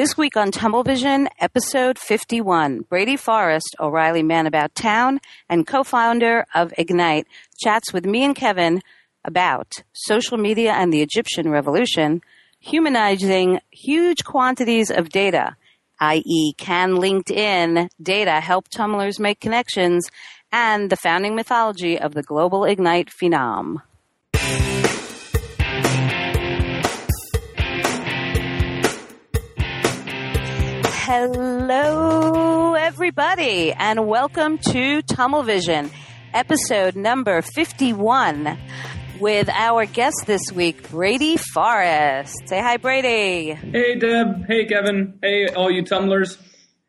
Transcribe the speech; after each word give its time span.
This 0.00 0.16
week 0.16 0.34
on 0.34 0.50
TummelVision, 0.50 1.28
episode 1.40 1.98
51, 1.98 2.86
Brady 2.88 3.18
Forrest, 3.18 3.76
O'Reilly 3.78 4.22
Man 4.22 4.46
About 4.46 4.74
Town, 4.74 5.20
and 5.46 5.66
co-founder 5.66 6.46
of 6.54 6.72
Ignite, 6.78 7.26
chats 7.62 7.92
with 7.92 8.06
me 8.06 8.24
and 8.24 8.34
Kevin 8.34 8.80
about 9.26 9.82
social 9.92 10.38
media 10.38 10.72
and 10.72 10.90
the 10.90 11.02
Egyptian 11.02 11.50
revolution, 11.50 12.22
humanizing 12.60 13.60
huge 13.72 14.24
quantities 14.24 14.90
of 14.90 15.10
data, 15.10 15.54
i.e. 15.98 16.54
can 16.56 16.92
LinkedIn 16.92 17.90
data 18.02 18.40
help 18.40 18.70
tummlers 18.70 19.20
make 19.20 19.38
connections, 19.38 20.10
and 20.50 20.88
the 20.88 20.96
founding 20.96 21.34
mythology 21.34 21.98
of 21.98 22.14
the 22.14 22.22
global 22.22 22.64
Ignite 22.64 23.10
phenom. 23.10 23.82
Hello, 31.12 32.74
everybody, 32.74 33.72
and 33.72 34.06
welcome 34.06 34.58
to 34.58 35.02
TummelVision, 35.02 35.90
episode 36.32 36.94
number 36.94 37.42
51, 37.42 38.56
with 39.18 39.48
our 39.48 39.86
guest 39.86 40.22
this 40.26 40.52
week, 40.54 40.88
Brady 40.88 41.36
Forrest. 41.36 42.36
Say 42.46 42.60
hi, 42.60 42.76
Brady. 42.76 43.54
Hey, 43.54 43.96
Deb. 43.98 44.46
Hey, 44.46 44.66
Kevin. 44.66 45.18
Hey, 45.20 45.48
all 45.48 45.68
you 45.68 45.82
tummlers. 45.82 46.40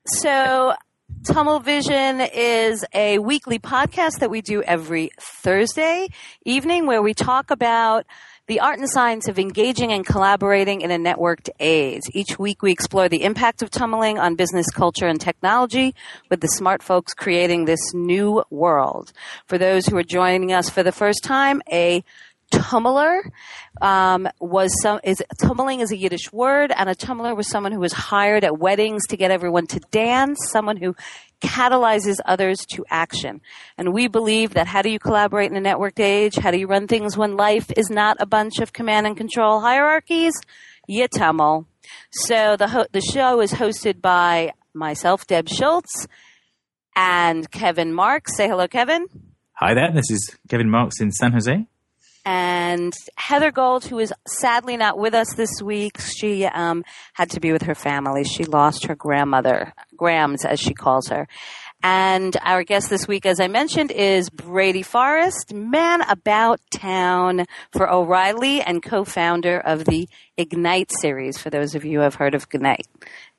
So, 0.05 0.75
Tumblevision 1.23 2.29
is 2.31 2.85
a 2.93 3.17
weekly 3.17 3.57
podcast 3.57 4.19
that 4.19 4.29
we 4.29 4.41
do 4.41 4.61
every 4.61 5.09
Thursday 5.19 6.09
evening 6.45 6.85
where 6.85 7.01
we 7.01 7.15
talk 7.15 7.49
about 7.49 8.05
the 8.51 8.59
art 8.59 8.79
and 8.79 8.89
science 8.89 9.29
of 9.29 9.39
engaging 9.39 9.93
and 9.93 10.05
collaborating 10.05 10.81
in 10.81 10.91
a 10.91 10.97
networked 10.97 11.49
age. 11.61 12.01
Each 12.11 12.37
week 12.37 12.61
we 12.61 12.73
explore 12.73 13.07
the 13.07 13.23
impact 13.23 13.61
of 13.61 13.69
tumbling 13.69 14.19
on 14.19 14.35
business 14.35 14.69
culture 14.69 15.07
and 15.07 15.21
technology 15.21 15.95
with 16.29 16.41
the 16.41 16.49
smart 16.49 16.83
folks 16.83 17.13
creating 17.13 17.63
this 17.63 17.93
new 17.93 18.43
world. 18.49 19.13
For 19.45 19.57
those 19.57 19.85
who 19.85 19.95
are 19.95 20.03
joining 20.03 20.51
us 20.51 20.69
for 20.69 20.83
the 20.83 20.91
first 20.91 21.23
time, 21.23 21.61
a 21.71 22.03
tummler 22.51 23.31
um, 23.81 24.27
was 24.39 24.71
some 24.81 24.99
is 25.03 25.23
tummeling 25.41 25.81
is 25.81 25.91
a 25.91 25.97
Yiddish 25.97 26.31
word, 26.31 26.71
and 26.75 26.89
a 26.89 26.95
tummler 26.95 27.33
was 27.35 27.49
someone 27.49 27.71
who 27.71 27.79
was 27.79 27.93
hired 27.93 28.43
at 28.43 28.59
weddings 28.59 29.07
to 29.07 29.17
get 29.17 29.31
everyone 29.31 29.65
to 29.67 29.79
dance, 29.91 30.37
someone 30.51 30.77
who 30.77 30.95
catalyzes 31.41 32.17
others 32.25 32.59
to 32.73 32.85
action. 32.89 33.41
And 33.77 33.93
we 33.93 34.07
believe 34.07 34.53
that 34.53 34.67
how 34.67 34.81
do 34.81 34.89
you 34.89 34.99
collaborate 34.99 35.51
in 35.51 35.57
a 35.57 35.69
networked 35.69 35.99
age? 35.99 36.35
How 36.35 36.51
do 36.51 36.59
you 36.59 36.67
run 36.67 36.87
things 36.87 37.17
when 37.17 37.35
life 37.35 37.71
is 37.75 37.89
not 37.89 38.17
a 38.19 38.25
bunch 38.25 38.59
of 38.59 38.73
command 38.73 39.07
and 39.07 39.17
control 39.17 39.61
hierarchies? 39.61 40.33
You 40.87 41.07
tumble. 41.07 41.67
So 42.11 42.55
the 42.57 42.67
ho- 42.67 42.87
the 42.91 43.01
show 43.01 43.41
is 43.41 43.53
hosted 43.53 44.01
by 44.01 44.53
myself, 44.73 45.25
Deb 45.25 45.49
Schultz, 45.49 46.07
and 46.95 47.49
Kevin 47.49 47.93
Marks. 47.93 48.35
Say 48.35 48.47
hello, 48.47 48.67
Kevin. 48.67 49.07
Hi 49.53 49.73
there, 49.73 49.91
this 49.91 50.09
is 50.09 50.37
Kevin 50.49 50.69
Marks 50.69 50.99
in 50.99 51.11
San 51.11 51.33
Jose. 51.33 51.67
And 52.25 52.93
Heather 53.15 53.51
Gold, 53.51 53.85
who 53.85 53.99
is 53.99 54.13
sadly 54.27 54.77
not 54.77 54.97
with 54.97 55.13
us 55.13 55.33
this 55.35 55.61
week, 55.61 55.99
she 55.99 56.45
um, 56.45 56.83
had 57.13 57.31
to 57.31 57.39
be 57.39 57.51
with 57.51 57.63
her 57.63 57.75
family. 57.75 58.23
She 58.23 58.45
lost 58.45 58.85
her 58.85 58.95
grandmother, 58.95 59.73
Grams, 59.95 60.45
as 60.45 60.59
she 60.59 60.73
calls 60.73 61.07
her. 61.07 61.27
And 61.83 62.37
our 62.43 62.63
guest 62.63 62.91
this 62.91 63.07
week, 63.07 63.25
as 63.25 63.39
I 63.39 63.47
mentioned, 63.47 63.91
is 63.91 64.29
Brady 64.29 64.83
Forrest, 64.83 65.51
man 65.51 66.01
about 66.01 66.59
town 66.69 67.45
for 67.71 67.91
O'Reilly 67.91 68.61
and 68.61 68.83
co-founder 68.83 69.59
of 69.59 69.85
the 69.85 70.07
Ignite 70.37 70.91
series. 70.91 71.39
For 71.39 71.49
those 71.49 71.73
of 71.73 71.83
you 71.83 71.97
who 71.97 72.03
have 72.03 72.15
heard 72.15 72.35
of 72.35 72.45
Ignite, 72.53 72.85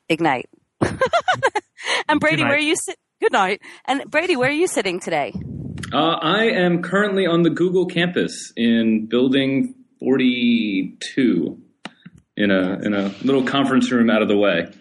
Ignite. 0.09 0.49
and 0.81 2.19
Brady, 2.19 2.43
where 2.43 2.55
are 2.55 2.59
you 2.59 2.75
sit? 2.75 2.97
Good 3.21 3.31
night. 3.31 3.61
And 3.85 4.03
Brady, 4.11 4.35
where 4.35 4.49
are 4.49 4.51
you 4.51 4.67
sitting 4.67 4.99
today? 4.99 5.33
Uh, 5.91 6.17
I 6.21 6.45
am 6.45 6.81
currently 6.81 7.25
on 7.25 7.43
the 7.43 7.49
Google 7.49 7.85
campus 7.85 8.51
in 8.55 9.05
Building 9.07 9.75
42 9.99 11.59
in 12.37 12.51
a 12.51 12.79
in 12.83 12.93
a 12.93 13.09
little 13.23 13.43
conference 13.43 13.91
room 13.91 14.09
out 14.09 14.21
of 14.21 14.27
the 14.27 14.37
way. 14.37 14.71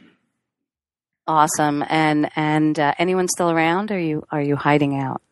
Awesome. 1.26 1.84
And 1.88 2.30
and 2.36 2.78
uh, 2.78 2.94
anyone 2.98 3.28
still 3.28 3.50
around? 3.50 3.90
Or 3.90 3.94
are 3.96 3.98
you 4.00 4.24
are 4.30 4.40
you 4.42 4.56
hiding 4.56 4.98
out? 4.98 5.22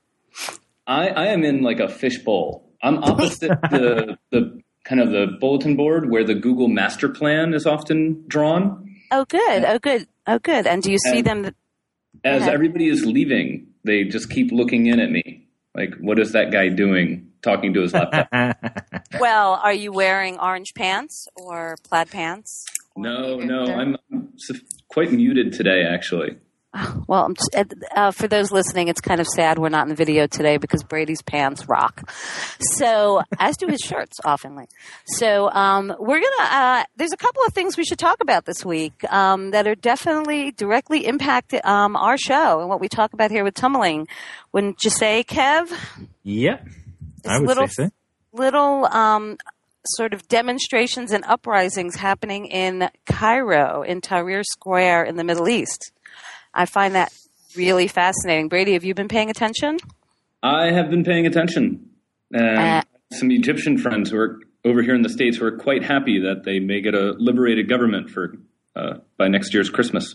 I, 0.87 1.09
I 1.09 1.27
am 1.27 1.45
in 1.45 1.63
like 1.63 1.81
a 1.81 1.89
fishbowl. 1.89 2.69
I'm 2.83 2.99
opposite 3.03 3.49
the 3.71 4.19
the 4.31 4.61
kind 4.85 5.01
of 5.01 5.11
the 5.11 5.27
bulletin 5.41 5.77
board 5.77 6.11
where 6.11 6.25
the 6.25 6.35
Google 6.35 6.69
master 6.69 7.09
plan 7.09 7.55
is 7.55 7.67
often 7.67 8.25
drawn. 8.29 8.87
Oh, 9.13 9.25
good. 9.25 9.65
Oh, 9.65 9.79
good. 9.79 10.07
Oh, 10.27 10.39
good. 10.39 10.67
And 10.67 10.83
do 10.83 10.91
you 10.93 10.99
see 10.99 11.19
And 11.19 11.27
them? 11.27 11.55
As 12.25 12.43
Okay. 12.43 12.53
everybody 12.53 12.89
is 12.89 13.05
leaving, 13.05 13.67
they 13.85 14.05
just 14.05 14.31
keep 14.31 14.53
looking 14.53 14.87
in 14.87 15.01
at 15.01 15.11
me. 15.11 15.49
Like, 15.81 15.95
what 15.99 16.19
is 16.19 16.33
that 16.33 16.53
guy 16.53 16.69
doing 16.69 17.31
talking 17.41 17.73
to 17.75 17.81
his 17.81 17.95
laptop? 17.95 18.29
Well, 19.19 19.55
are 19.63 19.73
you 19.73 19.93
wearing 19.93 20.39
orange 20.39 20.73
pants 20.75 21.27
or 21.35 21.77
plaid 21.89 22.11
pants? 22.11 22.67
Or 22.95 23.03
no, 23.03 23.37
no, 23.39 23.65
I'm, 23.65 23.97
I'm 24.13 24.33
quite 24.89 25.11
muted 25.11 25.53
today, 25.53 25.83
actually. 25.85 26.37
Well, 27.07 27.33
uh, 27.97 28.13
for 28.13 28.29
those 28.29 28.53
listening, 28.53 28.87
it's 28.87 29.01
kind 29.01 29.21
of 29.21 29.27
sad 29.27 29.59
we're 29.59 29.69
not 29.69 29.83
in 29.83 29.89
the 29.89 29.97
video 29.97 30.29
today 30.29 30.59
because 30.59 30.85
Brady's 30.85 31.23
pants 31.23 31.69
rock. 31.69 32.09
So, 32.61 33.23
as 33.41 33.57
do 33.57 33.67
his 33.67 33.81
shirts, 33.81 34.19
oftenly. 34.25 34.69
So, 35.07 35.51
um, 35.51 35.93
we're 35.99 36.21
gonna. 36.21 36.51
Uh, 36.51 36.85
there's 36.97 37.13
a 37.13 37.17
couple 37.17 37.43
of 37.45 37.53
things 37.53 37.77
we 37.77 37.85
should 37.85 37.99
talk 37.99 38.19
about 38.21 38.45
this 38.45 38.65
week 38.65 39.03
um, 39.13 39.51
that 39.51 39.67
are 39.67 39.75
definitely 39.75 40.53
directly 40.53 41.07
impact 41.07 41.53
um, 41.65 41.97
our 41.97 42.17
show 42.17 42.61
and 42.61 42.69
what 42.69 42.81
we 42.81 42.89
talk 42.89 43.13
about 43.13 43.33
here 43.33 43.43
with 43.43 43.55
tummeling. 43.55 44.07
Wouldn't 44.53 44.79
you 44.85 44.91
say, 44.91 45.25
Kev? 45.25 45.73
yep, 46.23 46.65
I 47.27 47.39
would 47.41 47.49
little- 47.49 47.67
say 47.67 47.87
so. 47.87 47.91
little 48.33 48.87
um, 48.87 49.37
sort 49.97 50.15
of 50.15 50.29
demonstrations 50.29 51.11
and 51.11 51.25
uprisings 51.25 51.97
happening 51.97 52.47
in 52.47 52.89
Cairo, 53.07 53.83
in 53.83 54.01
Tahrir 54.01 54.45
Square 54.45 55.05
in 55.05 55.17
the 55.17 55.25
Middle 55.25 55.49
East. 55.49 55.91
I 56.55 56.67
find 56.67 56.95
that 56.95 57.13
really 57.57 57.89
fascinating. 57.89 58.49
Brady, 58.49 58.73
have 58.75 58.85
you 58.85 58.95
been 58.95 59.09
paying 59.09 59.31
attention? 59.31 59.79
I 60.43 60.71
have 60.73 60.91
been 60.91 61.05
paying 61.05 61.27
attention. 61.27 61.91
And 62.33 62.85
Uh, 62.85 63.17
some 63.17 63.31
Egyptian 63.31 63.77
friends 63.77 64.11
who 64.11 64.19
are 64.19 64.39
over 64.65 64.83
here 64.83 64.95
in 64.95 65.03
the 65.03 65.09
States 65.09 65.37
who 65.39 65.47
are 65.47 65.57
quite 65.57 65.83
happy 65.83 66.21
that 66.21 66.45
they 66.45 66.61
may 66.61 66.81
get 66.81 66.95
a 66.95 67.13
liberated 67.19 67.69
government 67.69 68.11
for 68.11 68.35
uh, 68.77 68.95
by 69.19 69.27
next 69.29 69.53
year's 69.53 69.69
Christmas. 69.69 70.15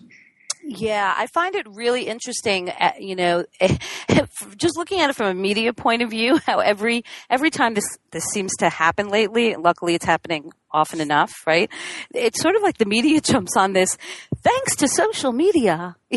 Yeah, 0.67 1.13
I 1.15 1.27
find 1.27 1.53
it 1.55 1.67
really 1.69 2.07
interesting. 2.07 2.69
Uh, 2.69 2.93
you 2.99 3.15
know, 3.15 3.45
just 4.57 4.77
looking 4.77 4.99
at 4.99 5.11
it 5.11 5.15
from 5.15 5.27
a 5.27 5.33
media 5.33 5.73
point 5.73 6.01
of 6.01 6.09
view, 6.09 6.37
how 6.45 6.59
every 6.59 7.03
every 7.29 7.51
time 7.51 7.73
this 7.75 7.85
this 8.11 8.23
seems 8.25 8.51
to 8.59 8.69
happen 8.69 9.09
lately. 9.09 9.55
Luckily, 9.55 9.93
it's 9.93 10.05
happening 10.05 10.51
often 10.71 11.01
enough, 11.01 11.31
right? 11.45 11.69
It's 12.13 12.41
sort 12.41 12.55
of 12.55 12.63
like 12.63 12.77
the 12.77 12.85
media 12.85 13.21
jumps 13.31 13.55
on 13.55 13.73
this 13.73 13.97
thanks 14.45 14.75
to 14.77 14.87
social 14.87 15.31
media. 15.33 15.95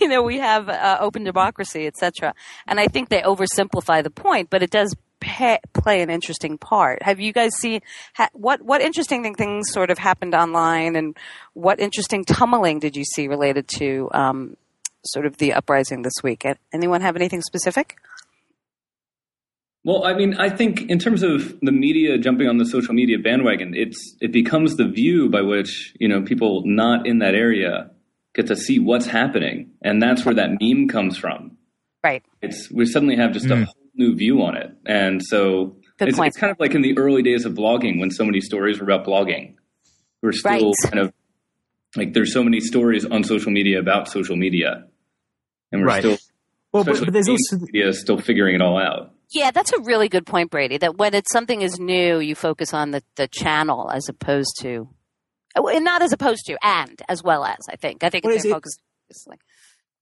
You 0.00 0.08
know, 0.08 0.22
we 0.22 0.38
have 0.38 0.68
uh, 0.68 0.98
open 1.00 1.24
democracy, 1.24 1.86
etc. 1.86 2.34
And 2.66 2.78
I 2.78 2.86
think 2.86 3.08
they 3.08 3.22
oversimplify 3.22 4.02
the 4.02 4.10
point, 4.10 4.50
but 4.50 4.62
it 4.62 4.70
does. 4.70 4.94
pa 5.20 5.58
play 5.72 6.02
an 6.02 6.10
interesting 6.10 6.58
part. 6.58 7.02
Have 7.02 7.18
you 7.20 7.32
guys 7.32 7.52
seen 7.56 7.80
ha- 8.14 8.28
what 8.32 8.60
what 8.62 8.80
interesting 8.82 9.34
things 9.34 9.72
sort 9.72 9.90
of 9.90 9.98
happened 9.98 10.34
online, 10.34 10.96
and 10.96 11.16
what 11.54 11.80
interesting 11.80 12.24
tummeling 12.24 12.80
did 12.80 12.94
you 12.96 13.04
see 13.04 13.26
related 13.28 13.66
to 13.78 14.10
um, 14.12 14.56
sort 15.06 15.26
of 15.26 15.38
the 15.38 15.54
uprising 15.54 16.02
this 16.02 16.18
week? 16.22 16.44
Anyone 16.72 17.00
have 17.00 17.16
anything 17.16 17.42
specific? 17.42 17.96
Well, 19.84 20.04
I 20.04 20.14
mean, 20.14 20.34
I 20.34 20.48
think 20.48 20.88
in 20.88 20.98
terms 20.98 21.22
of 21.22 21.58
the 21.60 21.70
media 21.72 22.16
jumping 22.16 22.48
on 22.48 22.56
the 22.56 22.64
social 22.64 22.94
media 22.94 23.18
bandwagon, 23.18 23.74
it's 23.74 24.16
it 24.20 24.32
becomes 24.32 24.76
the 24.76 24.86
view 24.88 25.28
by 25.28 25.42
which 25.42 25.94
you 26.00 26.08
know 26.08 26.22
people 26.22 26.62
not 26.64 27.06
in 27.06 27.18
that 27.18 27.34
area 27.34 27.90
get 28.34 28.46
to 28.46 28.56
see 28.56 28.78
what's 28.78 29.06
happening, 29.06 29.70
and 29.82 30.00
that's 30.00 30.24
where 30.24 30.34
that 30.34 30.50
meme 30.60 30.88
comes 30.88 31.18
from. 31.18 31.56
Right. 32.02 32.22
It's 32.40 32.70
we 32.70 32.86
suddenly 32.86 33.16
have 33.16 33.32
just 33.32 33.46
a 33.46 33.56
Mm. 33.56 33.64
whole 33.64 33.74
new 33.94 34.14
view 34.16 34.42
on 34.42 34.56
it, 34.56 34.70
and 34.86 35.22
so 35.22 35.76
it's, 36.00 36.18
it's 36.18 36.36
kind 36.38 36.50
of 36.50 36.58
like 36.58 36.74
in 36.74 36.80
the 36.82 36.96
early 36.96 37.22
days 37.22 37.44
of 37.44 37.52
blogging 37.52 38.00
when 38.00 38.10
so 38.10 38.24
many 38.24 38.40
stories 38.40 38.80
were 38.80 38.84
about 38.90 39.06
blogging. 39.06 39.54
We're 40.22 40.32
still 40.32 40.50
Right. 40.50 40.90
kind 40.90 40.98
of 40.98 41.12
like 41.94 42.14
there's 42.14 42.32
so 42.32 42.42
many 42.42 42.60
stories 42.60 43.04
on 43.04 43.22
social 43.22 43.52
media 43.52 43.78
about 43.78 44.08
social 44.08 44.34
media, 44.36 44.86
and 45.70 45.82
we're 45.82 45.88
Right. 45.88 46.02
still 46.02 46.18
Well, 46.74 46.82
but, 46.84 46.94
especially 46.94 47.06
but 47.06 47.12
there's 47.14 47.26
the 47.26 47.32
also 47.32 47.64
media 47.64 47.88
is 47.88 48.00
still 48.00 48.18
figuring 48.18 48.56
it 48.56 48.60
all 48.60 48.76
out. 48.78 49.12
Yeah, 49.32 49.50
that's 49.52 49.72
a 49.72 49.80
really 49.80 50.08
good 50.08 50.26
point, 50.26 50.50
Brady. 50.50 50.76
That 50.76 50.96
when 50.98 51.14
it's 51.14 51.32
something 51.32 51.62
is 51.62 51.78
new, 51.78 52.18
you 52.18 52.34
focus 52.34 52.74
on 52.74 52.90
the, 52.90 53.02
the 53.16 53.28
channel 53.28 53.90
as 53.90 54.08
opposed 54.08 54.56
to, 54.62 54.88
oh, 55.56 55.68
and 55.68 55.84
not 55.84 56.02
as 56.02 56.12
opposed 56.12 56.44
to, 56.46 56.58
and 56.62 57.00
as 57.08 57.22
well 57.22 57.44
as. 57.44 57.58
I 57.70 57.76
think. 57.76 58.04
I 58.04 58.10
think 58.10 58.24
Well, 58.24 58.34
it's 58.34 58.44
is 58.44 58.50
it- 58.50 58.54
focused. 58.54 58.80
like- 59.26 59.40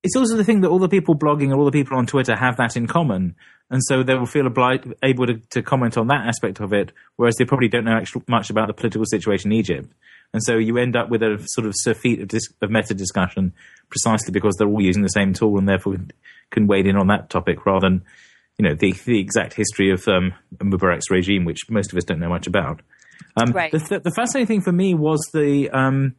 it's 0.02 0.16
also 0.16 0.36
the 0.36 0.42
thing 0.42 0.62
that 0.62 0.68
all 0.68 0.80
the 0.80 0.88
people 0.88 1.14
blogging 1.14 1.44
and 1.44 1.54
all 1.54 1.64
the 1.64 1.70
people 1.70 1.96
on 1.96 2.06
Twitter 2.06 2.34
have 2.34 2.56
that 2.56 2.76
in 2.76 2.88
common, 2.88 3.36
and 3.70 3.80
so 3.84 4.02
they 4.02 4.14
will 4.16 4.26
feel 4.26 4.48
obliged, 4.48 4.92
able 5.04 5.26
to, 5.28 5.34
to 5.50 5.62
comment 5.62 5.96
on 5.96 6.08
that 6.08 6.26
aspect 6.26 6.58
of 6.58 6.72
it, 6.72 6.90
whereas 7.16 7.36
they 7.36 7.44
probably 7.44 7.68
don't 7.68 7.84
know 7.84 7.92
actual, 7.96 8.20
much 8.26 8.50
about 8.50 8.66
the 8.66 8.72
political 8.74 9.04
situation 9.06 9.52
in 9.52 9.58
Egypt. 9.58 9.92
And 10.34 10.42
so 10.42 10.56
you 10.58 10.76
end 10.78 10.96
up 10.96 11.08
with 11.08 11.22
a 11.22 11.36
sort 11.46 11.68
of 11.68 11.74
surfeit 11.76 12.20
of, 12.20 12.28
dis- 12.28 12.52
of 12.60 12.70
meta 12.70 12.94
discussion 12.94 13.52
precisely 13.90 14.32
because 14.32 14.56
they're 14.56 14.66
all 14.66 14.80
using 14.82 15.02
the 15.02 15.08
same 15.08 15.34
tool 15.34 15.56
and 15.58 15.68
therefore 15.68 15.96
can 16.52 16.68
wade 16.68 16.86
in 16.86 16.96
on 16.96 17.08
that 17.08 17.28
topic 17.30 17.66
rather 17.66 17.88
than, 17.88 18.04
you 18.58 18.68
know, 18.68 18.74
the, 18.74 18.92
the 19.06 19.18
exact 19.18 19.54
history 19.54 19.90
of 19.90 20.06
um, 20.06 20.32
Mubarak's 20.58 21.10
regime, 21.10 21.44
which 21.44 21.68
most 21.68 21.90
of 21.92 21.98
us 21.98 22.04
don't 22.04 22.20
know 22.20 22.28
much 22.28 22.46
about. 22.46 22.80
Um, 23.36 23.50
Right. 23.52 23.72
the, 23.72 23.80
th- 23.80 24.02
the 24.02 24.12
fascinating 24.12 24.46
thing 24.46 24.60
for 24.60 24.72
me 24.72 24.94
was 24.94 25.20
the 25.32 25.70
um, 25.70 26.14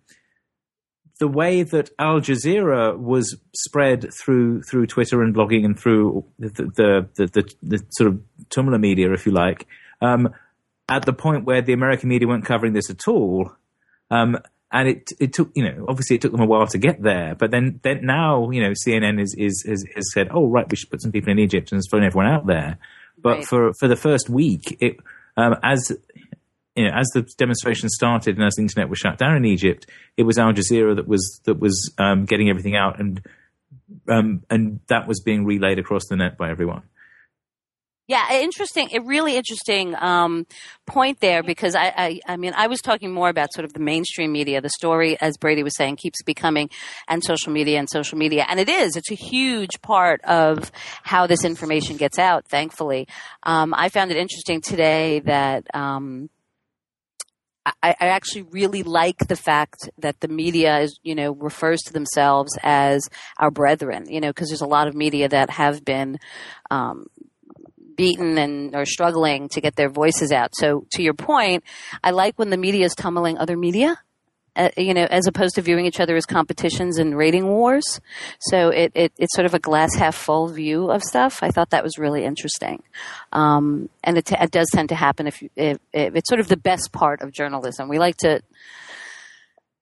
the 1.20 1.28
way 1.28 1.64
that 1.64 1.92
Al 2.00 2.20
Jazeera 2.20 2.98
was 2.98 3.38
spread 3.56 4.08
through 4.14 4.64
through 4.64 4.88
Twitter 4.88 5.22
and 5.22 5.34
blogging 5.34 5.64
and 5.64 5.80
through 5.80 6.26
the 6.40 6.50
the 6.50 7.10
the, 7.16 7.28
the, 7.28 7.54
the 7.62 7.86
sort 7.92 8.10
of 8.10 8.22
tumblr 8.50 8.80
media, 8.80 9.12
if 9.14 9.26
you 9.26 9.32
like, 9.32 9.68
um, 10.02 10.30
at 10.90 11.06
the 11.06 11.14
point 11.14 11.46
where 11.46 11.62
the 11.62 11.74
American 11.74 12.10
media 12.10 12.28
weren't 12.28 12.46
covering 12.46 12.74
this 12.74 12.90
at 12.90 13.08
all. 13.08 13.54
Um, 14.10 14.38
and 14.74 14.90
it 14.90 15.12
it 15.20 15.32
took 15.32 15.52
you 15.56 15.64
know 15.64 15.86
obviously 15.88 16.16
it 16.18 16.22
took 16.22 16.32
them 16.32 16.42
a 16.42 16.46
while 16.46 16.68
to 16.68 16.78
get 16.78 17.02
there, 17.02 17.36
but 17.36 17.52
then 17.52 17.80
then 17.84 18.06
now 18.06 18.50
you 18.50 18.62
know 18.62 18.72
CNN 18.72 19.22
is 19.22 19.34
is 19.38 19.64
has, 19.68 19.86
has 19.96 20.12
said 20.12 20.28
oh 20.32 20.48
right 20.50 20.70
we 20.70 20.76
should 20.76 20.90
put 20.90 21.02
some 21.02 21.12
people 21.12 21.32
in 21.32 21.40
Egypt 21.40 21.72
and 21.72 21.82
thrown 21.90 22.04
everyone 22.04 22.28
out 22.28 22.46
there, 22.46 22.78
but 23.18 23.38
Right. 23.38 23.46
for 23.46 23.74
for 23.80 23.88
the 23.88 23.96
first 23.96 24.30
week 24.30 24.78
it 24.82 24.98
um, 25.38 25.56
as 25.64 25.92
you 26.76 26.86
know, 26.86 26.92
as 26.94 27.08
the 27.14 27.22
demonstration 27.38 27.88
started 27.90 28.36
and 28.36 28.46
as 28.46 28.56
the 28.56 28.64
internet 28.64 28.90
was 28.90 29.00
shut 29.00 29.18
down 29.18 29.36
in 29.36 29.46
Egypt, 29.46 29.86
it 30.18 30.24
was 30.24 30.40
Al 30.40 30.54
Jazeera 30.54 30.96
that 30.96 31.08
was 31.08 31.40
that 31.46 31.60
was 31.60 31.94
um, 31.98 32.26
getting 32.26 32.50
everything 32.50 32.76
out, 32.76 33.00
and 33.00 33.22
um, 34.10 34.44
and 34.50 34.80
that 34.88 35.08
was 35.08 35.22
being 35.22 35.46
relayed 35.46 35.80
across 35.80 36.08
the 36.10 36.16
net 36.16 36.38
by 36.38 36.50
everyone. 36.50 36.84
Yeah, 38.06 38.34
interesting. 38.34 38.90
A 38.94 39.00
really 39.00 39.38
interesting 39.38 39.96
um, 39.96 40.46
point 40.86 41.22
there 41.22 41.42
because 41.42 41.74
I, 41.74 41.94
I, 41.96 42.20
I 42.28 42.38
mean, 42.38 42.52
I 42.56 42.68
was 42.68 42.82
talking 42.82 43.14
more 43.14 43.30
about 43.30 43.54
sort 43.54 43.64
of 43.64 43.72
the 43.72 43.80
mainstream 43.80 44.34
media. 44.34 44.60
The 44.60 44.70
story, 44.70 45.18
as 45.22 45.38
Brady 45.38 45.64
was 45.64 45.76
saying, 45.78 45.96
keeps 45.96 46.22
becoming, 46.22 46.70
and 47.08 47.24
social 47.24 47.54
media 47.54 47.80
and 47.80 47.90
social 47.90 48.18
media, 48.18 48.46
and 48.50 48.60
it 48.60 48.68
is. 48.68 48.98
It's 48.98 49.10
a 49.10 49.16
huge 49.16 49.82
part 49.82 50.22
of 50.26 50.70
how 51.04 51.28
this 51.28 51.46
information 51.46 51.96
gets 51.96 52.20
out. 52.20 52.46
Thankfully, 52.46 53.08
um, 53.44 53.74
I 53.74 53.88
found 53.88 54.12
it 54.12 54.18
interesting 54.18 54.60
today 54.62 55.20
that. 55.22 55.74
Um, 55.74 56.30
I, 57.66 57.96
I 57.98 58.08
actually 58.08 58.42
really 58.42 58.84
like 58.84 59.20
the 59.30 59.38
fact 59.38 59.90
that 59.98 60.20
the 60.20 60.28
media 60.28 60.80
is, 60.80 61.00
you 61.02 61.16
know, 61.16 61.32
refers 61.32 61.80
to 61.84 61.94
themselves 61.94 62.58
as 62.62 63.08
our 63.40 63.52
brethren, 63.52 64.06
you 64.10 64.20
know, 64.20 64.32
because 64.32 64.50
there's 64.50 64.60
a 64.60 64.68
lot 64.68 64.90
of 64.90 64.96
media 64.96 65.30
that 65.30 65.50
have 65.50 65.86
been 65.86 66.20
um, 66.70 67.08
beaten 67.96 68.38
and 68.38 68.76
are 68.76 68.86
struggling 68.86 69.50
to 69.50 69.62
get 69.62 69.76
their 69.76 69.90
voices 69.90 70.32
out. 70.32 70.52
So 70.56 70.86
to 70.94 71.02
your 71.04 71.14
point, 71.14 71.64
I 72.04 72.12
like 72.12 72.38
when 72.38 72.50
the 72.50 72.58
media 72.58 72.86
is 72.86 72.96
tummeling 72.96 73.38
other 73.40 73.58
media. 73.58 73.98
Uh, 74.56 74.70
you 74.78 74.94
know, 74.94 75.06
as 75.10 75.26
opposed 75.26 75.56
to 75.56 75.64
viewing 75.64 75.88
each 75.88 76.00
other 76.00 76.16
as 76.16 76.28
competitions 76.28 77.00
and 77.00 77.18
rating 77.18 77.48
wars. 77.48 78.00
So 78.40 78.70
it, 78.70 78.92
it, 78.94 79.12
it's 79.18 79.34
sort 79.36 79.48
of 79.48 79.56
a 79.56 79.60
glass 79.60 79.96
half 79.96 80.14
full 80.14 80.48
view 80.48 80.92
of 80.92 81.02
stuff. 81.02 81.42
I 81.42 81.50
thought 81.50 81.72
that 81.72 81.84
was 81.84 81.98
really 81.98 82.24
interesting. 82.24 82.84
Um, 83.32 83.90
and 84.04 84.16
it, 84.20 84.26
t- 84.26 84.36
it 84.40 84.52
does 84.52 84.68
tend 84.72 84.90
to 84.90 84.96
happen 84.96 85.26
if, 85.26 85.42
you- 85.42 85.50
if, 85.56 85.80
if 85.92 86.16
it's 86.16 86.30
sort 86.30 86.40
of 86.40 86.50
the 86.50 86.58
best 86.58 86.92
part 86.92 87.24
of 87.24 87.32
journalism. 87.32 87.90
We 87.90 87.98
like 87.98 88.18
to, 88.18 88.42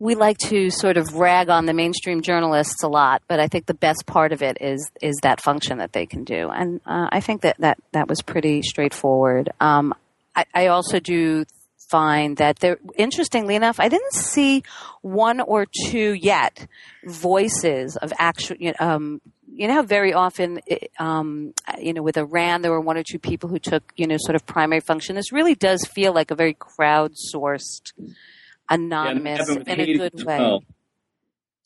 we 0.01 0.15
like 0.15 0.39
to 0.39 0.71
sort 0.71 0.97
of 0.97 1.13
rag 1.13 1.49
on 1.49 1.67
the 1.67 1.73
mainstream 1.73 2.23
journalists 2.23 2.81
a 2.81 2.87
lot, 2.87 3.21
but 3.27 3.39
I 3.39 3.47
think 3.47 3.67
the 3.67 3.75
best 3.75 4.07
part 4.07 4.31
of 4.31 4.41
it 4.41 4.57
is 4.59 4.89
is 4.99 5.15
that 5.21 5.39
function 5.39 5.77
that 5.77 5.93
they 5.93 6.07
can 6.07 6.23
do, 6.23 6.49
and 6.49 6.81
uh, 6.87 7.07
I 7.11 7.21
think 7.21 7.41
that 7.43 7.57
that 7.59 7.77
that 7.91 8.07
was 8.07 8.23
pretty 8.23 8.63
straightforward. 8.63 9.51
Um, 9.59 9.93
I, 10.35 10.45
I 10.55 10.67
also 10.67 10.99
do 10.99 11.45
find 11.77 12.37
that 12.37 12.57
there, 12.59 12.79
interestingly 12.97 13.55
enough, 13.55 13.79
I 13.79 13.89
didn't 13.89 14.13
see 14.13 14.63
one 15.01 15.39
or 15.39 15.67
two 15.85 16.13
yet 16.13 16.65
voices 17.05 17.95
of 17.95 18.11
actual. 18.17 18.57
You 18.57 18.73
know, 18.79 18.87
um, 18.87 19.21
you 19.53 19.67
know 19.67 19.83
very 19.83 20.13
often, 20.15 20.61
it, 20.65 20.89
um, 20.97 21.53
you 21.79 21.93
know, 21.93 22.01
with 22.01 22.17
Iran, 22.17 22.63
there 22.63 22.71
were 22.71 22.81
one 22.81 22.97
or 22.97 23.03
two 23.03 23.19
people 23.19 23.49
who 23.49 23.59
took, 23.59 23.83
you 23.97 24.07
know, 24.07 24.17
sort 24.17 24.35
of 24.35 24.47
primary 24.47 24.81
function. 24.81 25.15
This 25.15 25.31
really 25.31 25.53
does 25.53 25.85
feel 25.85 26.11
like 26.11 26.31
a 26.31 26.35
very 26.35 26.55
crowdsourced, 26.55 27.93
anonymous, 28.71 29.47
with 29.49 29.67
in 29.67 29.79
a 29.79 29.93
good 29.97 30.23
way. 30.23 30.37
well. 30.39 30.63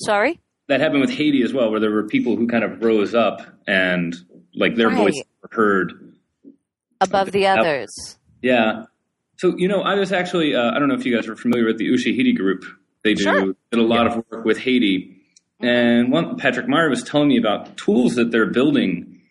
Sorry. 0.02 0.40
That 0.68 0.82
happened 0.82 1.02
with 1.02 1.12
Haiti 1.12 1.44
as 1.44 1.54
well, 1.54 1.70
where 1.72 1.80
there 1.80 1.92
were 1.92 2.08
people 2.08 2.36
who 2.36 2.48
kind 2.48 2.64
of 2.64 2.84
rose 2.84 3.14
up 3.14 3.42
and 3.68 4.16
like 4.56 4.76
their 4.76 4.88
Right. 4.90 4.98
voice 4.98 5.24
were 5.42 5.50
heard. 5.52 5.94
above 7.02 7.32
the 7.32 7.46
others. 7.48 8.18
Yeah. 8.42 8.86
So 9.38 9.54
you 9.58 9.68
know, 9.68 9.82
I 9.82 9.96
was 9.96 10.12
actually 10.12 10.56
uh, 10.56 10.72
I 10.72 10.80
don't 10.80 10.88
know 10.88 10.96
if 10.96 11.06
you 11.06 11.16
guys 11.16 11.28
are 11.28 11.36
familiar 11.36 11.66
with 11.66 11.78
the 11.78 11.88
Ushahidi 11.88 12.36
group. 12.36 12.64
They 13.04 13.14
do 13.14 13.24
Sure. 13.24 13.42
did 13.72 13.80
a 13.80 13.84
lot 13.84 14.08
of 14.08 14.16
work 14.32 14.46
with 14.46 14.58
Haiti, 14.58 15.22
and 15.60 16.12
one 16.12 16.38
Patrick 16.38 16.68
Meier 16.68 16.90
was 16.90 17.04
telling 17.04 17.28
me 17.28 17.38
about 17.38 17.78
tools 17.78 18.16
that 18.16 18.32
they're 18.32 18.50
building 18.50 19.22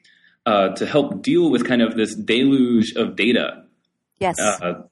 uh, 0.47 0.69
to 0.77 0.87
help 0.87 1.23
deal 1.23 1.50
with 1.50 1.67
kind 1.67 1.82
of 1.82 1.97
this 1.97 2.15
deluge 2.15 2.93
of 2.97 3.17
data. 3.17 3.65
Yes. 4.20 4.38
Uh, 4.38 4.82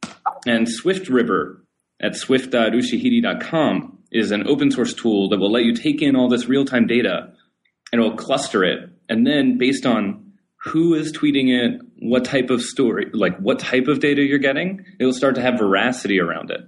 and 0.47 0.69
Swift 0.69 1.09
River 1.09 1.62
at 2.03 2.17
swift.ushahidi.com 2.17 3.99
is 4.11 4.31
an 4.31 4.47
open 4.47 4.71
source 4.71 4.93
tool 4.95 5.29
that 5.31 5.39
will 5.39 5.51
let 5.53 5.65
you 5.65 5.75
take 5.75 6.03
in 6.03 6.17
all 6.17 6.29
this 6.29 6.47
real 6.47 6.65
time 6.65 6.87
data 6.87 7.33
and 7.93 8.01
it 8.01 8.05
will 8.05 8.17
cluster 8.17 8.65
it. 8.65 8.91
And 9.09 9.27
then 9.27 9.59
based 9.59 9.87
on 9.87 10.33
who 10.65 10.95
is 10.95 11.13
tweeting 11.13 11.49
it, 11.49 11.81
what 11.99 12.25
type 12.25 12.51
of 12.51 12.63
story, 12.63 13.11
like 13.13 13.37
what 13.39 13.59
type 13.59 13.89
of 13.89 14.01
data 14.01 14.23
you're 14.23 14.39
getting, 14.39 14.85
it 14.99 15.05
will 15.05 15.13
start 15.13 15.35
to 15.37 15.43
have 15.43 15.59
veracity 15.59 16.21
around 16.21 16.51
it. 16.51 16.61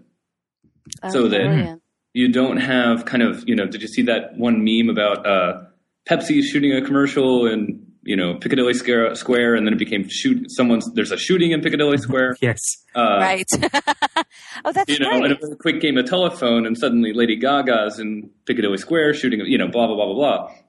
Oh, 1.03 1.11
so 1.11 1.29
that- 1.29 1.39
brilliant. 1.45 1.81
You 2.17 2.31
don't 2.31 2.59
have 2.59 3.07
kind 3.07 3.25
of, 3.25 3.43
you 3.49 3.57
know, 3.57 3.67
did 3.67 3.83
you 3.83 3.89
see 3.89 4.03
that 4.03 4.37
one 4.37 4.63
meme 4.63 4.89
about 4.89 5.27
uh, 5.27 5.63
Pepsi 6.09 6.45
shooting 6.45 6.73
a 6.73 6.81
commercial 6.81 7.49
in, 7.49 7.85
you 8.05 8.17
know, 8.17 8.35
Piccadilly 8.35 8.75
Square, 8.75 9.15
Square 9.15 9.55
and 9.55 9.67
then 9.67 9.75
it 9.75 9.79
became 9.79 10.07
shoot, 10.09 10.51
someone's, 10.51 10.91
there's 10.93 11.11
a 11.11 11.17
shooting 11.17 11.53
in 11.53 11.61
Piccadilly 11.61 11.99
Square. 11.99 12.37
Yes. 12.45 12.61
Uh, 12.95 13.19
right. 13.21 13.47
oh, 14.65 14.73
that's 14.73 14.91
you 14.91 14.99
know, 14.99 15.09
right. 15.09 15.31
and 15.31 15.53
a 15.53 15.57
quick 15.57 15.81
game 15.81 15.97
of 15.97 16.05
telephone, 16.05 16.67
and 16.67 16.77
suddenly 16.77 17.13
Lady 17.15 17.37
Gaga's 17.37 17.99
in 17.99 18.29
Piccadilly 18.45 18.77
Square 18.77 19.15
shooting, 19.15 19.41
you 19.47 19.57
know, 19.57 19.67
blah 19.67 19.87
blah 19.87 19.97
blah 19.97 20.13
blah 20.13 20.15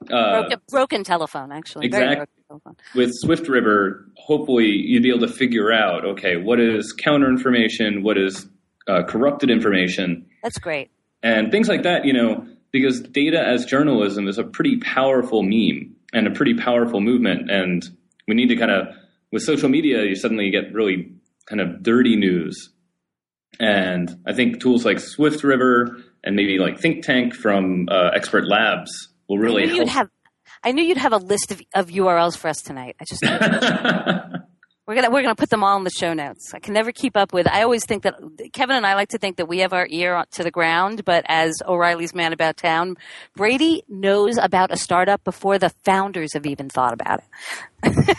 blah. 0.08 0.18
Uh, 0.18 0.40
broken, 0.40 0.60
broken 0.70 1.04
telephone, 1.04 1.52
actually. 1.52 1.88
Very 1.88 2.04
exactly. 2.04 2.26
broken 2.48 2.64
telephone. 2.64 2.76
with 2.94 3.10
Swift 3.12 3.48
River, 3.48 4.08
hopefully 4.16 4.68
you'd 4.68 5.02
be 5.02 5.10
able 5.10 5.26
to 5.26 5.32
figure 5.32 5.70
out, 5.70 6.04
okay, 6.06 6.36
what 6.36 6.58
is 6.58 6.92
counter 6.92 7.28
information, 7.28 8.02
what 8.02 8.16
is 8.16 8.48
uh, 8.88 9.02
corrupted 9.02 9.50
information, 9.50 10.24
That's 10.42 10.58
great. 10.58 10.90
and 11.22 11.52
things 11.52 11.68
like 11.68 11.82
that. 11.82 12.06
You 12.06 12.14
know, 12.14 12.46
because 12.72 13.00
data 13.00 13.40
as 13.46 13.66
journalism 13.66 14.28
is 14.28 14.38
a 14.38 14.44
pretty 14.44 14.78
powerful 14.78 15.42
meme 15.42 15.95
and 16.16 16.26
a 16.26 16.30
pretty 16.30 16.54
powerful 16.54 17.00
movement, 17.00 17.50
and 17.50 17.84
we 18.26 18.34
need 18.34 18.48
to 18.48 18.56
kind 18.56 18.70
of 18.70 18.88
with 19.32 19.42
social 19.42 19.68
media, 19.68 20.04
you 20.04 20.16
suddenly 20.16 20.50
get 20.50 20.72
really 20.72 21.12
kind 21.46 21.60
of 21.60 21.82
dirty 21.82 22.16
news. 22.16 22.70
And 23.60 24.18
I 24.26 24.32
think 24.32 24.60
tools 24.60 24.84
like 24.84 24.98
Swift 24.98 25.44
River 25.44 25.96
and 26.24 26.36
maybe 26.36 26.58
like 26.58 26.78
Think 26.78 27.04
Tank 27.04 27.34
from 27.34 27.88
uh, 27.90 28.10
Expert 28.14 28.46
Labs 28.46 29.08
will 29.28 29.38
really 29.38 29.62
I 29.62 29.66
knew 29.66 29.72
help. 29.72 29.86
you'd 29.86 29.92
have. 29.92 30.10
I 30.64 30.72
knew 30.72 30.82
you'd 30.82 30.96
have 30.96 31.12
a 31.12 31.18
list 31.18 31.52
of, 31.52 31.60
of 31.74 31.88
URLs 31.88 32.36
for 32.36 32.48
us 32.48 32.60
tonight. 32.60 32.96
I 33.00 33.04
just 33.04 33.22
we're 34.86 34.94
gonna 34.94 35.10
we're 35.10 35.22
gonna 35.22 35.34
put 35.34 35.50
them 35.50 35.64
all 35.64 35.76
in 35.76 35.84
the 35.84 35.90
show 35.90 36.14
notes. 36.14 36.54
I 36.54 36.60
can 36.60 36.74
never 36.74 36.92
keep 36.92 37.16
up 37.16 37.32
with. 37.32 37.48
I 37.48 37.62
always 37.62 37.84
think 37.84 38.04
that 38.04 38.14
Kevin 38.52 38.76
and 38.76 38.86
I 38.86 38.94
like 38.94 39.08
to 39.10 39.18
think 39.18 39.36
that 39.36 39.46
we 39.46 39.58
have 39.58 39.72
our 39.72 39.86
ear 39.90 40.24
to 40.32 40.42
the 40.44 40.50
ground, 40.50 41.04
but 41.04 41.24
as 41.28 41.54
O'Reilly's 41.66 42.14
man 42.14 42.32
about 42.32 42.56
town, 42.56 42.96
Brady 43.34 43.82
knows 43.88 44.38
about 44.38 44.70
a 44.70 44.76
startup 44.76 45.24
before 45.24 45.58
the 45.58 45.70
founders 45.84 46.34
have 46.34 46.46
even 46.46 46.68
thought 46.68 46.92
about 46.92 47.22
it. 47.82 48.16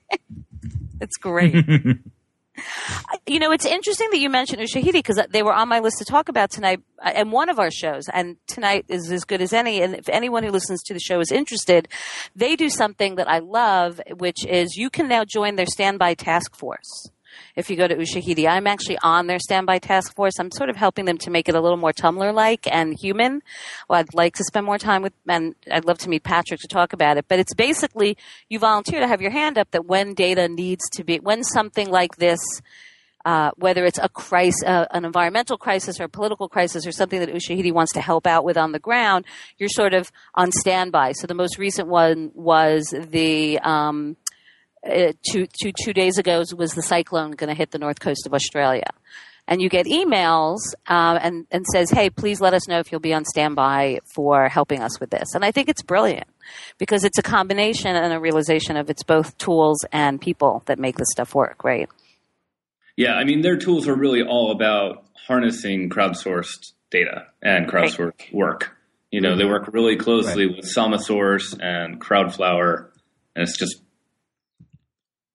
it's 1.00 1.16
great. 1.16 1.64
You 3.26 3.38
know, 3.38 3.50
it's 3.50 3.66
interesting 3.66 4.08
that 4.10 4.18
you 4.18 4.30
mentioned 4.30 4.62
Ushahidi 4.62 4.92
because 4.92 5.20
they 5.30 5.42
were 5.42 5.52
on 5.52 5.68
my 5.68 5.80
list 5.80 5.98
to 5.98 6.04
talk 6.04 6.28
about 6.28 6.50
tonight 6.50 6.80
uh, 7.02 7.12
and 7.14 7.32
one 7.32 7.48
of 7.48 7.58
our 7.58 7.70
shows. 7.70 8.08
And 8.12 8.36
tonight 8.46 8.86
is 8.88 9.10
as 9.12 9.24
good 9.24 9.42
as 9.42 9.52
any. 9.52 9.82
And 9.82 9.94
if 9.94 10.08
anyone 10.08 10.42
who 10.42 10.50
listens 10.50 10.82
to 10.84 10.94
the 10.94 11.00
show 11.00 11.20
is 11.20 11.30
interested, 11.30 11.88
they 12.34 12.56
do 12.56 12.70
something 12.70 13.16
that 13.16 13.28
I 13.28 13.38
love, 13.38 14.00
which 14.16 14.46
is 14.46 14.76
you 14.76 14.90
can 14.90 15.08
now 15.08 15.24
join 15.24 15.56
their 15.56 15.66
standby 15.66 16.14
task 16.14 16.56
force. 16.56 17.10
If 17.56 17.70
you 17.70 17.76
go 17.76 17.88
to 17.88 17.96
Ushahidi, 17.96 18.48
I'm 18.48 18.66
actually 18.66 18.98
on 19.02 19.26
their 19.26 19.38
standby 19.38 19.78
task 19.78 20.14
force. 20.14 20.38
I'm 20.38 20.50
sort 20.50 20.70
of 20.70 20.76
helping 20.76 21.04
them 21.04 21.18
to 21.18 21.30
make 21.30 21.48
it 21.48 21.54
a 21.54 21.60
little 21.60 21.76
more 21.76 21.92
Tumblr 21.92 22.34
like 22.34 22.66
and 22.70 22.96
human. 23.00 23.42
Well, 23.88 24.00
I'd 24.00 24.14
like 24.14 24.34
to 24.36 24.44
spend 24.44 24.66
more 24.66 24.78
time 24.78 25.02
with, 25.02 25.12
and 25.26 25.54
I'd 25.70 25.84
love 25.84 25.98
to 25.98 26.08
meet 26.08 26.22
Patrick 26.22 26.60
to 26.60 26.68
talk 26.68 26.92
about 26.92 27.16
it. 27.16 27.26
But 27.28 27.38
it's 27.38 27.54
basically 27.54 28.16
you 28.48 28.58
volunteer 28.58 29.00
to 29.00 29.08
have 29.08 29.22
your 29.22 29.30
hand 29.30 29.58
up 29.58 29.70
that 29.72 29.86
when 29.86 30.14
data 30.14 30.48
needs 30.48 30.88
to 30.92 31.04
be, 31.04 31.18
when 31.18 31.44
something 31.44 31.90
like 31.90 32.16
this 32.16 32.40
uh, 33.24 33.50
whether 33.56 33.84
it's 33.84 33.98
a 33.98 34.08
crisis, 34.08 34.62
uh, 34.64 34.86
an 34.90 35.04
environmental 35.04 35.58
crisis 35.58 36.00
or 36.00 36.04
a 36.04 36.08
political 36.08 36.48
crisis 36.48 36.86
or 36.86 36.92
something 36.92 37.20
that 37.20 37.28
Ushahidi 37.28 37.72
wants 37.72 37.92
to 37.92 38.00
help 38.00 38.26
out 38.26 38.42
with 38.42 38.56
on 38.56 38.72
the 38.72 38.78
ground, 38.78 39.26
you're 39.58 39.68
sort 39.68 39.92
of 39.92 40.10
on 40.34 40.50
standby. 40.50 41.12
So 41.12 41.26
the 41.26 41.34
most 41.34 41.58
recent 41.58 41.88
one 41.88 42.30
was 42.34 42.94
the 42.96 43.58
um, 43.58 44.16
uh, 44.84 45.12
two, 45.30 45.46
two, 45.60 45.72
two 45.84 45.92
days 45.92 46.18
ago 46.18 46.42
was 46.56 46.72
the 46.72 46.82
cyclone 46.82 47.32
going 47.32 47.48
to 47.48 47.54
hit 47.54 47.70
the 47.70 47.78
north 47.78 48.00
coast 48.00 48.26
of 48.26 48.34
Australia. 48.34 48.90
and 49.46 49.62
you 49.62 49.68
get 49.70 49.86
emails 49.86 50.58
um, 50.88 51.18
and 51.20 51.46
and 51.50 51.66
says, 51.66 51.90
"Hey, 51.90 52.10
please 52.10 52.40
let 52.40 52.52
us 52.52 52.68
know 52.68 52.78
if 52.80 52.92
you'll 52.92 53.00
be 53.00 53.14
on 53.14 53.24
standby 53.24 54.00
for 54.14 54.48
helping 54.48 54.82
us 54.82 55.00
with 55.00 55.10
this." 55.10 55.34
And 55.34 55.44
I 55.44 55.50
think 55.50 55.68
it's 55.68 55.82
brilliant 55.82 56.28
because 56.76 57.02
it's 57.02 57.18
a 57.18 57.22
combination 57.22 57.96
and 57.96 58.12
a 58.12 58.20
realization 58.20 58.76
of 58.76 58.90
it's 58.90 59.02
both 59.02 59.36
tools 59.38 59.78
and 59.90 60.20
people 60.20 60.62
that 60.66 60.78
make 60.78 60.96
this 60.96 61.08
stuff 61.10 61.34
work, 61.34 61.64
right? 61.64 61.88
Yeah, 62.96 63.14
I 63.14 63.24
mean, 63.24 63.42
their 63.42 63.56
tools 63.56 63.88
are 63.88 63.94
really 63.94 64.22
all 64.22 64.50
about 64.50 65.04
harnessing 65.26 65.88
crowdsourced 65.88 66.72
data 66.90 67.26
and 67.42 67.68
crowdsourced 67.68 68.18
right. 68.20 68.34
work. 68.34 68.76
You 69.10 69.20
know, 69.20 69.36
they 69.36 69.46
work 69.46 69.72
really 69.72 69.96
closely 69.96 70.46
right. 70.46 70.56
with 70.56 70.66
Samasource 70.66 71.58
and 71.62 72.00
Crowdflower, 72.00 72.88
and 73.34 73.48
it's 73.48 73.58
just 73.58 73.80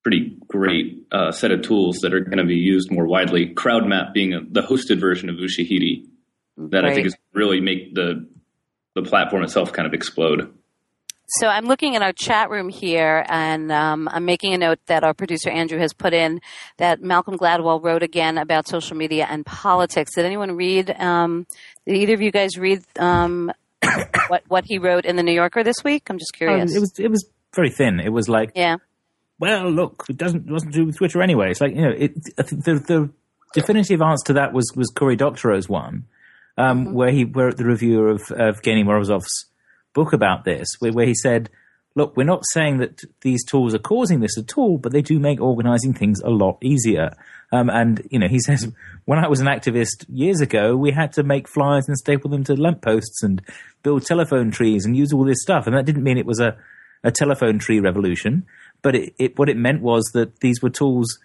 pretty 0.03 0.37
great 0.47 1.05
uh, 1.11 1.31
set 1.31 1.51
of 1.51 1.61
tools 1.61 1.99
that 2.01 2.13
are 2.13 2.19
going 2.19 2.37
to 2.37 2.45
be 2.45 2.55
used 2.55 2.91
more 2.91 3.07
widely. 3.07 3.53
CrowdMap 3.53 4.13
being 4.13 4.33
a, 4.33 4.41
the 4.41 4.61
hosted 4.61 4.99
version 4.99 5.29
of 5.29 5.37
Ushahidi, 5.37 6.05
that 6.57 6.83
right. 6.83 6.91
I 6.91 6.93
think 6.93 7.07
is 7.07 7.15
really 7.33 7.61
make 7.61 7.95
the 7.95 8.27
the 8.95 9.01
platform 9.01 9.43
itself 9.43 9.73
kind 9.73 9.87
of 9.87 9.93
explode. 9.93 10.53
So 11.39 11.47
I'm 11.47 11.65
looking 11.65 11.95
in 11.95 12.03
our 12.03 12.13
chat 12.13 12.51
room 12.51 12.69
here, 12.69 13.25
and 13.27 13.71
um, 13.71 14.07
I'm 14.11 14.25
making 14.25 14.53
a 14.53 14.57
note 14.57 14.79
that 14.85 15.03
our 15.03 15.15
producer 15.15 15.49
Andrew 15.49 15.79
has 15.79 15.91
put 15.91 16.13
in 16.13 16.41
that 16.77 17.01
Malcolm 17.01 17.37
Gladwell 17.37 17.81
wrote 17.81 18.03
again 18.03 18.37
about 18.37 18.67
social 18.67 18.95
media 18.95 19.25
and 19.27 19.43
politics. 19.43 20.13
Did 20.13 20.25
anyone 20.25 20.55
read? 20.55 20.91
Um, 20.91 21.47
did 21.87 21.95
either 21.95 22.13
of 22.13 22.21
you 22.21 22.31
guys 22.31 22.57
read 22.57 22.83
um, 22.99 23.51
what 24.27 24.43
what 24.47 24.65
he 24.67 24.77
wrote 24.77 25.05
in 25.05 25.15
the 25.15 25.23
New 25.23 25.33
Yorker 25.33 25.63
this 25.63 25.83
week? 25.83 26.09
I'm 26.09 26.19
just 26.19 26.33
curious. 26.33 26.71
Um, 26.71 26.77
it 26.77 26.79
was 26.81 26.99
it 26.99 27.09
was 27.09 27.25
very 27.55 27.71
thin. 27.71 27.99
It 27.99 28.11
was 28.11 28.27
like 28.27 28.51
yeah 28.53 28.77
well, 29.43 29.69
look, 29.69 30.05
it 30.07 30.15
doesn't 30.15 30.49
wasn't 30.49 30.71
to 30.71 30.79
do 30.79 30.85
with 30.85 30.95
Twitter 30.95 31.21
anyway. 31.21 31.51
It's 31.51 31.59
like 31.59 31.75
you 31.75 31.81
know, 31.81 31.89
it, 31.89 32.13
the, 32.37 32.81
the 32.87 33.09
definitive 33.53 34.01
answer 34.01 34.27
to 34.27 34.33
that 34.35 34.53
was 34.53 34.71
was 34.73 34.89
Cory 34.89 35.17
Doctorow's 35.17 35.67
one, 35.67 36.05
um, 36.57 36.85
mm-hmm. 36.85 36.93
where 36.93 37.11
he 37.11 37.25
wrote 37.25 37.57
the 37.57 37.65
reviewer 37.65 38.07
of 38.07 38.21
of 38.31 38.61
Evgeny 38.61 38.85
Morozov's 38.85 39.47
book 39.93 40.13
about 40.13 40.45
this, 40.45 40.77
where, 40.79 40.93
where 40.93 41.05
he 41.05 41.13
said, 41.13 41.49
"Look, 41.93 42.15
we're 42.15 42.23
not 42.23 42.45
saying 42.53 42.77
that 42.77 43.01
these 43.19 43.43
tools 43.43 43.75
are 43.75 43.79
causing 43.79 44.21
this 44.21 44.37
at 44.37 44.57
all, 44.57 44.77
but 44.77 44.93
they 44.93 45.01
do 45.01 45.19
make 45.19 45.41
organizing 45.41 45.93
things 45.93 46.21
a 46.21 46.29
lot 46.29 46.57
easier." 46.61 47.11
Um, 47.51 47.69
and 47.69 48.01
you 48.09 48.19
know, 48.19 48.29
he 48.29 48.39
says, 48.47 48.71
"When 49.03 49.19
I 49.19 49.27
was 49.27 49.41
an 49.41 49.47
activist 49.47 50.05
years 50.07 50.39
ago, 50.39 50.77
we 50.77 50.91
had 50.91 51.11
to 51.13 51.23
make 51.23 51.49
flyers 51.49 51.89
and 51.89 51.97
staple 51.97 52.29
them 52.29 52.45
to 52.45 52.53
lampposts 52.55 53.21
and 53.23 53.41
build 53.83 54.05
telephone 54.05 54.51
trees 54.51 54.85
and 54.85 54.95
use 54.95 55.11
all 55.11 55.25
this 55.25 55.41
stuff, 55.41 55.67
and 55.67 55.75
that 55.75 55.83
didn't 55.83 56.03
mean 56.03 56.17
it 56.17 56.25
was 56.25 56.39
a 56.39 56.55
a 57.03 57.11
telephone 57.11 57.59
tree 57.59 57.81
revolution." 57.81 58.45
But 58.83 58.95
it, 58.95 59.15
it, 59.17 59.39
what 59.39 59.49
it 59.49 59.57
meant 59.57 59.81
was 59.81 60.03
that 60.13 60.41
these 60.41 60.61
were 60.61 60.69
tools 60.69 61.17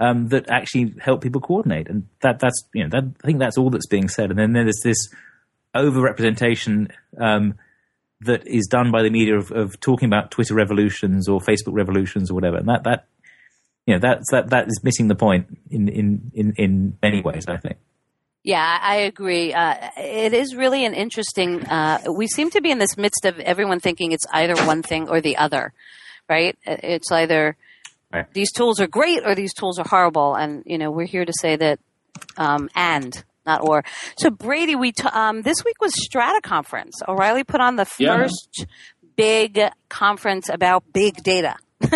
um, 0.00 0.28
that 0.28 0.50
actually 0.50 0.94
help 0.98 1.22
people 1.22 1.40
coordinate, 1.40 1.88
and 1.88 2.08
that 2.22 2.40
that's 2.40 2.64
you 2.74 2.82
know 2.82 2.90
that, 2.90 3.04
I 3.22 3.26
think 3.26 3.38
that's 3.38 3.56
all 3.56 3.70
that's 3.70 3.86
being 3.86 4.08
said. 4.08 4.30
And 4.30 4.38
then 4.38 4.52
there's 4.52 4.80
this 4.82 5.08
overrepresentation 5.76 6.90
um, 7.18 7.54
that 8.22 8.46
is 8.46 8.66
done 8.66 8.90
by 8.90 9.02
the 9.02 9.10
media 9.10 9.36
of, 9.36 9.50
of, 9.52 9.78
talking 9.80 10.06
about 10.06 10.30
Twitter 10.30 10.54
revolutions 10.54 11.28
or 11.28 11.40
Facebook 11.40 11.74
revolutions 11.74 12.30
or 12.30 12.34
whatever, 12.34 12.56
and 12.56 12.68
that 12.68 12.84
that 12.84 13.06
you 13.86 13.94
know 13.94 14.00
that's 14.00 14.30
that 14.32 14.50
that 14.50 14.66
is 14.66 14.80
missing 14.82 15.08
the 15.08 15.14
point 15.14 15.46
in 15.70 15.88
in 15.88 16.32
in, 16.34 16.54
in 16.56 16.98
many 17.02 17.20
ways. 17.20 17.46
I 17.46 17.58
think. 17.58 17.76
Yeah, 18.44 18.78
I 18.82 18.96
agree. 18.96 19.54
Uh, 19.54 19.76
it 19.96 20.32
is 20.32 20.56
really 20.56 20.84
an 20.84 20.94
interesting. 20.94 21.64
Uh, 21.64 22.00
we 22.12 22.26
seem 22.26 22.50
to 22.50 22.60
be 22.60 22.72
in 22.72 22.78
this 22.78 22.96
midst 22.96 23.24
of 23.24 23.38
everyone 23.38 23.78
thinking 23.78 24.10
it's 24.10 24.26
either 24.32 24.56
one 24.66 24.82
thing 24.82 25.08
or 25.08 25.20
the 25.20 25.36
other 25.36 25.72
right? 26.28 26.56
It's 26.64 27.10
either 27.10 27.56
right. 28.12 28.32
these 28.32 28.52
tools 28.52 28.80
are 28.80 28.86
great 28.86 29.24
or 29.24 29.34
these 29.34 29.54
tools 29.54 29.78
are 29.78 29.88
horrible, 29.88 30.34
and 30.34 30.62
you 30.66 30.78
know 30.78 30.90
we're 30.90 31.06
here 31.06 31.24
to 31.24 31.32
say 31.40 31.56
that 31.56 31.78
um, 32.36 32.68
and 32.74 33.24
not 33.46 33.62
or. 33.62 33.84
So 34.16 34.30
Brady, 34.30 34.76
we 34.76 34.92
t- 34.92 35.08
um, 35.12 35.42
this 35.42 35.64
week 35.64 35.80
was 35.80 35.92
Strata 35.94 36.40
Conference. 36.42 37.00
O'Reilly 37.06 37.44
put 37.44 37.60
on 37.60 37.76
the 37.76 37.84
first 37.84 38.48
yeah. 38.58 38.64
big 39.16 39.60
conference 39.88 40.48
about 40.48 40.84
big 40.92 41.22
data. 41.22 41.56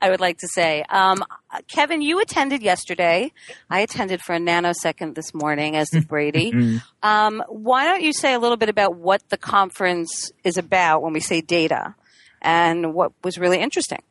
I 0.00 0.10
would 0.10 0.20
like 0.20 0.38
to 0.38 0.48
say. 0.48 0.82
Um, 0.88 1.24
Kevin, 1.68 2.02
you 2.02 2.20
attended 2.20 2.62
yesterday. 2.62 3.32
I 3.68 3.80
attended 3.80 4.22
for 4.22 4.34
a 4.34 4.38
nanosecond 4.38 5.14
this 5.14 5.34
morning, 5.34 5.76
as 5.76 5.90
did 5.90 6.08
Brady. 6.08 6.52
Mm-hmm. 6.58 6.78
um, 7.08 7.44
why 7.48 7.84
don't 7.84 8.02
you 8.02 8.12
say 8.12 8.32
a 8.32 8.38
little 8.38 8.56
bit 8.56 8.68
about 8.68 8.96
what 8.96 9.22
the 9.28 9.36
conference 9.36 10.32
is 10.42 10.56
about 10.56 11.02
when 11.02 11.12
we 11.12 11.20
say 11.20 11.40
data? 11.40 11.94
And 12.42 12.94
what 12.94 13.12
was 13.24 13.38
really 13.38 13.58
interesting? 13.58 14.02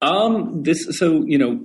Um, 0.00 0.62
this 0.62 0.98
so 0.98 1.24
you 1.24 1.38
know 1.38 1.60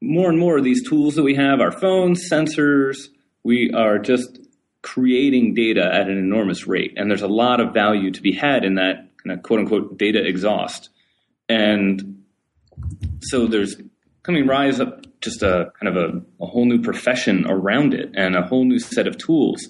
more 0.00 0.28
and 0.28 0.38
more 0.38 0.58
of 0.58 0.64
these 0.64 0.86
tools 0.88 1.14
that 1.14 1.22
we 1.22 1.34
have, 1.34 1.60
our 1.60 1.72
phones, 1.72 2.28
sensors, 2.30 2.96
we 3.42 3.70
are 3.72 3.98
just 3.98 4.38
creating 4.82 5.54
data 5.54 5.84
at 5.84 6.08
an 6.08 6.18
enormous 6.18 6.66
rate, 6.66 6.94
and 6.96 7.10
there's 7.10 7.22
a 7.22 7.28
lot 7.28 7.60
of 7.60 7.72
value 7.72 8.10
to 8.10 8.22
be 8.22 8.32
had 8.32 8.64
in 8.64 8.74
that 8.74 9.08
kind 9.22 9.36
of 9.36 9.42
quote 9.42 9.60
unquote 9.60 9.98
data 9.98 10.26
exhaust, 10.26 10.90
and 11.48 12.22
so 13.20 13.46
there's 13.46 13.76
coming 14.22 14.46
rise 14.46 14.80
up 14.80 15.04
just 15.24 15.42
a 15.42 15.72
kind 15.80 15.96
of 15.96 15.96
a, 15.96 16.22
a 16.42 16.46
whole 16.46 16.66
new 16.66 16.80
profession 16.80 17.46
around 17.48 17.94
it 17.94 18.10
and 18.14 18.36
a 18.36 18.42
whole 18.42 18.64
new 18.64 18.78
set 18.78 19.06
of 19.06 19.16
tools. 19.16 19.66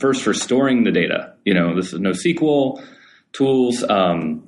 First 0.00 0.22
for 0.22 0.34
storing 0.34 0.84
the 0.84 0.90
data, 0.90 1.34
you 1.44 1.54
know, 1.54 1.76
this 1.76 1.92
is 1.92 2.00
NoSQL 2.00 2.82
tools, 3.32 3.84
um, 3.84 4.47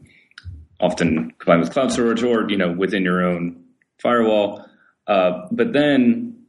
often 0.80 1.32
combined 1.38 1.60
with 1.60 1.72
cloud 1.72 1.92
storage 1.92 2.22
or 2.22 2.49
you 2.50 2.56
know 2.56 2.72
within 2.72 3.02
your 3.02 3.25
own 3.25 3.64
firewall. 3.99 4.66
Uh, 5.06 5.46
but 5.50 5.72
then 5.72 6.44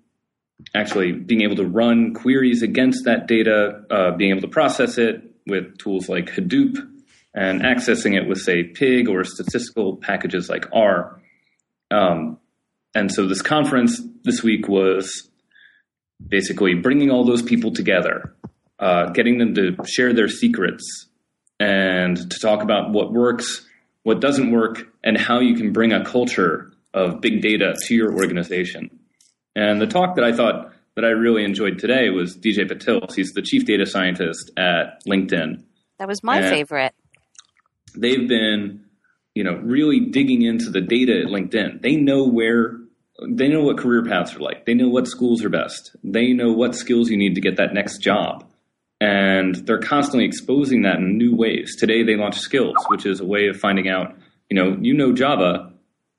actually 0.75 1.11
being 1.11 1.41
able 1.41 1.55
to 1.55 1.65
run 1.65 2.13
queries 2.13 2.61
against 2.61 3.05
that 3.05 3.27
data, 3.27 3.83
uh, 3.89 4.11
being 4.11 4.31
able 4.31 4.41
to 4.41 4.47
process 4.47 4.97
it 4.97 5.21
with 5.47 5.77
tools 5.77 6.07
like 6.07 6.27
Hadoop, 6.27 6.77
and 7.33 7.61
accessing 7.61 8.15
it 8.15 8.27
with 8.27 8.39
say 8.39 8.63
Pig 8.63 9.09
or 9.09 9.23
statistical 9.23 9.97
packages 9.97 10.49
like 10.49 10.65
R. 10.73 11.19
Um, 11.89 12.37
and 12.93 13.11
so 13.11 13.27
this 13.27 13.41
conference 13.41 14.01
this 14.23 14.43
week 14.43 14.67
was 14.67 15.29
basically 16.25 16.75
bringing 16.75 17.09
all 17.09 17.23
those 17.23 17.41
people 17.41 17.71
together, 17.71 18.35
uh, 18.79 19.07
getting 19.11 19.37
them 19.37 19.55
to 19.55 19.75
share 19.85 20.13
their 20.13 20.27
secrets 20.27 21.07
and 21.59 22.17
to 22.17 22.39
talk 22.39 22.61
about 22.61 22.91
what 22.91 23.13
works 23.13 23.65
what 24.03 24.19
doesn't 24.19 24.51
work, 24.51 24.87
and 25.03 25.17
how 25.17 25.39
you 25.39 25.55
can 25.55 25.71
bring 25.71 25.93
a 25.93 26.03
culture 26.03 26.71
of 26.93 27.21
big 27.21 27.41
data 27.41 27.75
to 27.87 27.95
your 27.95 28.13
organization. 28.13 28.99
And 29.55 29.81
the 29.81 29.87
talk 29.87 30.15
that 30.15 30.23
I 30.23 30.33
thought 30.33 30.73
that 30.95 31.05
I 31.05 31.09
really 31.09 31.43
enjoyed 31.43 31.79
today 31.79 32.09
was 32.09 32.37
DJ 32.37 32.69
Patil. 32.69 33.13
He's 33.13 33.31
the 33.33 33.41
chief 33.41 33.65
data 33.65 33.85
scientist 33.85 34.51
at 34.57 35.03
LinkedIn. 35.07 35.63
That 35.99 36.07
was 36.07 36.23
my 36.23 36.39
and 36.39 36.49
favorite. 36.49 36.93
They've 37.95 38.27
been, 38.27 38.85
you 39.35 39.43
know, 39.43 39.55
really 39.55 39.99
digging 39.99 40.41
into 40.41 40.69
the 40.69 40.81
data 40.81 41.19
at 41.19 41.27
LinkedIn. 41.27 41.81
They 41.81 41.95
know 41.95 42.27
where 42.27 42.77
they 43.29 43.47
know 43.47 43.61
what 43.61 43.77
career 43.77 44.03
paths 44.03 44.35
are 44.35 44.39
like. 44.39 44.65
They 44.65 44.73
know 44.73 44.87
what 44.87 45.07
schools 45.07 45.43
are 45.43 45.49
best. 45.49 45.95
They 46.03 46.33
know 46.33 46.51
what 46.51 46.73
skills 46.75 47.09
you 47.09 47.17
need 47.17 47.35
to 47.35 47.41
get 47.41 47.57
that 47.57 47.73
next 47.73 47.99
job 47.99 48.50
and 49.01 49.55
they're 49.65 49.79
constantly 49.79 50.25
exposing 50.25 50.83
that 50.83 50.97
in 50.97 51.17
new 51.17 51.35
ways. 51.35 51.75
Today 51.75 52.03
they 52.03 52.15
launched 52.15 52.39
Skills, 52.39 52.75
which 52.87 53.05
is 53.05 53.19
a 53.19 53.25
way 53.25 53.47
of 53.47 53.57
finding 53.57 53.89
out, 53.89 54.15
you 54.47 54.55
know, 54.55 54.77
you 54.79 54.93
know 54.93 55.11
Java, 55.11 55.73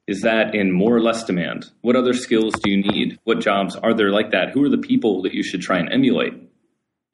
is 0.08 0.22
that 0.22 0.52
in 0.52 0.72
more 0.72 0.94
or 0.94 1.00
less 1.00 1.22
demand? 1.22 1.70
What 1.82 1.94
other 1.94 2.12
skills 2.12 2.54
do 2.54 2.70
you 2.72 2.82
need? 2.82 3.20
What 3.22 3.38
jobs 3.38 3.76
are 3.76 3.94
there 3.94 4.10
like 4.10 4.32
that? 4.32 4.50
Who 4.50 4.64
are 4.64 4.68
the 4.68 4.78
people 4.78 5.22
that 5.22 5.32
you 5.32 5.44
should 5.44 5.62
try 5.62 5.78
and 5.78 5.92
emulate 5.92 6.34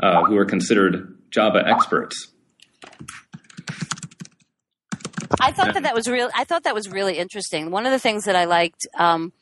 uh, 0.02 0.24
who 0.24 0.38
are 0.38 0.46
considered 0.46 1.14
Java 1.30 1.62
experts? 1.66 2.28
I 5.38 5.52
thought 5.52 5.74
that 5.74 5.82
that 5.82 5.94
was 5.94 6.08
real. 6.08 6.30
I 6.34 6.44
thought 6.44 6.64
that 6.64 6.74
was 6.74 6.88
really 6.88 7.18
interesting. 7.18 7.70
One 7.70 7.84
of 7.84 7.92
the 7.92 7.98
things 7.98 8.24
that 8.24 8.34
I 8.34 8.46
liked 8.46 8.86
um, 8.98 9.34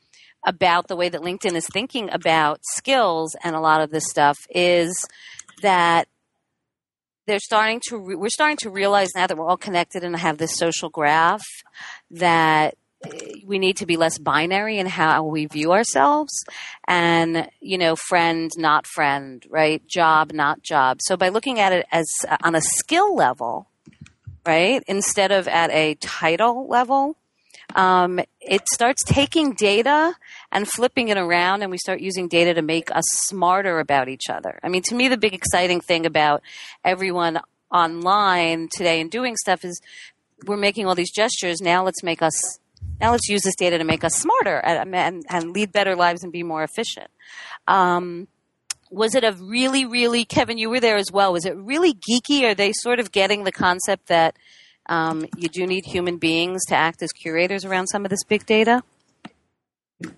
about 0.45 0.89
the 0.89 0.97
way 0.97 1.07
that 1.07 1.21
LinkedIn 1.21 1.55
is 1.55 1.67
thinking 1.71 2.09
about 2.11 2.59
skills 2.73 3.33
and 3.45 3.55
a 3.55 3.61
lot 3.61 3.79
of 3.79 3.91
this 3.91 4.09
stuff 4.09 4.37
is 4.49 4.93
that 5.61 6.09
they're 7.27 7.39
starting 7.39 7.81
to 7.89 7.97
re- 7.97 8.15
we're 8.15 8.29
starting 8.29 8.57
to 8.57 8.69
realize 8.69 9.09
now 9.13 9.27
that 9.27 9.37
we're 9.37 9.47
all 9.47 9.57
connected 9.57 10.03
and 10.03 10.15
have 10.15 10.37
this 10.37 10.55
social 10.55 10.89
graph 10.89 11.43
that 12.09 12.75
eh, 13.03 13.33
we 13.45 13.59
need 13.59 13.77
to 13.77 13.85
be 13.85 13.97
less 13.97 14.17
binary 14.17 14.79
in 14.79 14.87
how 14.87 15.23
we 15.23 15.45
view 15.45 15.73
ourselves 15.73 16.33
and 16.87 17.49
you 17.59 17.77
know 17.77 17.95
friend 17.95 18.49
not 18.57 18.87
friend 18.87 19.45
right? 19.49 19.85
Job 19.87 20.31
not 20.31 20.63
job. 20.63 20.99
So 21.01 21.15
by 21.17 21.29
looking 21.29 21.59
at 21.59 21.73
it 21.73 21.85
as 21.91 22.07
uh, 22.27 22.37
on 22.43 22.55
a 22.55 22.61
skill 22.61 23.15
level 23.15 23.67
right 24.45 24.81
instead 24.87 25.31
of 25.31 25.47
at 25.47 25.69
a 25.71 25.95
title 25.95 26.67
level 26.67 27.16
um, 27.75 28.19
it 28.39 28.67
starts 28.69 29.03
taking 29.05 29.53
data 29.53 30.13
and 30.51 30.67
flipping 30.67 31.09
it 31.09 31.17
around, 31.17 31.61
and 31.61 31.71
we 31.71 31.77
start 31.77 31.99
using 31.99 32.27
data 32.27 32.53
to 32.53 32.61
make 32.61 32.89
us 32.95 33.05
smarter 33.25 33.79
about 33.79 34.09
each 34.09 34.29
other. 34.29 34.59
I 34.63 34.69
mean, 34.69 34.81
to 34.83 34.95
me, 34.95 35.07
the 35.07 35.17
big 35.17 35.33
exciting 35.33 35.81
thing 35.81 36.05
about 36.05 36.41
everyone 36.83 37.39
online 37.71 38.69
today 38.71 39.01
and 39.01 39.11
doing 39.11 39.35
stuff 39.35 39.65
is 39.65 39.81
we're 40.45 40.57
making 40.57 40.85
all 40.85 40.95
these 40.95 41.11
gestures. 41.11 41.61
Now 41.61 41.83
let's 41.83 42.03
make 42.03 42.21
us 42.21 42.59
now 42.99 43.11
let's 43.11 43.27
use 43.27 43.41
this 43.43 43.55
data 43.55 43.77
to 43.77 43.83
make 43.83 44.03
us 44.03 44.15
smarter 44.15 44.57
and, 44.57 44.95
and, 44.95 45.23
and 45.29 45.51
lead 45.51 45.71
better 45.71 45.95
lives 45.95 46.23
and 46.23 46.31
be 46.31 46.43
more 46.43 46.63
efficient. 46.63 47.09
Um, 47.67 48.27
was 48.89 49.15
it 49.15 49.23
a 49.23 49.33
really, 49.33 49.85
really, 49.85 50.25
Kevin, 50.25 50.57
you 50.57 50.69
were 50.69 50.79
there 50.79 50.97
as 50.97 51.11
well. 51.11 51.33
Was 51.33 51.45
it 51.45 51.55
really 51.57 51.93
geeky? 51.93 52.43
Are 52.43 52.55
they 52.55 52.71
sort 52.73 52.99
of 52.99 53.11
getting 53.11 53.43
the 53.43 53.51
concept 53.51 54.07
that 54.07 54.37
um, 54.87 55.25
you 55.37 55.49
do 55.49 55.65
need 55.65 55.85
human 55.85 56.17
beings 56.17 56.65
to 56.67 56.75
act 56.75 57.01
as 57.01 57.11
curators 57.11 57.65
around 57.65 57.87
some 57.87 58.05
of 58.05 58.09
this 58.09 58.23
big 58.23 58.45
data? 58.45 58.83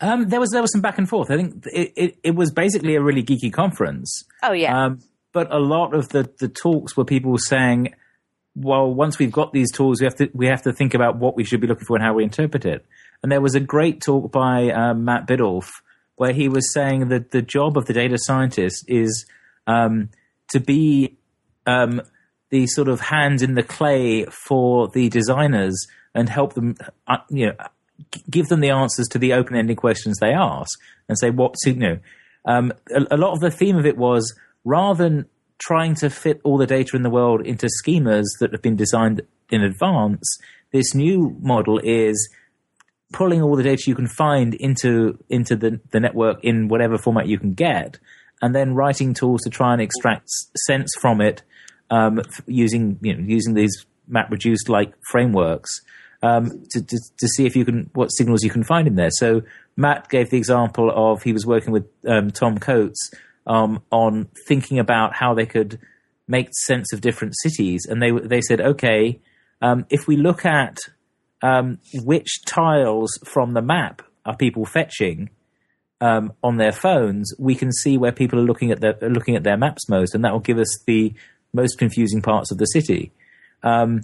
Um, 0.02 0.28
there 0.28 0.40
was 0.40 0.50
there 0.52 0.62
was 0.62 0.72
some 0.72 0.82
back 0.82 0.98
and 0.98 1.08
forth. 1.08 1.32
I 1.32 1.38
think 1.38 1.66
it, 1.68 1.94
it, 1.96 2.18
it 2.24 2.36
was 2.36 2.52
basically 2.52 2.96
a 2.96 3.02
really 3.02 3.24
geeky 3.24 3.52
conference. 3.52 4.26
Oh 4.44 4.52
yeah. 4.52 4.86
Um, 4.86 5.00
but 5.32 5.54
a 5.54 5.60
lot 5.60 5.94
of 5.94 6.10
the, 6.10 6.30
the 6.40 6.48
talks 6.48 6.98
were 6.98 7.06
people 7.06 7.38
saying, 7.38 7.94
well, 8.56 8.92
once 8.92 9.20
we've 9.20 9.32
got 9.32 9.54
these 9.54 9.72
tools, 9.72 10.02
we 10.02 10.06
have 10.06 10.16
to 10.16 10.30
we 10.34 10.48
have 10.48 10.64
to 10.64 10.74
think 10.74 10.94
about 10.94 11.18
what 11.18 11.36
we 11.36 11.44
should 11.44 11.62
be 11.62 11.68
looking 11.68 11.86
for 11.86 11.96
and 11.96 12.04
how 12.04 12.14
we 12.14 12.24
interpret 12.24 12.66
it. 12.66 12.86
And 13.24 13.32
there 13.32 13.42
was 13.42 13.56
a 13.56 13.60
great 13.60 14.02
talk 14.02 14.32
by 14.32 14.70
um, 14.72 15.06
Matt 15.06 15.28
Biddulph 15.28 15.70
where 16.16 16.34
he 16.34 16.50
was 16.50 16.74
saying 16.74 17.08
that 17.08 17.32
the 17.32 17.42
job 17.42 17.78
of 17.78 17.86
the 17.86 17.94
data 17.94 18.18
scientist 18.18 18.84
is 18.90 19.26
um, 19.68 20.10
to 20.50 20.60
be 20.60 21.18
um, 21.66 22.02
the 22.50 22.68
sort 22.68 22.88
of 22.88 23.00
hand 23.00 23.42
in 23.42 23.56
the 23.56 23.64
clay 23.64 24.26
for 24.26 24.88
the 24.90 25.10
designers 25.10 25.88
and 26.16 26.30
help 26.30 26.54
them, 26.54 26.76
uh, 27.08 27.18
you 27.30 27.48
know, 27.48 27.54
give 28.30 28.48
them 28.48 28.60
the 28.60 28.70
answers 28.70 29.08
to 29.10 29.20
the 29.20 29.34
open-ended 29.34 29.78
questions 29.78 30.18
they 30.18 30.34
ask 30.34 30.80
and 31.08 31.18
say 31.18 31.30
what 31.30 31.56
you 31.66 31.76
know. 31.76 32.00
Um, 32.46 32.74
a, 32.90 33.16
a, 33.16 33.18
lot 33.18 33.34
of 33.34 33.40
the 33.40 33.52
theme 33.52 33.78
of 33.78 33.86
it 33.86 33.98
was 33.98 34.34
rather 34.64 35.04
than 35.04 35.26
trying 35.60 35.94
to 35.96 36.10
fit 36.10 36.40
all 36.44 36.58
the 36.58 36.66
data 36.66 36.96
in 36.96 37.04
the 37.04 37.10
world 37.10 37.46
into 37.46 37.68
schemas 37.68 38.26
that 38.40 38.52
have 38.52 38.62
been 38.62 38.78
designed 38.78 39.22
in 39.50 39.62
advance, 39.62 40.24
this 40.72 40.96
new 40.96 41.36
model 41.42 41.80
is 41.84 42.30
pulling 43.12 43.42
all 43.42 43.56
the 43.56 43.64
data 43.64 43.84
you 43.88 43.96
can 43.96 44.08
find 44.08 44.54
into 44.54 45.18
into 45.30 45.56
the, 45.56 45.80
the 45.92 46.00
network 46.00 46.44
in 46.44 46.68
whatever 46.68 46.98
format 46.98 47.28
you 47.28 47.38
can 47.38 47.54
get, 47.54 48.00
and 48.42 48.56
then 48.56 48.76
writing 48.76 49.14
tools 49.14 49.42
to 49.42 49.50
try 49.50 49.74
and 49.74 49.82
extract 49.82 50.30
sense 50.66 50.92
from 51.00 51.20
it 51.20 51.42
um, 51.90 52.22
using 52.46 52.98
you 53.02 53.16
know 53.16 53.24
using 53.26 53.54
these 53.54 53.86
map 54.08 54.32
reduced 54.32 54.70
like 54.70 54.94
frameworks 55.12 55.82
um, 56.22 56.64
to, 56.72 56.82
to, 56.82 56.98
to 57.18 57.28
see 57.28 57.46
if 57.46 57.56
you 57.56 57.66
can 57.66 57.90
what 57.94 58.08
signals 58.08 58.44
you 58.44 58.50
can 58.50 58.64
find 58.64 58.88
in 58.88 58.96
there. 58.96 59.12
So 59.12 59.42
Matt 59.78 60.10
gave 60.10 60.30
the 60.30 60.38
example 60.38 60.92
of 60.94 61.24
he 61.24 61.34
was 61.34 61.46
working 61.46 61.72
with 61.72 61.88
um, 62.08 62.32
Tom 62.32 62.58
Coates 62.58 63.12
um, 63.48 63.82
on 63.92 64.28
thinking 64.48 64.80
about 64.80 65.16
how 65.16 65.34
they 65.34 65.46
could 65.46 65.80
make 66.28 66.50
sense 66.52 66.94
of 66.94 67.02
different 67.02 67.36
cities, 67.42 67.86
and 67.90 68.02
they 68.02 68.12
they 68.12 68.42
said, 68.42 68.62
okay, 68.62 69.20
um, 69.62 69.86
if 69.90 70.08
we 70.08 70.18
look 70.18 70.46
at 70.46 70.78
um, 71.42 71.80
which 72.04 72.42
tiles 72.46 73.18
from 73.26 73.54
the 73.54 73.62
map 73.62 74.02
are 74.26 74.36
people 74.36 74.66
fetching 74.66 75.30
um, 76.02 76.34
on 76.44 76.58
their 76.58 76.72
phones, 76.72 77.34
we 77.40 77.56
can 77.56 77.72
see 77.72 77.98
where 77.98 78.12
people 78.12 78.40
are 78.40 78.44
looking 78.44 78.72
at 78.72 78.82
their 78.82 78.98
looking 79.02 79.36
at 79.36 79.44
their 79.44 79.58
maps 79.58 79.90
most, 79.90 80.14
and 80.14 80.24
that 80.24 80.34
will 80.34 80.40
give 80.40 80.60
us 80.60 80.84
the 80.86 81.14
most 81.54 81.78
confusing 81.78 82.22
parts 82.22 82.52
of 82.52 82.58
the 82.58 82.66
city. 82.66 83.12
Um, 83.64 84.04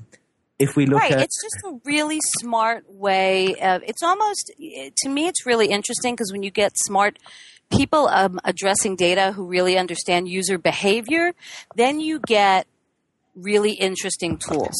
if 0.57 0.75
we 0.75 0.85
look 0.85 1.01
right, 1.01 1.11
at 1.11 1.21
it's 1.21 1.41
just 1.41 1.65
a 1.65 1.79
really 1.83 2.19
smart 2.39 2.85
way. 2.89 3.55
Of, 3.55 3.83
it's 3.83 4.01
almost 4.01 4.51
to 4.57 5.09
me, 5.09 5.27
it's 5.27 5.45
really 5.45 5.67
interesting 5.67 6.13
because 6.13 6.31
when 6.31 6.43
you 6.43 6.51
get 6.51 6.71
smart 6.75 7.19
people 7.69 8.07
um, 8.07 8.39
addressing 8.43 8.95
data 8.95 9.31
who 9.33 9.45
really 9.45 9.77
understand 9.77 10.29
user 10.29 10.57
behavior, 10.57 11.33
then 11.75 11.99
you 11.99 12.19
get 12.19 12.67
really 13.35 13.73
interesting 13.73 14.37
tools 14.37 14.75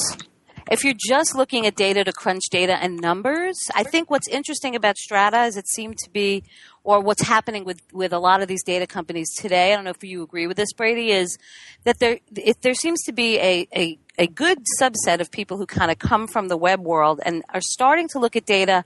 if 0.71 0.83
you're 0.83 0.95
just 0.97 1.35
looking 1.35 1.65
at 1.65 1.75
data 1.75 2.03
to 2.03 2.11
crunch 2.11 2.43
data 2.49 2.77
and 2.81 2.99
numbers, 2.99 3.57
I 3.75 3.83
think 3.83 4.09
what's 4.09 4.27
interesting 4.27 4.75
about 4.75 4.97
Strata 4.97 5.43
is 5.43 5.57
it 5.57 5.67
seemed 5.67 5.97
to 5.99 6.09
be, 6.09 6.43
or 6.83 7.01
what's 7.01 7.21
happening 7.21 7.65
with, 7.65 7.81
with 7.93 8.13
a 8.13 8.19
lot 8.19 8.41
of 8.41 8.47
these 8.47 8.63
data 8.63 8.87
companies 8.87 9.33
today, 9.35 9.71
I 9.71 9.75
don't 9.75 9.85
know 9.85 9.91
if 9.91 10.03
you 10.03 10.23
agree 10.23 10.47
with 10.47 10.57
this, 10.57 10.73
Brady, 10.73 11.11
is 11.11 11.37
that 11.83 11.99
there, 11.99 12.19
it, 12.35 12.61
there 12.61 12.73
seems 12.73 13.03
to 13.03 13.11
be 13.11 13.37
a, 13.37 13.67
a, 13.75 13.99
a 14.17 14.27
good 14.27 14.59
subset 14.81 15.19
of 15.19 15.29
people 15.29 15.57
who 15.57 15.65
kind 15.65 15.91
of 15.91 15.99
come 15.99 16.27
from 16.27 16.47
the 16.47 16.57
web 16.57 16.81
world 16.81 17.19
and 17.25 17.43
are 17.53 17.61
starting 17.61 18.07
to 18.09 18.19
look 18.19 18.35
at 18.35 18.45
data 18.45 18.85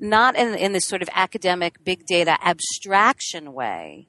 not 0.00 0.36
in, 0.36 0.54
in 0.54 0.72
this 0.72 0.86
sort 0.86 1.02
of 1.02 1.08
academic 1.12 1.84
big 1.84 2.04
data 2.06 2.36
abstraction 2.42 3.52
way, 3.52 4.08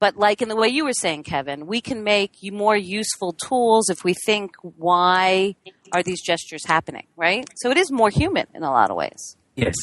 but 0.00 0.16
like 0.16 0.40
in 0.40 0.48
the 0.48 0.56
way 0.56 0.68
you 0.68 0.84
were 0.84 0.92
saying, 0.92 1.24
Kevin, 1.24 1.66
we 1.66 1.80
can 1.80 2.04
make 2.04 2.32
more 2.52 2.76
useful 2.76 3.32
tools 3.32 3.90
if 3.90 4.04
we 4.04 4.14
think 4.14 4.54
why 4.62 5.56
are 5.92 6.02
these 6.02 6.22
gestures 6.22 6.64
happening, 6.66 7.06
right? 7.16 7.48
So 7.56 7.70
it 7.70 7.76
is 7.76 7.90
more 7.90 8.10
human 8.10 8.46
in 8.54 8.62
a 8.62 8.70
lot 8.70 8.90
of 8.90 8.96
ways. 8.96 9.36
Yes. 9.56 9.74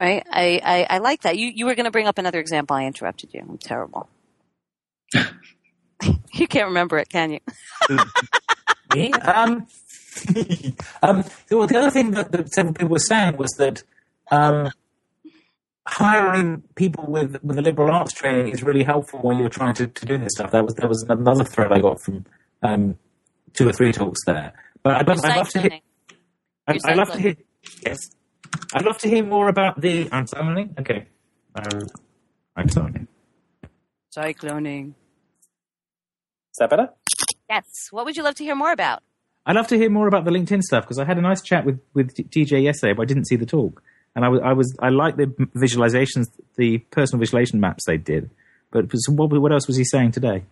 Right? 0.00 0.22
I, 0.30 0.60
I, 0.62 0.86
I 0.96 0.98
like 0.98 1.22
that. 1.22 1.38
You, 1.38 1.50
you 1.54 1.66
were 1.66 1.74
going 1.74 1.84
to 1.84 1.90
bring 1.90 2.06
up 2.06 2.18
another 2.18 2.40
example. 2.40 2.76
I 2.76 2.84
interrupted 2.84 3.32
you. 3.32 3.40
I'm 3.40 3.58
terrible. 3.58 4.08
you 6.34 6.46
can't 6.46 6.68
remember 6.68 6.98
it, 6.98 7.08
can 7.08 7.32
you? 7.32 7.40
um, 9.22 9.66
um, 11.02 11.24
well, 11.50 11.66
the 11.66 11.76
other 11.78 11.90
thing 11.90 12.12
that, 12.12 12.32
that 12.32 12.52
several 12.52 12.74
people 12.74 12.90
were 12.90 12.98
saying 12.98 13.36
was 13.36 13.50
that 13.58 13.82
um, 14.30 14.70
hiring 15.86 16.62
people 16.74 17.04
with 17.06 17.42
with 17.42 17.58
a 17.58 17.62
liberal 17.62 17.90
arts 17.90 18.12
training 18.12 18.48
is 18.48 18.62
really 18.62 18.82
helpful 18.82 19.20
when 19.20 19.38
you're 19.38 19.48
trying 19.48 19.74
to, 19.74 19.86
to 19.86 20.06
do 20.06 20.18
this 20.18 20.32
stuff. 20.32 20.50
That 20.50 20.64
was 20.64 20.74
that 20.74 20.88
was 20.88 21.04
another 21.08 21.44
thread 21.44 21.72
I 21.72 21.80
got 21.80 22.00
from 22.00 22.24
um, 22.62 22.98
two 23.52 23.68
or 23.68 23.72
three 23.72 23.92
talks 23.92 24.24
there. 24.24 24.52
But 24.86 24.98
I'd 24.98 25.08
love, 25.08 25.24
I'd 25.24 25.36
love 25.36 25.48
to 25.48 25.60
hear. 25.60 25.80
I'd, 26.68 26.80
I'd 26.84 26.96
love 26.96 27.10
to 27.10 27.18
hear. 27.18 27.36
Yes, 27.84 28.10
I'd 28.72 28.84
love 28.84 28.98
to 28.98 29.08
hear 29.08 29.24
more 29.24 29.48
about 29.48 29.80
the 29.80 30.04
cycloning. 30.04 30.78
Okay, 30.78 31.06
um, 31.56 31.88
cycloning. 32.56 33.08
Cycloning. 34.16 34.90
Is 36.52 36.58
that 36.60 36.70
better? 36.70 36.90
Yes. 37.50 37.64
What 37.90 38.04
would 38.04 38.16
you 38.16 38.22
love 38.22 38.36
to 38.36 38.44
hear 38.44 38.54
more 38.54 38.70
about? 38.70 39.02
I'd 39.44 39.56
love 39.56 39.66
to 39.68 39.76
hear 39.76 39.90
more 39.90 40.06
about 40.06 40.24
the 40.24 40.30
LinkedIn 40.30 40.62
stuff 40.62 40.84
because 40.84 41.00
I 41.00 41.04
had 41.04 41.18
a 41.18 41.20
nice 41.20 41.42
chat 41.42 41.66
with 41.66 41.80
with 41.92 42.14
DJ 42.14 42.62
yesterday, 42.62 42.92
but 42.92 43.02
I 43.02 43.06
didn't 43.06 43.26
see 43.26 43.34
the 43.34 43.44
talk 43.44 43.82
and 44.14 44.24
I 44.24 44.28
was 44.28 44.40
I 44.44 44.52
was 44.52 44.76
I 44.80 44.90
like 44.90 45.16
the 45.16 45.26
visualizations, 45.56 46.28
the 46.56 46.78
personal 46.78 47.18
visualization 47.18 47.58
maps 47.58 47.86
they 47.86 47.98
did. 47.98 48.30
But 48.70 48.86
what, 49.08 49.32
what 49.32 49.52
else 49.52 49.66
was 49.66 49.76
he 49.76 49.84
saying 49.84 50.12
today? 50.12 50.44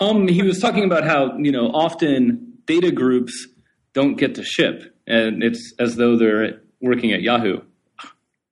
Um, 0.00 0.28
he 0.28 0.42
was 0.42 0.60
talking 0.60 0.84
about 0.84 1.04
how 1.04 1.36
you 1.38 1.52
know 1.52 1.68
often 1.68 2.47
data 2.68 2.92
groups 2.92 3.48
don't 3.94 4.14
get 4.14 4.36
to 4.36 4.44
ship, 4.44 4.94
and 5.06 5.42
it's 5.42 5.74
as 5.80 5.96
though 5.96 6.16
they're 6.16 6.60
working 6.80 7.12
at 7.12 7.22
Yahoo. 7.22 7.60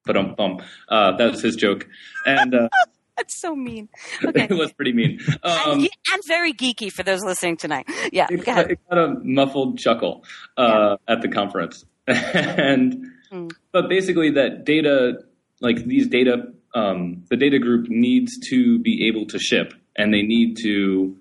But 0.04 0.16
um, 0.16 0.34
um, 0.38 0.62
uh, 0.88 1.16
that's 1.16 1.40
his 1.42 1.56
joke, 1.56 1.86
and. 2.24 2.54
Uh, 2.54 2.68
That's 3.18 3.40
so 3.40 3.56
mean. 3.56 3.88
Okay. 4.22 4.44
it 4.50 4.58
was 4.58 4.74
pretty 4.74 4.92
mean. 4.92 5.18
Um, 5.42 5.58
and, 5.70 5.80
and, 5.80 6.22
very 6.28 6.52
geeky 6.52 6.92
for 6.92 7.02
those 7.02 7.24
listening 7.24 7.56
tonight. 7.56 7.88
Yeah. 8.12 8.26
It, 8.28 8.44
got, 8.44 8.70
it 8.70 8.78
got 8.90 8.98
a 8.98 9.14
muffled 9.22 9.78
chuckle 9.78 10.22
uh, 10.58 10.98
yeah. 11.08 11.14
at 11.14 11.22
the 11.22 11.28
conference. 11.28 11.86
and 12.06 13.06
Mm. 13.32 13.52
But 13.72 13.88
basically, 13.88 14.30
that 14.30 14.64
data, 14.64 15.22
like 15.60 15.84
these 15.84 16.06
data, 16.06 16.52
um, 16.74 17.24
the 17.30 17.36
data 17.36 17.58
group 17.58 17.88
needs 17.88 18.38
to 18.50 18.78
be 18.78 19.06
able 19.08 19.26
to 19.26 19.38
ship, 19.38 19.74
and 19.96 20.12
they 20.12 20.22
need 20.22 20.56
to 20.62 21.16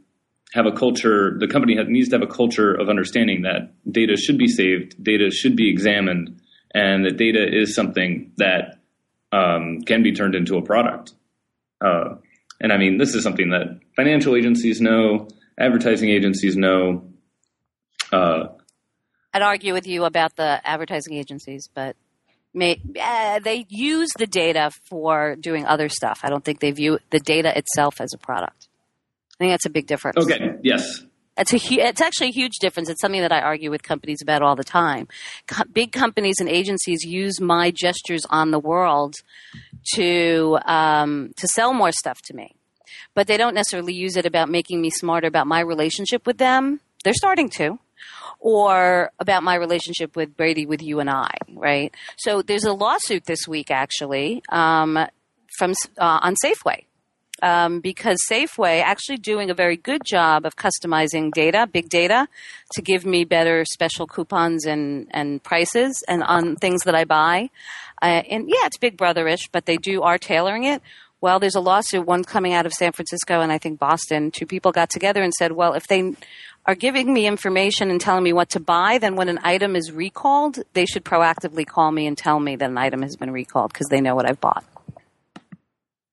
have 0.56 0.66
a 0.66 0.72
culture. 0.72 1.36
The 1.38 1.48
company 1.48 1.76
has, 1.76 1.88
needs 1.90 2.10
to 2.10 2.16
have 2.16 2.24
a 2.24 2.34
culture 2.34 2.74
of 2.74 2.90
understanding 2.90 3.42
that 3.42 3.74
data 3.92 4.16
should 4.16 4.38
be 4.38 4.48
saved, 4.48 5.04
data 5.04 5.30
should 5.30 5.58
be 5.58 5.70
examined, 5.70 6.42
and 6.74 7.06
that 7.06 7.18
data 7.18 7.46
is 7.46 7.76
something 7.76 8.32
that 8.38 8.80
um, 9.34 9.82
can 9.82 10.02
be 10.02 10.14
turned 10.14 10.34
into 10.34 10.58
a 10.58 10.62
product. 10.62 11.14
Uh, 11.84 12.16
and 12.62 12.72
I 12.72 12.78
mean, 12.78 12.98
this 12.98 13.16
is 13.16 13.24
something 13.24 13.50
that 13.50 13.82
financial 13.98 14.36
agencies 14.36 14.80
know, 14.80 15.28
advertising 15.60 16.10
agencies 16.10 16.56
know. 16.56 17.12
Uh, 18.14 18.48
I'd 19.34 19.42
argue 19.42 19.74
with 19.74 19.88
you 19.88 20.06
about 20.06 20.38
the 20.38 20.66
advertising 20.66 21.16
agencies, 21.16 21.70
but 21.74 21.98
may, 22.54 22.80
uh, 23.02 23.40
they 23.40 23.66
use 23.68 24.10
the 24.18 24.26
data 24.26 24.72
for 24.86 25.36
doing 25.36 25.66
other 25.66 25.90
stuff. 25.90 26.22
I 26.24 26.30
don't 26.30 26.46
think 26.46 26.62
they 26.62 26.72
view 26.72 27.00
the 27.10 27.20
data 27.20 27.52
itself 27.58 28.00
as 28.00 28.14
a 28.14 28.18
product. 28.18 28.70
I 29.40 29.44
think 29.44 29.54
that's 29.54 29.66
a 29.66 29.70
big 29.70 29.88
difference. 29.88 30.18
Okay. 30.18 30.56
Yes. 30.64 31.04
It's 31.38 31.52
a 31.52 31.58
it's 31.58 32.00
actually 32.02 32.28
a 32.28 32.32
huge 32.32 32.60
difference. 32.62 32.90
It's 32.90 33.02
something 33.02 33.20
that 33.20 33.34
I 33.34 33.42
argue 33.42 33.70
with 33.70 33.84
companies 33.84 34.22
about 34.22 34.42
all 34.42 34.56
the 34.56 34.64
time. 34.64 35.10
Co- 35.48 35.66
big 35.72 35.92
companies 35.92 36.36
and 36.40 36.48
agencies 36.48 37.04
use 37.04 37.42
my 37.42 37.72
gestures 37.72 38.26
on 38.30 38.52
the 38.52 38.60
world 38.60 39.16
to 39.96 40.58
um, 40.66 41.34
to 41.36 41.48
sell 41.50 41.74
more 41.74 41.92
stuff 41.92 42.22
to 42.28 42.34
me, 42.34 42.56
but 43.16 43.28
they 43.28 43.36
don't 43.36 43.54
necessarily 43.54 43.94
use 43.94 44.16
it 44.16 44.26
about 44.26 44.48
making 44.48 44.82
me 44.82 44.90
smarter 44.90 45.28
about 45.28 45.46
my 45.46 45.60
relationship 45.60 46.26
with 46.26 46.38
them. 46.38 46.80
They're 47.04 47.14
starting 47.14 47.50
to 47.50 47.80
or 48.40 49.12
about 49.20 49.44
my 49.44 49.56
relationship 49.56 50.16
with 50.16 50.38
Brady, 50.38 50.66
with 50.66 50.82
you 50.82 51.00
and 51.00 51.10
I, 51.10 51.32
right? 51.54 51.94
So 52.18 52.42
there's 52.42 52.64
a 52.64 52.74
lawsuit 52.74 53.26
this 53.26 53.48
week 53.48 53.72
actually 53.72 54.42
um, 54.50 54.98
from 55.58 55.74
uh, 55.98 56.20
on 56.22 56.36
Safeway. 56.36 56.86
Um, 57.42 57.80
because 57.80 58.20
Safeway 58.30 58.82
actually 58.82 59.18
doing 59.18 59.50
a 59.50 59.54
very 59.54 59.78
good 59.78 60.02
job 60.06 60.46
of 60.46 60.56
customizing 60.56 61.32
data, 61.32 61.68
big 61.72 61.90
data, 61.90 62.28
to 62.74 62.82
give 62.82 63.06
me 63.06 63.24
better 63.26 63.66
special 63.66 64.08
coupons 64.08 64.66
and, 64.66 65.08
and 65.12 65.44
prices 65.44 66.04
and 66.08 66.24
on 66.24 66.56
things 66.56 66.84
that 66.84 66.96
I 66.96 67.06
buy. 67.06 67.50
Uh, 68.02 68.24
and 68.30 68.50
yeah, 68.50 68.66
it's 68.66 68.78
Big 68.78 68.98
Brotherish, 68.98 69.50
but 69.52 69.66
they 69.66 69.78
do 69.78 70.02
are 70.02 70.18
tailoring 70.18 70.64
it. 70.64 70.82
Well, 71.22 71.40
there's 71.40 71.56
a 71.56 71.62
lawsuit, 71.62 72.06
one 72.06 72.24
coming 72.24 72.54
out 72.54 72.66
of 72.66 72.74
San 72.74 72.92
Francisco 72.92 73.42
and 73.42 73.52
I 73.52 73.58
think 73.58 73.80
Boston. 73.80 74.32
Two 74.32 74.46
people 74.46 74.72
got 74.72 74.90
together 74.90 75.24
and 75.24 75.34
said, 75.34 75.54
well, 75.54 75.74
if 75.74 75.88
they 75.88 76.14
are 76.66 76.76
giving 76.76 77.14
me 77.14 77.26
information 77.26 77.90
and 77.90 78.02
telling 78.02 78.24
me 78.24 78.34
what 78.34 78.50
to 78.50 78.60
buy, 78.60 78.98
then 78.98 79.16
when 79.16 79.30
an 79.30 79.40
item 79.44 79.76
is 79.76 79.92
recalled, 79.92 80.60
they 80.74 80.86
should 80.86 81.06
proactively 81.06 81.66
call 81.66 81.92
me 81.92 82.06
and 82.06 82.18
tell 82.18 82.40
me 82.40 82.56
that 82.56 82.70
an 82.70 82.78
item 82.78 83.02
has 83.02 83.16
been 83.16 83.32
recalled 83.32 83.72
because 83.72 83.88
they 83.88 84.02
know 84.02 84.16
what 84.16 84.28
I've 84.28 84.42
bought. 84.42 84.66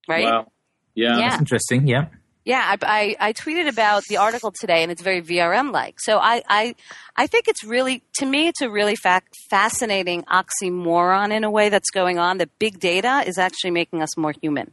Right? 0.09 0.25
Wow. 0.25 0.52
Yeah. 0.95 1.19
Yeah. 1.19 1.29
That's 1.31 1.41
interesting. 1.41 1.87
Yeah. 1.87 2.07
Yeah, 2.45 2.77
I, 2.83 3.17
I, 3.21 3.29
I 3.29 3.33
tweeted 3.33 3.69
about 3.69 4.03
the 4.09 4.17
article 4.17 4.51
today, 4.51 4.83
and 4.83 4.91
it's 4.91 5.01
very 5.01 5.23
VRM 5.23 5.73
like. 5.73 6.01
So 6.01 6.19
I, 6.19 6.43
I 6.49 6.75
I 7.15 7.29
think 7.29 7.47
it's 7.47 7.63
really 7.63 8.03
to 8.15 8.27
me 8.27 8.49
it's 8.49 8.61
a 8.61 8.69
really 8.69 8.97
fa- 8.97 9.23
fascinating 9.49 10.25
oxymoron 10.25 11.33
in 11.33 11.45
a 11.45 11.51
way 11.51 11.69
that's 11.69 11.91
going 11.91 12.19
on. 12.19 12.39
That 12.39 12.59
big 12.59 12.81
data 12.81 13.23
is 13.25 13.39
actually 13.39 13.71
making 13.71 14.03
us 14.03 14.17
more 14.17 14.35
human. 14.43 14.73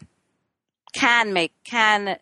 Can 0.93 1.31
make 1.31 1.53
can 1.63 2.17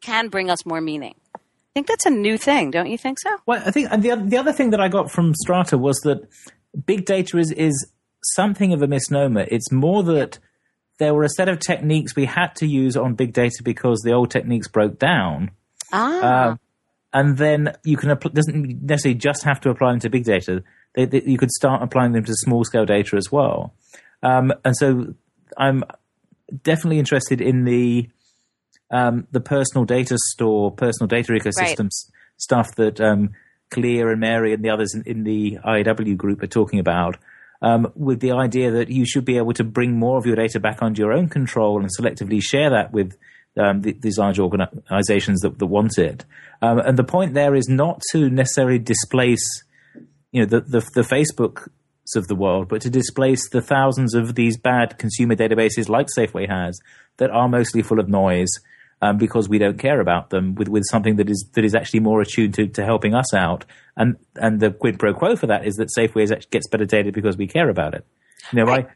can 0.00 0.28
bring 0.28 0.48
us 0.48 0.64
more 0.64 0.80
meaning. 0.80 1.16
I 1.34 1.40
think 1.74 1.88
that's 1.88 2.06
a 2.06 2.10
new 2.10 2.38
thing, 2.38 2.70
don't 2.70 2.88
you 2.88 2.96
think 2.96 3.18
so? 3.18 3.36
Well, 3.46 3.60
I 3.66 3.72
think 3.72 3.88
and 3.90 4.00
the 4.00 4.14
the 4.14 4.36
other 4.36 4.52
thing 4.52 4.70
that 4.70 4.80
I 4.80 4.88
got 4.88 5.10
from 5.10 5.34
Strata 5.34 5.76
was 5.76 5.98
that 6.00 6.20
big 6.86 7.04
data 7.04 7.36
is 7.38 7.50
is 7.50 7.90
something 8.22 8.72
of 8.72 8.80
a 8.80 8.86
misnomer. 8.86 9.46
It's 9.50 9.72
more 9.72 10.04
that 10.04 10.38
there 10.98 11.14
were 11.14 11.24
a 11.24 11.28
set 11.28 11.48
of 11.48 11.58
techniques 11.58 12.16
we 12.16 12.24
had 12.24 12.54
to 12.56 12.66
use 12.66 12.96
on 12.96 13.14
big 13.14 13.32
data 13.32 13.62
because 13.62 14.00
the 14.00 14.12
old 14.12 14.30
techniques 14.30 14.68
broke 14.68 14.98
down. 14.98 15.50
Ah, 15.92 16.48
Um, 16.48 16.60
and 17.12 17.38
then 17.38 17.74
you 17.84 17.96
can 17.96 18.10
apply, 18.10 18.32
doesn't 18.32 18.82
necessarily 18.82 19.18
just 19.18 19.44
have 19.44 19.60
to 19.60 19.70
apply 19.70 19.92
them 19.92 20.00
to 20.00 20.10
big 20.10 20.24
data. 20.24 20.62
They, 20.94 21.04
they, 21.06 21.22
you 21.24 21.38
could 21.38 21.50
start 21.50 21.82
applying 21.82 22.12
them 22.12 22.24
to 22.24 22.34
small 22.34 22.64
scale 22.64 22.84
data 22.84 23.16
as 23.16 23.30
well. 23.30 23.74
Um, 24.22 24.52
and 24.64 24.76
so 24.76 25.14
I'm 25.56 25.84
definitely 26.62 26.98
interested 26.98 27.40
in 27.40 27.64
the 27.64 28.08
um, 28.90 29.26
the 29.32 29.40
personal 29.40 29.84
data 29.84 30.16
store, 30.32 30.70
personal 30.70 31.08
data 31.08 31.32
ecosystems 31.32 31.90
stuff 32.36 32.74
that 32.76 33.00
um, 33.00 33.30
Kaliya 33.70 34.12
and 34.12 34.20
Mary 34.20 34.52
and 34.52 34.64
the 34.64 34.70
others 34.70 34.94
in, 34.94 35.02
in 35.06 35.24
the 35.24 35.58
IIW 35.64 36.16
group 36.16 36.42
are 36.42 36.46
talking 36.46 36.78
about. 36.78 37.16
Um, 37.62 37.90
with 37.94 38.20
the 38.20 38.32
idea 38.32 38.70
that 38.72 38.90
you 38.90 39.06
should 39.06 39.24
be 39.24 39.38
able 39.38 39.54
to 39.54 39.64
bring 39.64 39.98
more 39.98 40.18
of 40.18 40.26
your 40.26 40.36
data 40.36 40.60
back 40.60 40.82
under 40.82 41.00
your 41.00 41.12
own 41.12 41.28
control 41.30 41.80
and 41.80 41.88
selectively 41.88 42.42
share 42.42 42.68
that 42.70 42.92
with 42.92 43.16
um, 43.56 43.82
th- 43.82 44.00
these 44.00 44.18
large 44.18 44.38
organizations 44.38 45.40
that, 45.40 45.58
that 45.58 45.66
want 45.66 45.98
it. 45.98 46.24
Um, 46.60 46.78
and 46.78 46.98
the 46.98 47.04
point 47.04 47.34
there 47.34 47.54
is 47.54 47.68
not 47.68 48.02
to 48.12 48.28
necessarily 48.28 48.78
displace, 48.78 49.64
you 50.32 50.40
know, 50.42 50.46
the, 50.46 50.60
the, 50.60 50.80
the 50.94 51.00
Facebooks 51.00 51.68
of 52.14 52.28
the 52.28 52.34
world, 52.34 52.68
but 52.68 52.82
to 52.82 52.90
displace 52.90 53.48
the 53.48 53.62
thousands 53.62 54.14
of 54.14 54.34
these 54.34 54.56
bad 54.56 54.98
consumer 54.98 55.34
databases 55.34 55.88
like 55.88 56.06
Safeway 56.16 56.48
has 56.48 56.78
that 57.16 57.30
are 57.30 57.48
mostly 57.48 57.82
full 57.82 57.98
of 57.98 58.08
noise 58.08 58.50
um, 59.02 59.18
because 59.18 59.48
we 59.48 59.58
don't 59.58 59.78
care 59.78 60.00
about 60.00 60.30
them 60.30 60.54
with, 60.54 60.68
with 60.68 60.84
something 60.90 61.16
that 61.16 61.28
is 61.28 61.48
that 61.54 61.64
is 61.64 61.74
actually 61.74 62.00
more 62.00 62.20
attuned 62.20 62.54
to, 62.54 62.66
to 62.66 62.84
helping 62.84 63.14
us 63.14 63.34
out. 63.34 63.64
And 63.96 64.16
and 64.36 64.60
the 64.60 64.70
quid 64.70 64.98
pro 64.98 65.14
quo 65.14 65.36
for 65.36 65.46
that 65.46 65.66
is 65.66 65.76
that 65.76 65.88
Safeway 65.96 66.50
gets 66.50 66.68
better 66.68 66.84
data 66.84 67.12
because 67.12 67.36
we 67.36 67.46
care 67.46 67.68
about 67.68 67.94
it. 67.94 68.06
You 68.52 68.60
know, 68.60 68.64
Right. 68.64 68.86
I 68.86 68.92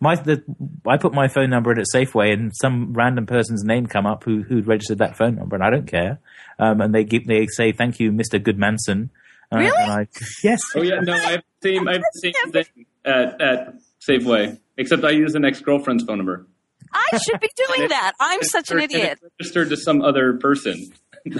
my 0.00 0.16
the, 0.16 0.42
I 0.86 0.96
put 0.96 1.14
my 1.14 1.28
phone 1.28 1.50
number 1.50 1.70
in 1.72 1.78
at 1.78 1.86
Safeway 1.94 2.32
and 2.32 2.52
some 2.60 2.92
random 2.94 3.26
person's 3.26 3.62
name 3.64 3.86
come 3.86 4.06
up 4.06 4.24
who 4.24 4.42
who 4.42 4.62
registered 4.62 4.98
that 4.98 5.16
phone 5.16 5.36
number 5.36 5.54
and 5.54 5.64
I 5.64 5.70
don't 5.70 5.86
care. 5.86 6.18
Um, 6.58 6.80
and 6.80 6.94
they 6.94 7.04
give 7.04 7.26
they 7.26 7.46
say 7.46 7.72
thank 7.72 8.00
you, 8.00 8.10
Mr. 8.10 8.42
Goodmanson. 8.42 9.10
Uh, 9.52 9.58
Really? 9.58 9.76
And 9.78 9.92
I, 9.92 10.06
yes. 10.42 10.60
Oh 10.74 10.82
yeah, 10.82 11.00
no, 11.00 11.12
I 11.12 11.32
have 11.32 11.42
seen 11.62 11.78
same. 11.78 11.88
I 11.88 11.92
have 11.92 12.02
the 12.02 12.64
same 12.64 12.86
at 13.04 13.40
at 13.40 13.74
Safeway, 14.08 14.58
except 14.76 15.04
I 15.04 15.10
use 15.10 15.34
an 15.34 15.44
ex 15.44 15.60
girlfriend's 15.60 16.04
phone 16.04 16.18
number. 16.18 16.46
I 16.94 17.18
should 17.18 17.40
be 17.40 17.50
doing 17.56 17.88
that. 17.88 18.12
I'm 18.20 18.42
such 18.42 18.70
an 18.70 18.80
idiot. 18.80 19.18
Registered 19.40 19.68
to 19.70 19.76
some 19.76 20.00
other 20.02 20.34
person. 20.34 20.92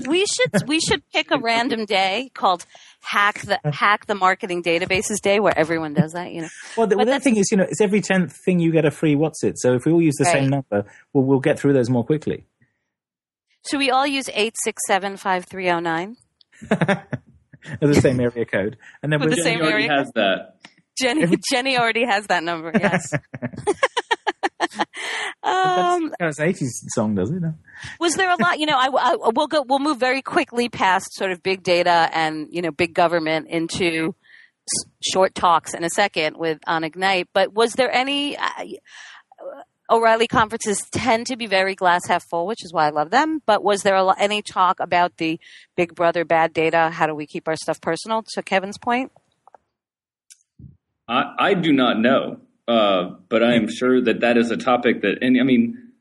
We 0.07 0.25
should 0.27 0.67
we 0.67 0.81
should 0.81 1.03
pick 1.13 1.31
a 1.31 1.39
random 1.39 1.85
day 1.85 2.31
called 2.35 2.65
hack 3.01 3.43
the 3.43 3.61
hack 3.71 4.07
the 4.07 4.15
marketing 4.15 4.63
databases 4.63 5.21
day 5.23 5.41
where 5.41 5.57
everyone 5.57 5.93
does 5.95 6.13
that. 6.13 6.33
You 6.33 6.43
know, 6.43 6.49
Well, 6.77 6.87
the, 6.87 6.97
But 6.97 7.07
well, 7.07 7.17
the 7.19 7.21
thing 7.23 7.37
is, 7.37 7.51
you 7.51 7.59
know, 7.59 7.65
it's 7.69 7.81
every 7.83 8.01
tenth 8.01 8.35
thing 8.45 8.59
you 8.61 8.73
get 8.73 8.85
a 8.87 8.91
free 8.91 9.15
what's 9.15 9.45
it. 9.45 9.59
So 9.59 9.75
if 9.75 9.85
we 9.85 9.93
all 9.93 10.01
use 10.03 10.15
the 10.19 10.25
Right. 10.25 10.33
same 10.33 10.49
number, 10.51 10.87
we'll, 11.13 11.25
we'll 11.25 11.41
get 11.41 11.59
through 11.59 11.75
those 11.75 11.91
more 11.91 12.03
quickly. 12.05 12.47
should 13.69 13.79
we 13.79 13.91
all 13.91 14.07
use 14.07 14.31
eight 14.33 14.55
six 14.65 14.83
seven 14.87 15.17
five 15.19 15.45
three 15.45 15.65
zero 15.65 15.81
nine? 15.81 16.17
The 17.81 17.95
same 17.95 18.21
area 18.21 18.45
code, 18.45 18.77
and 19.03 19.11
then 19.11 19.21
With 19.21 19.31
we'll 19.31 19.37
the 19.39 19.43
Jenny 19.43 19.57
same 19.57 19.63
already 19.63 19.85
area. 19.85 19.99
has 19.99 20.13
that. 20.17 20.57
Jenny 21.01 21.37
Jenny 21.51 21.79
already 21.79 22.05
has 22.05 22.27
that 22.27 22.43
number. 22.43 22.71
Yes. 22.79 23.11
um, 25.43 26.13
That's 26.19 26.39
an 26.39 26.49
eighties 26.49 26.85
song, 26.89 27.15
does 27.15 27.31
it? 27.31 27.41
No? 27.41 27.55
was 28.01 28.15
there 28.15 28.31
a 28.31 28.37
lot? 28.41 28.59
You 28.59 28.67
know, 28.67 28.79
I, 28.79 28.89
I 28.89 29.17
we'll 29.35 29.47
go. 29.47 29.63
We'll 29.63 29.79
move 29.79 29.99
very 29.99 30.23
quickly 30.23 30.69
past 30.69 31.15
sort 31.15 31.31
of 31.31 31.43
big 31.43 31.63
data 31.63 32.09
and 32.13 32.49
you 32.51 32.63
know 32.63 32.71
big 32.71 32.95
government 32.95 33.49
into 33.49 34.15
short 35.03 35.35
talks 35.35 35.75
in 35.75 35.85
a 35.85 35.91
second 35.91 36.37
with 36.37 36.59
on 36.67 36.85
Ignite. 36.85 37.29
But 37.33 37.53
was 37.53 37.75
there 37.75 37.93
any? 37.93 38.37
Uh, 38.37 38.65
O'Reilly 39.91 40.27
conferences 40.27 40.81
tend 40.93 41.27
to 41.27 41.37
be 41.37 41.47
very 41.47 41.75
glass 41.75 42.07
half 42.09 42.25
full, 42.31 42.47
which 42.47 42.65
is 42.65 42.73
why 42.73 42.87
I 42.87 42.91
love 42.91 43.11
them. 43.11 43.43
But 43.45 43.63
was 43.63 43.83
there 43.83 43.95
a, 43.95 44.19
any 44.19 44.41
talk 44.41 44.81
about 44.81 45.19
the 45.19 45.39
Big 45.77 45.95
Brother 45.95 46.25
bad 46.25 46.55
data? 46.55 46.89
How 46.91 47.07
do 47.07 47.15
we 47.15 47.27
keep 47.27 47.47
our 47.47 47.57
stuff 47.57 47.83
personal? 47.83 48.25
To 48.33 48.43
Kevin's 48.43 48.79
point, 48.79 49.13
I, 51.07 51.35
I 51.39 51.55
do 51.55 51.73
not 51.73 51.99
know, 51.99 52.39
uh, 52.67 53.11
but 53.29 53.43
I 53.43 53.55
am 53.55 53.69
sure 53.69 54.01
that 54.03 54.21
that 54.21 54.37
is 54.37 54.51
a 54.51 54.57
topic 54.57 55.03
that, 55.03 55.19
and 55.23 55.39
I 55.41 55.45
mean, 55.45 55.93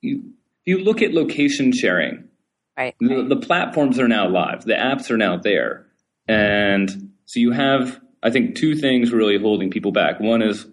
you, 0.00 0.32
if 0.64 0.78
you 0.78 0.78
look 0.78 1.02
at 1.02 1.12
location 1.12 1.72
sharing, 1.72 2.28
right? 2.76 2.94
the, 3.00 3.26
the 3.28 3.36
platforms 3.36 3.98
are 3.98 4.08
now 4.08 4.28
live, 4.28 4.64
the 4.64 4.74
apps 4.74 5.10
are 5.10 5.16
now 5.16 5.36
there, 5.36 5.86
and 6.28 7.10
so 7.24 7.40
you 7.40 7.52
have, 7.52 8.00
I 8.22 8.30
think, 8.30 8.56
two 8.56 8.74
things 8.74 9.12
really 9.12 9.38
holding 9.38 9.70
people 9.70 9.92
back. 9.92 10.20
One 10.20 10.42
is, 10.42 10.66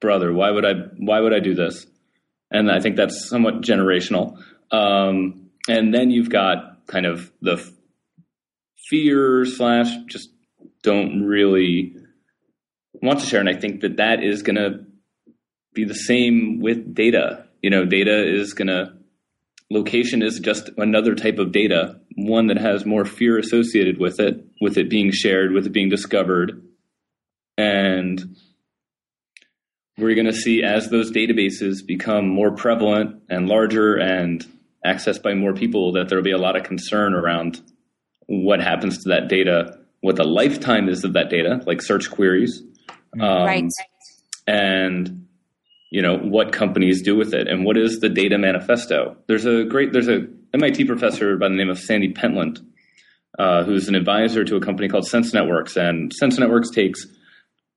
brother, 0.00 0.32
why 0.32 0.50
would 0.50 0.64
I, 0.64 0.74
why 0.98 1.20
would 1.20 1.34
I 1.34 1.40
do 1.40 1.54
this? 1.54 1.86
And 2.50 2.70
I 2.70 2.80
think 2.80 2.96
that's 2.96 3.28
somewhat 3.28 3.60
generational. 3.60 4.38
Um, 4.70 5.50
and 5.68 5.92
then 5.92 6.10
you've 6.10 6.30
got 6.30 6.86
kind 6.86 7.04
of 7.04 7.30
the 7.42 7.62
fear 8.88 9.44
slash 9.44 9.88
just 10.06 10.30
don't 10.82 11.24
really 11.24 11.94
want 13.02 13.20
to 13.20 13.26
share. 13.26 13.40
And 13.40 13.48
I 13.48 13.54
think 13.54 13.80
that 13.80 13.96
that 13.96 14.22
is 14.22 14.42
going 14.42 14.56
to 14.56 14.84
be 15.74 15.84
the 15.84 15.94
same 15.94 16.60
with 16.60 16.94
data. 16.94 17.46
You 17.62 17.70
know, 17.70 17.84
data 17.84 18.26
is 18.26 18.54
going 18.54 18.68
to, 18.68 18.94
location 19.70 20.22
is 20.22 20.40
just 20.40 20.70
another 20.76 21.14
type 21.14 21.38
of 21.38 21.52
data, 21.52 22.00
one 22.16 22.46
that 22.46 22.58
has 22.58 22.86
more 22.86 23.04
fear 23.04 23.38
associated 23.38 23.98
with 23.98 24.18
it, 24.20 24.44
with 24.60 24.78
it 24.78 24.88
being 24.88 25.10
shared, 25.12 25.52
with 25.52 25.66
it 25.66 25.72
being 25.72 25.88
discovered. 25.88 26.62
And 27.56 28.36
we're 29.98 30.14
going 30.14 30.26
to 30.26 30.32
see 30.32 30.62
as 30.62 30.90
those 30.90 31.10
databases 31.10 31.84
become 31.84 32.28
more 32.28 32.52
prevalent 32.52 33.22
and 33.28 33.48
larger 33.48 33.96
and 33.96 34.46
accessed 34.86 35.22
by 35.22 35.34
more 35.34 35.52
people 35.52 35.92
that 35.92 36.08
there'll 36.08 36.24
be 36.24 36.30
a 36.30 36.38
lot 36.38 36.56
of 36.56 36.62
concern 36.62 37.14
around 37.14 37.60
what 38.26 38.60
happens 38.60 39.02
to 39.02 39.08
that 39.08 39.28
data, 39.28 39.76
what 40.00 40.16
the 40.16 40.24
lifetime 40.24 40.88
is 40.88 41.02
of 41.02 41.14
that 41.14 41.30
data, 41.30 41.60
like 41.66 41.82
search 41.82 42.10
queries, 42.10 42.62
um, 43.14 43.44
Right. 43.44 43.70
and 44.46 45.26
you 45.90 46.02
know 46.02 46.18
what 46.18 46.52
companies 46.52 47.02
do 47.02 47.16
with 47.16 47.32
it, 47.34 47.48
and 47.48 47.64
what 47.64 47.76
is 47.78 48.00
the 48.00 48.08
data 48.08 48.36
manifesto. 48.38 49.16
There's 49.26 49.46
a 49.46 49.64
great 49.64 49.92
there's 49.92 50.08
a 50.08 50.26
MIT 50.54 50.84
professor 50.84 51.36
by 51.36 51.48
the 51.48 51.54
name 51.54 51.70
of 51.70 51.78
Sandy 51.78 52.12
Pentland, 52.12 52.60
uh, 53.38 53.64
who's 53.64 53.88
an 53.88 53.94
advisor 53.94 54.44
to 54.44 54.56
a 54.56 54.60
company 54.60 54.88
called 54.88 55.06
Sense 55.06 55.32
Networks, 55.32 55.76
and 55.76 56.12
Sense 56.12 56.38
Networks 56.38 56.70
takes 56.70 57.06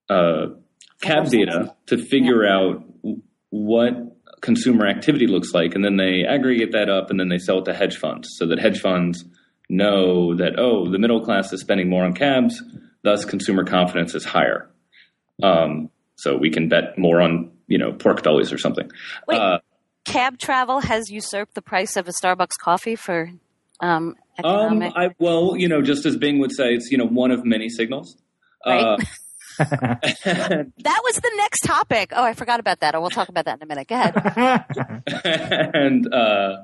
uh, 0.09 0.47
cab 1.01 1.29
data 1.29 1.73
to 1.87 1.97
figure 1.97 2.45
out 2.45 2.83
what 3.49 3.93
consumer 4.41 4.87
activity 4.87 5.27
looks 5.27 5.53
like, 5.53 5.75
and 5.75 5.83
then 5.85 5.97
they 5.97 6.23
aggregate 6.27 6.71
that 6.71 6.89
up, 6.89 7.09
and 7.11 7.19
then 7.19 7.29
they 7.29 7.37
sell 7.37 7.59
it 7.59 7.65
to 7.65 7.73
hedge 7.73 7.97
funds, 7.97 8.27
so 8.37 8.45
that 8.47 8.59
hedge 8.59 8.79
funds 8.79 9.23
know 9.69 10.35
that 10.35 10.57
oh, 10.59 10.89
the 10.91 10.99
middle 10.99 11.21
class 11.23 11.53
is 11.53 11.61
spending 11.61 11.89
more 11.89 12.03
on 12.03 12.13
cabs, 12.13 12.61
thus 13.03 13.23
consumer 13.23 13.63
confidence 13.63 14.15
is 14.15 14.25
higher. 14.25 14.69
Um, 15.43 15.89
so 16.15 16.37
we 16.37 16.49
can 16.49 16.69
bet 16.69 16.97
more 16.97 17.21
on 17.21 17.51
you 17.67 17.77
know 17.77 17.93
pork 17.93 18.23
bellies 18.23 18.51
or 18.51 18.57
something. 18.57 18.89
Wait. 19.27 19.37
Uh, 19.37 19.59
Cab 20.03 20.39
travel 20.39 20.79
has 20.79 21.11
usurped 21.11 21.53
the 21.53 21.61
price 21.61 21.95
of 21.95 22.07
a 22.07 22.11
Starbucks 22.11 22.57
coffee 22.59 22.95
for 22.95 23.29
um, 23.81 23.89
um, 23.89 24.15
economic. 24.39 24.93
I, 24.95 25.09
well, 25.19 25.55
you 25.55 25.67
know, 25.67 25.81
just 25.81 26.05
as 26.05 26.17
Bing 26.17 26.39
would 26.39 26.51
say, 26.51 26.73
it's 26.73 26.91
you 26.91 26.97
know 26.97 27.05
one 27.05 27.31
of 27.31 27.45
many 27.45 27.69
signals. 27.69 28.17
Uh, 28.65 28.97
Right. 28.97 29.07
that 29.61 31.01
was 31.03 31.15
the 31.17 31.31
next 31.35 31.61
topic. 31.61 32.13
Oh, 32.15 32.23
I 32.23 32.33
forgot 32.33 32.59
about 32.59 32.79
that. 32.79 32.95
Or 32.95 33.01
we'll 33.01 33.09
talk 33.09 33.29
about 33.29 33.45
that 33.45 33.57
in 33.57 33.63
a 33.63 33.65
minute. 33.65 33.87
Go 33.87 33.95
ahead. 33.95 34.65
and 35.75 36.11
uh, 36.11 36.57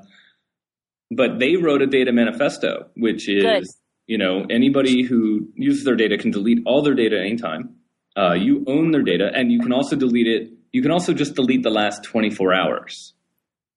but 1.10 1.38
they 1.38 1.56
wrote 1.56 1.82
a 1.82 1.86
data 1.86 2.12
manifesto, 2.12 2.88
which 2.96 3.28
is 3.28 3.44
Good. 3.44 3.64
you 4.06 4.18
know 4.18 4.46
anybody 4.50 5.02
who 5.02 5.48
uses 5.54 5.84
their 5.84 5.96
data 5.96 6.18
can 6.18 6.30
delete 6.30 6.58
all 6.66 6.82
their 6.82 6.94
data 6.94 7.20
anytime. 7.20 7.76
Uh, 8.18 8.32
you 8.32 8.64
own 8.66 8.90
their 8.90 9.02
data, 9.02 9.30
and 9.34 9.52
you 9.52 9.60
can 9.60 9.72
also 9.72 9.94
delete 9.94 10.26
it. 10.26 10.50
You 10.72 10.82
can 10.82 10.90
also 10.90 11.12
just 11.12 11.34
delete 11.34 11.62
the 11.62 11.70
last 11.70 12.02
24 12.02 12.52
hours. 12.52 13.14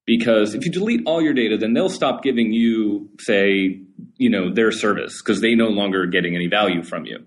Because 0.08 0.56
if 0.56 0.66
you 0.66 0.72
delete 0.72 1.02
all 1.06 1.22
your 1.22 1.34
data, 1.34 1.58
then 1.58 1.74
they'll 1.74 1.90
stop 1.90 2.24
giving 2.24 2.52
you, 2.52 3.08
say, 3.20 3.80
you 4.18 4.30
know, 4.30 4.52
their 4.52 4.72
service 4.72 5.22
because 5.22 5.42
they 5.42 5.54
no 5.54 5.68
longer 5.68 6.02
are 6.04 6.08
getting 6.08 6.36
any 6.36 6.48
value 6.48 6.82
from 6.82 7.06
you. 7.06 7.20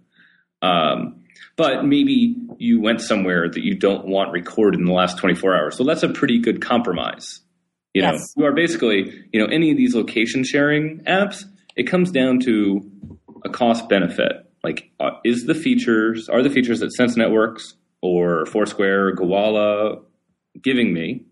Um, 0.61 1.23
but 1.57 1.85
maybe 1.85 2.35
you 2.59 2.81
went 2.81 3.01
somewhere 3.01 3.49
that 3.49 3.63
you 3.63 3.77
don't 3.77 4.07
want 4.07 4.33
recorded 4.33 4.81
in 4.81 4.87
the 4.87 4.93
last 4.93 5.19
24 5.19 5.57
hours. 5.57 5.77
So 5.77 5.85
that's 5.85 6.03
a 6.03 6.09
pretty 6.09 6.41
good 6.41 6.61
compromise. 6.61 7.41
You 7.95 8.03
know, 8.03 8.13
Yes. 8.13 8.35
you 8.37 8.45
are 8.45 8.53
basically, 8.53 9.13
you 9.33 9.39
know, 9.41 9.47
any 9.47 9.71
of 9.71 9.77
these 9.77 9.95
location 9.95 10.43
sharing 10.43 10.99
apps, 11.07 11.45
it 11.77 11.85
comes 11.85 12.11
down 12.11 12.41
to 12.41 12.91
a 13.45 13.51
cost 13.51 13.89
benefit. 13.89 14.44
Like, 14.65 14.91
uh, 14.99 15.11
is 15.25 15.45
the 15.45 15.55
features, 15.55 16.29
are 16.29 16.43
the 16.43 16.51
features 16.51 16.81
that 16.81 16.93
Sense 16.93 17.17
Networks 17.17 17.75
or 18.01 18.47
Foursquare 18.47 19.09
or 19.09 19.13
Gowalla 19.13 20.03
giving 20.63 20.93
me 20.93 21.27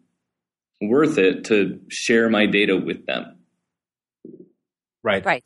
worth 0.83 1.17
it 1.19 1.45
to 1.45 1.81
share 1.89 2.29
my 2.29 2.47
data 2.47 2.77
with 2.77 3.07
them? 3.07 3.39
right. 5.03 5.25
right. 5.25 5.45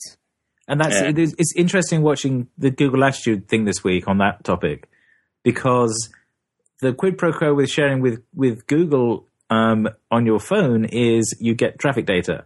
And 0.68 0.80
that's 0.80 1.00
Yeah. 1.00 1.08
it 1.10 1.18
is, 1.18 1.34
it's 1.38 1.54
interesting 1.56 2.02
watching 2.02 2.48
the 2.58 2.70
Google 2.70 3.00
Latitude 3.00 3.48
thing 3.48 3.64
this 3.64 3.84
week 3.84 4.08
on 4.08 4.18
that 4.18 4.42
topic 4.44 4.88
because 5.44 6.10
the 6.80 6.92
quid 6.92 7.16
pro 7.18 7.32
quo 7.32 7.54
with 7.54 7.70
sharing 7.70 8.00
with 8.02 8.20
with 8.34 8.66
Google 8.66 9.28
um, 9.48 9.88
on 10.10 10.26
your 10.26 10.40
phone 10.40 10.84
is 10.86 11.36
you 11.40 11.54
get 11.54 11.78
traffic 11.78 12.04
data. 12.04 12.44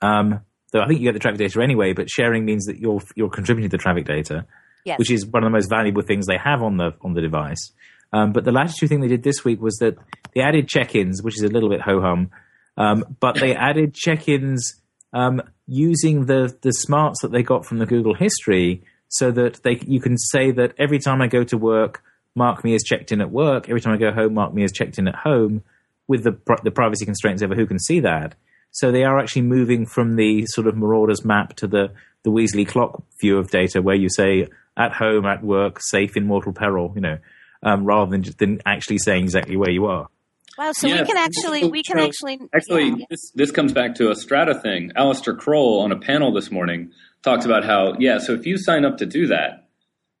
Um, 0.00 0.40
though 0.72 0.80
I 0.80 0.86
think 0.86 1.00
you 1.00 1.06
get 1.06 1.14
the 1.14 1.18
traffic 1.18 1.38
data 1.38 1.60
anyway, 1.60 1.92
but 1.92 2.08
sharing 2.08 2.44
means 2.44 2.66
that 2.66 2.78
you're 2.78 3.02
you're 3.16 3.28
contributing 3.28 3.68
to 3.70 3.76
the 3.76 3.82
traffic 3.82 4.06
data, 4.06 4.46
Yes. 4.88 4.98
which 4.98 5.10
is 5.10 5.26
one 5.26 5.42
of 5.42 5.46
the 5.46 5.56
most 5.56 5.68
valuable 5.68 6.02
things 6.02 6.26
they 6.26 6.38
have 6.38 6.62
on 6.62 6.76
the 6.78 6.94
on 7.02 7.12
the 7.14 7.20
device. 7.20 7.72
Um, 8.12 8.32
but 8.32 8.44
the 8.44 8.52
Latitude 8.52 8.88
thing 8.88 9.00
they 9.00 9.08
did 9.08 9.22
this 9.22 9.44
week 9.44 9.60
was 9.60 9.76
that 9.76 9.96
they 10.34 10.40
added 10.40 10.66
check-ins, 10.66 11.22
which 11.22 11.36
is 11.36 11.42
a 11.42 11.48
little 11.48 11.68
bit 11.68 11.82
ho 11.82 12.00
hum, 12.00 12.30
um, 12.76 13.16
but 13.20 13.34
they 13.38 13.54
added 13.68 13.94
check-ins 13.94 14.80
um, 15.12 15.42
using 15.66 16.26
the 16.26 16.56
the 16.62 16.72
smarts 16.72 17.20
that 17.22 17.32
they 17.32 17.42
got 17.42 17.66
from 17.66 17.78
the 17.78 17.86
Google 17.86 18.14
history, 18.14 18.82
so 19.08 19.30
that 19.32 19.62
they 19.62 19.78
you 19.86 20.00
can 20.00 20.16
say 20.16 20.50
that 20.52 20.74
every 20.78 20.98
time 20.98 21.20
I 21.20 21.26
go 21.26 21.44
to 21.44 21.58
work, 21.58 22.02
mark 22.34 22.64
me 22.64 22.74
as 22.74 22.82
checked 22.82 23.12
in 23.12 23.20
at 23.20 23.30
work. 23.30 23.68
Every 23.68 23.80
time 23.80 23.94
I 23.94 23.98
go 23.98 24.12
home, 24.12 24.34
mark 24.34 24.54
me 24.54 24.64
as 24.64 24.72
checked 24.72 24.98
in 24.98 25.08
at 25.08 25.16
home, 25.16 25.62
with 26.06 26.24
the 26.24 26.38
the 26.64 26.70
privacy 26.70 27.04
constraints 27.04 27.42
over 27.42 27.54
who 27.54 27.66
can 27.66 27.78
see 27.78 28.00
that. 28.00 28.34
So 28.70 28.92
they 28.92 29.04
are 29.04 29.18
actually 29.18 29.42
moving 29.42 29.86
from 29.86 30.16
the 30.16 30.44
sort 30.46 30.66
of 30.66 30.76
Marauders 30.76 31.24
map 31.24 31.56
to 31.56 31.66
the 31.66 31.92
the 32.24 32.30
Weasley 32.30 32.66
clock 32.66 33.02
view 33.20 33.38
of 33.38 33.50
data, 33.50 33.80
where 33.82 33.96
you 33.96 34.08
say 34.08 34.48
at 34.78 34.92
home, 34.92 35.26
at 35.26 35.42
work, 35.42 35.80
safe 35.80 36.16
in 36.16 36.24
mortal 36.24 36.52
peril, 36.52 36.92
you 36.94 37.02
know, 37.02 37.18
um, 37.62 37.84
rather 37.84 38.10
than 38.10 38.22
just 38.22 38.38
than 38.38 38.60
actually 38.64 38.98
saying 38.98 39.24
exactly 39.24 39.56
where 39.56 39.70
you 39.70 39.86
are. 39.86 40.08
Wow. 40.56 40.72
So 40.72 40.88
we 40.88 41.04
can 41.04 41.16
actually, 41.16 41.68
we 41.68 41.82
can 41.82 41.98
So, 41.98 42.04
actually, 42.04 42.40
Actually, 42.54 42.88
yeah. 42.88 43.06
this, 43.10 43.30
this 43.34 43.50
comes 43.50 43.72
back 43.72 43.94
to 43.96 44.10
a 44.10 44.16
Strata 44.16 44.54
thing. 44.54 44.90
Alistair 44.96 45.34
Croll 45.34 45.80
on 45.80 45.92
a 45.92 45.98
panel 45.98 46.32
this 46.32 46.50
morning 46.50 46.90
talked 47.22 47.44
about 47.44 47.64
how, 47.64 47.94
yeah, 47.98 48.18
so 48.18 48.32
if 48.32 48.46
you 48.46 48.56
sign 48.56 48.84
up 48.84 48.98
to 48.98 49.06
do 49.06 49.28
that, 49.28 49.68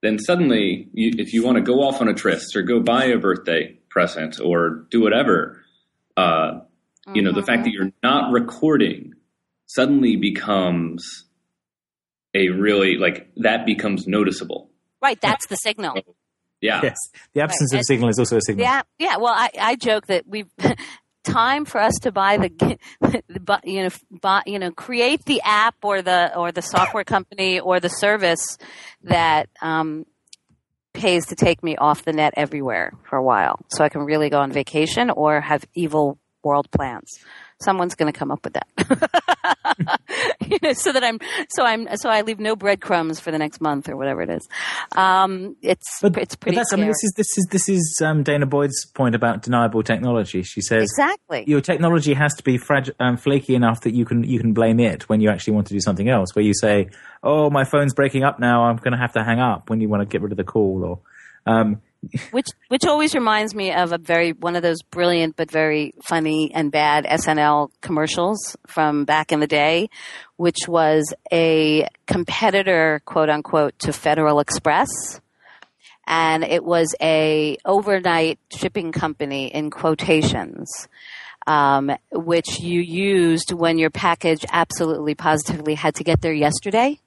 then 0.00 0.18
suddenly, 0.18 0.88
you, 0.92 1.12
if 1.18 1.32
you 1.32 1.44
want 1.44 1.56
to 1.56 1.62
go 1.62 1.82
off 1.82 2.00
on 2.00 2.08
a 2.08 2.14
tryst 2.14 2.54
or 2.54 2.62
go 2.62 2.78
buy 2.78 3.04
a 3.06 3.18
birthday 3.18 3.76
present 3.88 4.38
or 4.40 4.86
do 4.90 5.00
whatever, 5.00 5.60
uh, 6.16 6.60
you 7.14 7.22
know, 7.22 7.32
the 7.32 7.42
fact 7.42 7.64
that 7.64 7.72
you're 7.72 7.90
not 8.02 8.30
recording 8.32 9.14
suddenly 9.66 10.14
becomes 10.14 11.24
a 12.34 12.48
really, 12.50 12.96
like, 12.96 13.28
that 13.36 13.64
becomes 13.66 14.06
noticeable. 14.06 14.70
right. 15.02 15.20
That's 15.20 15.46
the 15.46 15.56
signal. 15.56 15.96
Yeah. 16.60 16.80
Yes, 16.82 16.96
the 17.34 17.40
absence 17.42 17.72
Right. 17.72 17.78
of 17.80 17.84
signal 17.86 18.08
is 18.08 18.18
also 18.18 18.36
a 18.36 18.40
signal. 18.42 18.64
Yeah, 18.66 18.82
yeah. 18.98 19.16
Well, 19.18 19.32
I, 19.32 19.50
I 19.60 19.76
joke 19.76 20.06
that 20.08 20.26
we've 20.26 20.50
time 21.24 21.64
for 21.64 21.80
us 21.80 21.94
to 22.02 22.10
buy 22.10 22.36
the, 22.36 22.78
the 23.28 23.60
you 23.64 23.84
know, 23.84 23.90
buy, 24.20 24.42
you 24.46 24.58
know, 24.58 24.72
create 24.72 25.24
the 25.24 25.40
app 25.44 25.76
or 25.84 26.02
the 26.02 26.36
or 26.36 26.50
the 26.50 26.62
software 26.62 27.04
company 27.04 27.60
or 27.60 27.78
the 27.78 27.88
service 27.88 28.58
that 29.04 29.48
um, 29.62 30.04
pays 30.94 31.26
to 31.26 31.36
take 31.36 31.62
me 31.62 31.76
off 31.76 32.04
the 32.04 32.12
net 32.12 32.34
everywhere 32.36 32.92
for 33.08 33.16
a 33.16 33.22
while, 33.22 33.60
so 33.68 33.84
I 33.84 33.88
can 33.88 34.00
really 34.02 34.28
go 34.30 34.40
on 34.40 34.50
vacation 34.50 35.10
or 35.10 35.40
have 35.40 35.64
evil 35.74 36.18
world 36.42 36.68
plans. 36.72 37.18
Someone's 37.60 37.94
going 37.96 38.12
to 38.12 38.16
come 38.16 38.30
up 38.30 38.44
with 38.44 38.52
that, 38.54 38.68
you 40.46 40.58
know, 40.62 40.72
so 40.72 40.92
that 40.92 41.02
I'm 41.02 41.18
so 41.50 41.64
I'm 41.64 41.88
so 41.96 42.08
I 42.08 42.22
leave 42.22 42.38
no 42.38 42.54
breadcrumbs 42.54 43.18
for 43.20 43.30
the 43.30 43.38
next 43.38 43.60
month 43.60 43.88
or 43.88 43.96
whatever 43.96 44.22
it 44.22 44.30
is. 44.30 44.48
Um, 44.96 45.56
it's 45.62 45.98
But, 46.00 46.16
it's 46.18 46.36
but 46.36 46.40
pretty. 46.40 46.56
that's, 46.56 46.72
I 46.72 46.76
mean, 46.76 46.86
this 46.86 47.02
is 47.02 47.12
this 47.16 47.36
is 47.36 47.46
this 47.50 47.68
is 47.68 48.00
um, 48.04 48.22
danah 48.22 48.48
boyd's 48.48 48.86
point 48.86 49.14
about 49.14 49.42
deniable 49.42 49.82
technology. 49.82 50.42
She 50.42 50.60
says 50.60 50.84
exactly. 50.84 51.44
your 51.46 51.60
technology 51.60 52.14
has 52.14 52.34
to 52.36 52.44
be 52.44 52.58
fragile, 52.58 52.94
um, 53.00 53.16
flaky 53.16 53.54
enough 53.54 53.80
that 53.82 53.94
you 53.94 54.04
can 54.04 54.22
you 54.24 54.38
can 54.38 54.52
blame 54.52 54.78
it 54.80 55.08
when 55.08 55.20
you 55.20 55.28
actually 55.28 55.54
want 55.54 55.66
to 55.68 55.74
do 55.74 55.80
something 55.80 56.08
else. 56.08 56.34
Where 56.36 56.44
you 56.44 56.54
say, 56.54 56.88
"Oh, 57.22 57.50
my 57.50 57.64
phone's 57.64 57.92
breaking 57.94 58.22
up 58.22 58.38
now. 58.38 58.64
I'm 58.64 58.76
going 58.76 58.92
to 58.92 58.98
have 58.98 59.12
to 59.14 59.24
hang 59.24 59.40
up." 59.40 59.68
When 59.68 59.80
you 59.80 59.88
want 59.88 60.02
to 60.02 60.06
get 60.06 60.22
rid 60.22 60.32
of 60.32 60.38
the 60.38 60.44
call, 60.44 60.84
or 60.84 61.52
um, 61.52 61.82
which 62.30 62.46
which 62.68 62.86
always 62.86 63.14
reminds 63.14 63.54
me 63.54 63.72
of 63.72 63.92
a 63.92 63.98
very 63.98 64.32
one 64.32 64.56
of 64.56 64.62
those 64.62 64.82
brilliant 64.82 65.36
but 65.36 65.50
very 65.50 65.94
funny 66.02 66.52
and 66.54 66.70
bad 66.70 67.04
SNL 67.04 67.70
commercials 67.80 68.56
from 68.66 69.04
back 69.04 69.32
in 69.32 69.40
the 69.40 69.46
day, 69.46 69.90
which 70.36 70.68
was 70.68 71.12
a 71.32 71.88
competitor, 72.06 73.02
quote 73.04 73.28
unquote, 73.28 73.78
to 73.80 73.92
Federal 73.92 74.40
Express. 74.40 74.88
And 76.06 76.42
it 76.42 76.64
was 76.64 76.94
a 77.02 77.58
overnight 77.66 78.38
shipping 78.50 78.92
company 78.92 79.48
in 79.48 79.70
quotations, 79.70 80.88
um, 81.46 81.90
which 82.12 82.60
you 82.60 82.80
used 82.80 83.52
when 83.52 83.76
your 83.76 83.90
package 83.90 84.46
absolutely 84.50 85.14
positively 85.14 85.74
had 85.74 85.96
to 85.96 86.04
get 86.04 86.22
there 86.22 86.32
yesterday. 86.32 86.98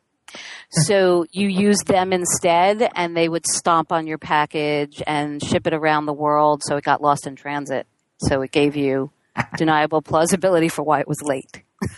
So 0.70 1.26
you 1.32 1.48
used 1.48 1.88
them 1.88 2.13
instead, 2.13 2.89
and 2.96 3.15
they 3.15 3.28
would 3.28 3.46
stomp 3.46 3.91
on 3.91 4.08
your 4.08 4.17
package 4.17 5.02
and 5.06 5.44
ship 5.44 5.67
it 5.67 5.74
around 5.74 6.06
the 6.06 6.13
world, 6.13 6.62
so 6.63 6.78
it 6.78 6.84
got 6.84 7.02
lost 7.02 7.28
in 7.28 7.36
transit. 7.36 7.88
So 8.20 8.41
it 8.41 8.52
gave 8.52 8.76
you 8.76 9.12
deniable 9.58 10.02
plausibility 10.02 10.70
for 10.70 10.84
why 10.84 11.00
it 11.00 11.08
was 11.08 11.22
late. 11.22 11.63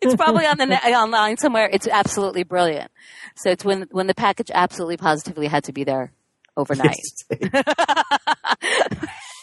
it's 0.00 0.14
probably 0.16 0.46
on 0.46 0.58
the 0.58 0.66
net, 0.66 0.84
online 0.84 1.36
somewhere. 1.36 1.68
It's 1.72 1.88
absolutely 1.88 2.42
brilliant. 2.42 2.90
So 3.36 3.50
it's 3.50 3.64
when 3.64 3.88
when 3.90 4.06
the 4.06 4.14
package 4.14 4.50
absolutely 4.52 4.96
positively 4.96 5.46
had 5.46 5.64
to 5.64 5.72
be 5.72 5.84
there 5.84 6.12
overnight. 6.56 6.94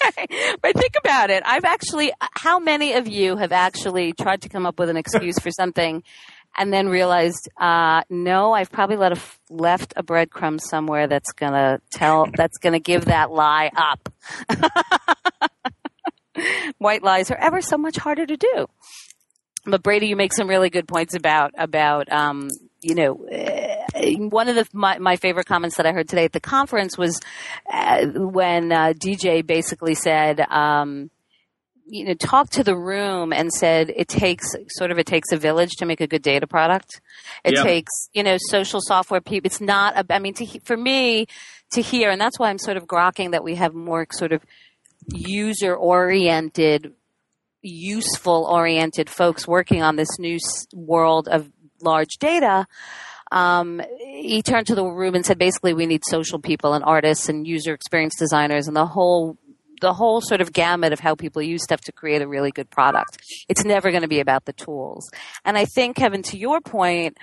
but 0.62 0.76
think 0.76 0.96
about 0.98 1.30
it. 1.30 1.44
I've 1.46 1.66
actually, 1.66 2.12
how 2.20 2.60
many 2.60 2.94
of 2.94 3.08
you 3.08 3.38
have 3.38 3.52
actually 3.52 4.14
tried 4.14 4.42
to 4.44 4.50
come 4.50 4.66
up 4.66 4.80
with 4.80 4.90
an 4.90 4.98
excuse 4.98 5.38
for 5.40 5.52
something 5.52 6.04
and 6.58 6.74
then 6.74 6.90
realized, 6.90 7.50
uh, 7.60 8.02
no, 8.10 8.54
I've 8.54 8.72
probably 8.72 8.98
let 8.98 9.14
a, 9.14 9.22
left 9.50 9.94
a 9.96 10.04
breadcrumb 10.04 10.60
somewhere 10.60 11.08
that's 11.08 11.32
gonna 11.34 11.80
tell, 11.92 12.28
that's 12.36 12.58
gonna 12.58 12.80
give 12.80 13.06
that 13.06 13.32
lie 13.32 13.72
up. 13.76 14.10
White 16.78 17.04
lies 17.04 17.32
are 17.32 17.38
ever 17.38 17.62
so 17.62 17.78
much 17.78 17.98
harder 17.98 18.26
to 18.26 18.38
do. 18.38 18.68
But 19.66 19.84
Brady, 19.84 20.08
you 20.08 20.16
make 20.16 20.34
some 20.34 20.48
really 20.50 20.70
good 20.70 20.88
points 20.88 21.16
about, 21.16 21.52
about, 21.58 22.12
um, 22.12 22.50
you 22.82 22.96
know, 22.96 23.28
uh, 23.28 24.12
one 24.30 24.48
of 24.50 24.56
the 24.56 24.68
my, 24.74 24.98
my 25.00 25.16
favorite 25.16 25.46
comments 25.46 25.78
that 25.78 25.86
I 25.86 25.92
heard 25.92 26.10
today 26.10 26.26
at 26.26 26.32
the 26.34 26.40
conference 26.40 26.98
was 26.98 27.20
uh, 27.72 28.06
when 28.08 28.72
uh, 28.72 28.94
DJ 28.94 29.46
basically 29.46 29.94
said, 29.96 30.40
um, 30.50 31.12
you 31.86 32.06
know, 32.06 32.14
talked 32.14 32.54
to 32.54 32.64
the 32.64 32.76
room 32.76 33.34
and 33.34 33.52
said 33.52 33.92
it 33.96 34.08
takes 34.08 34.56
sort 34.70 34.92
of 34.92 34.98
it 34.98 35.06
takes 35.06 35.32
a 35.32 35.38
village 35.38 35.72
to 35.78 35.86
make 35.86 36.02
a 36.02 36.08
good 36.08 36.22
data 36.22 36.48
product. 36.48 37.02
It 37.44 37.54
Yeah. 37.56 37.64
takes 37.64 38.10
you 38.14 38.24
know 38.24 38.38
social 38.40 38.80
software 38.82 39.22
people. 39.22 39.46
It's 39.48 39.62
not. 39.62 39.96
A, 39.98 40.14
I 40.14 40.20
mean, 40.20 40.34
to, 40.36 40.60
for 40.62 40.78
me 40.78 41.28
to 41.74 41.82
hear, 41.82 42.10
and 42.10 42.20
that's 42.20 42.40
why 42.40 42.50
I'm 42.50 42.58
sort 42.60 42.78
of 42.78 42.86
grokking 42.86 43.32
that 43.32 43.44
we 43.44 43.56
have 43.56 43.74
more 43.74 44.08
sort 44.12 44.32
of 44.32 44.42
user 45.14 45.76
oriented 45.76 46.94
useful 47.64 48.48
oriented 48.50 49.08
folks 49.10 49.48
working 49.48 49.84
on 49.84 49.96
this 49.96 50.18
new 50.18 50.40
world 50.74 51.28
of 51.28 51.48
large 51.82 52.18
data 52.20 52.68
um, 53.32 53.82
he 53.98 54.42
turned 54.42 54.68
to 54.68 54.76
the 54.76 54.86
room 54.86 55.16
and 55.16 55.26
said 55.26 55.38
basically 55.38 55.74
we 55.74 55.86
need 55.86 56.04
social 56.06 56.40
people 56.40 56.74
and 56.74 56.84
artists 56.84 57.30
and 57.30 57.48
user 57.48 57.74
experience 57.74 58.16
designers 58.18 58.68
and 58.68 58.76
the 58.76 58.86
whole 58.86 59.38
the 59.80 59.94
whole 59.94 60.22
sort 60.22 60.42
of 60.42 60.54
gamut 60.54 60.94
of 60.94 61.00
how 61.00 61.16
people 61.16 61.42
use 61.42 61.64
stuff 61.64 61.82
to 61.82 61.92
create 61.92 62.22
a 62.22 62.28
really 62.28 62.52
good 62.52 62.70
product. 62.70 63.18
It's 63.50 63.66
never 63.66 63.90
going 63.90 64.04
to 64.04 64.08
be 64.08 64.20
about 64.20 64.46
the 64.46 64.54
tools. 64.54 65.10
And 65.44 65.58
I 65.58 65.66
think, 65.66 65.96
Kevin, 65.96 66.22
to 66.24 66.38
your 66.38 66.62
point, 66.62 67.18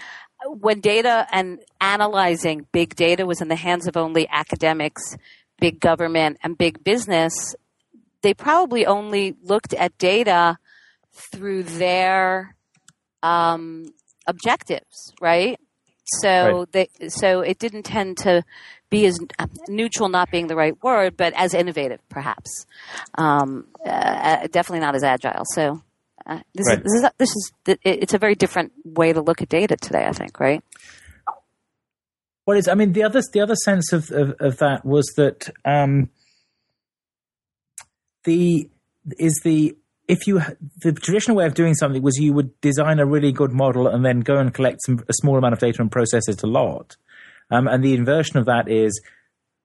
when 0.44 0.80
data 0.80 1.26
and 1.30 1.60
analyzing 1.80 2.66
big 2.72 2.96
data 2.96 3.26
was 3.26 3.40
in 3.40 3.46
the 3.46 3.54
hands 3.54 3.86
of 3.86 3.96
only 3.96 4.28
academics, 4.28 5.16
big 5.60 5.78
government, 5.78 6.38
and 6.42 6.58
big 6.58 6.82
business, 6.82 7.54
they 8.22 8.34
probably 8.34 8.86
only 8.86 9.36
looked 9.40 9.72
at 9.72 9.96
data 9.96 10.58
through 11.12 11.62
their 11.62 12.56
um, 13.22 13.92
objectives, 14.28 15.12
right? 15.20 15.58
So 16.20 16.60
right. 16.60 16.72
they, 16.72 17.08
so 17.08 17.40
it 17.40 17.58
didn't 17.58 17.82
tend 17.82 18.18
to 18.18 18.44
be 18.90 19.04
as 19.06 19.18
neutral, 19.68 20.08
not 20.08 20.30
being 20.30 20.46
the 20.46 20.56
right 20.56 20.80
word, 20.82 21.16
but 21.16 21.34
as 21.34 21.52
innovative, 21.52 22.00
perhaps. 22.08 22.66
Um, 23.16 23.66
uh, 23.84 24.46
definitely 24.46 24.80
not 24.80 24.94
as 24.94 25.04
agile. 25.04 25.42
So 25.52 25.82
uh, 26.24 26.40
this, 26.54 26.66
right. 26.68 26.78
is, 26.78 27.10
this 27.18 27.30
is 27.36 27.52
this 27.64 27.76
is 27.76 27.78
it's 27.84 28.14
a 28.14 28.18
very 28.18 28.34
different 28.34 28.72
way 28.84 29.12
to 29.12 29.20
look 29.20 29.42
at 29.42 29.48
data 29.48 29.76
today. 29.76 30.04
I 30.06 30.12
think, 30.12 30.40
right? 30.40 30.62
Well, 32.46 32.56
it's, 32.56 32.68
I 32.68 32.74
mean, 32.74 32.92
the 32.92 33.02
other 33.02 33.20
the 33.32 33.40
other 33.40 33.56
sense 33.56 33.92
of 33.92 34.10
of, 34.10 34.34
of 34.40 34.56
that 34.58 34.84
was 34.84 35.06
that 35.16 35.50
um, 35.66 36.08
the 38.24 38.70
is 39.18 39.40
the 39.44 39.76
if 40.08 40.26
you 40.26 40.40
the 40.80 40.92
traditional 40.92 41.36
way 41.36 41.46
of 41.46 41.54
doing 41.54 41.74
something 41.74 42.02
was 42.02 42.18
you 42.18 42.32
would 42.32 42.58
design 42.62 42.98
a 42.98 43.06
really 43.06 43.30
good 43.30 43.52
model 43.52 43.86
and 43.86 44.04
then 44.04 44.20
go 44.20 44.38
and 44.38 44.52
collect 44.52 44.78
some, 44.84 45.04
a 45.08 45.12
small 45.12 45.36
amount 45.36 45.52
of 45.52 45.60
data 45.60 45.82
and 45.82 45.92
process 45.92 46.28
it 46.28 46.42
a 46.42 46.46
lot. 46.46 46.96
Um, 47.50 47.68
and 47.68 47.84
the 47.84 47.94
inversion 47.94 48.38
of 48.38 48.46
that 48.46 48.68
is 48.68 49.00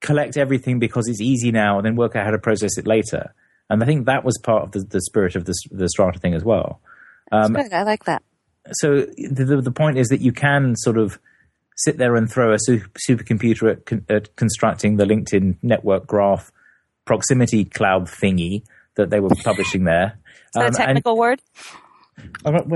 collect 0.02 0.38
everything 0.38 0.80
because 0.80 1.08
it's 1.08 1.22
easy 1.22 1.52
now 1.52 1.78
and 1.78 1.86
then 1.86 1.96
work 1.96 2.16
out 2.16 2.26
how 2.26 2.32
to 2.32 2.38
process 2.38 2.78
it 2.78 2.86
later. 2.86 3.34
And 3.70 3.82
I 3.82 3.86
think 3.86 4.06
that 4.06 4.26
was 4.26 4.38
part 4.44 4.64
of 4.64 4.72
the, 4.74 4.80
the 4.82 5.02
spirit 5.02 5.36
of 5.36 5.46
the, 5.46 5.54
the 5.72 5.88
strata 5.90 6.20
thing 6.20 6.34
as 6.34 6.44
well. 6.44 6.82
Um, 7.32 7.56
I 7.56 7.84
like 7.84 8.04
that. 8.04 8.22
So 8.74 9.06
the, 9.18 9.62
the 9.64 9.72
point 9.72 9.98
is 9.98 10.10
that 10.10 10.22
you 10.22 10.34
can 10.34 10.76
sort 10.76 10.98
of 10.98 11.20
sit 11.78 11.98
there 11.98 12.16
and 12.16 12.30
throw 12.30 12.54
a 12.54 12.58
super, 12.60 12.88
supercomputer 13.10 13.72
at, 13.72 13.86
con, 13.86 14.06
at 14.10 14.36
constructing 14.36 14.98
the 14.98 15.06
LinkedIn 15.06 15.58
network 15.64 16.06
graph 16.06 16.52
proximity 17.06 17.66
cloud 17.66 18.06
thingy 18.06 18.64
that 18.96 19.10
they 19.10 19.20
were 19.20 19.30
publishing 19.44 19.86
there. 19.86 20.20
Is 20.56 20.62
that 20.62 20.66
um, 20.66 20.74
a 20.74 20.78
technical 20.78 21.18
word? 21.18 21.42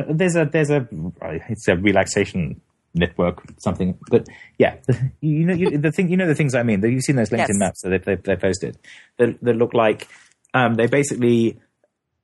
There's 0.10 0.36
a 0.36 0.46
there's 0.46 0.72
a 0.72 0.88
it's 1.22 1.68
a 1.68 1.76
relaxation 1.76 2.60
network 2.96 3.44
something, 3.60 3.98
but 4.10 4.28
yeah, 4.58 4.78
you 5.22 5.46
know 5.46 5.54
you, 5.54 5.78
the 5.78 5.92
thing 5.92 6.10
you 6.10 6.18
know 6.18 6.28
the 6.28 6.36
things 6.36 6.56
I 6.56 6.64
mean. 6.64 6.82
You've 6.82 7.04
seen 7.04 7.16
those 7.16 7.30
LinkedIn 7.30 7.48
yes. 7.50 7.60
maps 7.60 7.82
that 7.84 7.90
they, 7.90 8.16
they, 8.16 8.22
they 8.22 8.36
posted 8.36 8.78
that, 9.18 9.38
that 9.44 9.56
look 9.56 9.74
like 9.74 10.08
um, 10.54 10.76
they 10.76 10.88
basically 10.88 11.60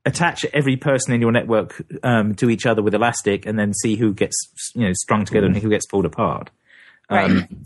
attach 0.06 0.44
every 0.54 0.76
person 0.76 1.14
in 1.14 1.22
your 1.22 1.32
network 1.32 1.82
um, 2.04 2.36
to 2.36 2.50
each 2.50 2.66
other 2.66 2.82
with 2.82 2.96
elastic, 2.96 3.46
and 3.46 3.60
then 3.60 3.74
see 3.74 3.96
who 3.96 4.14
gets 4.14 4.36
you 4.74 4.88
know 4.88 4.94
strung 4.94 5.26
together 5.26 5.46
and 5.46 5.58
who 5.58 5.70
gets 5.70 5.86
pulled 5.86 6.06
apart. 6.06 6.50
Right. 7.10 7.30
Um, 7.30 7.66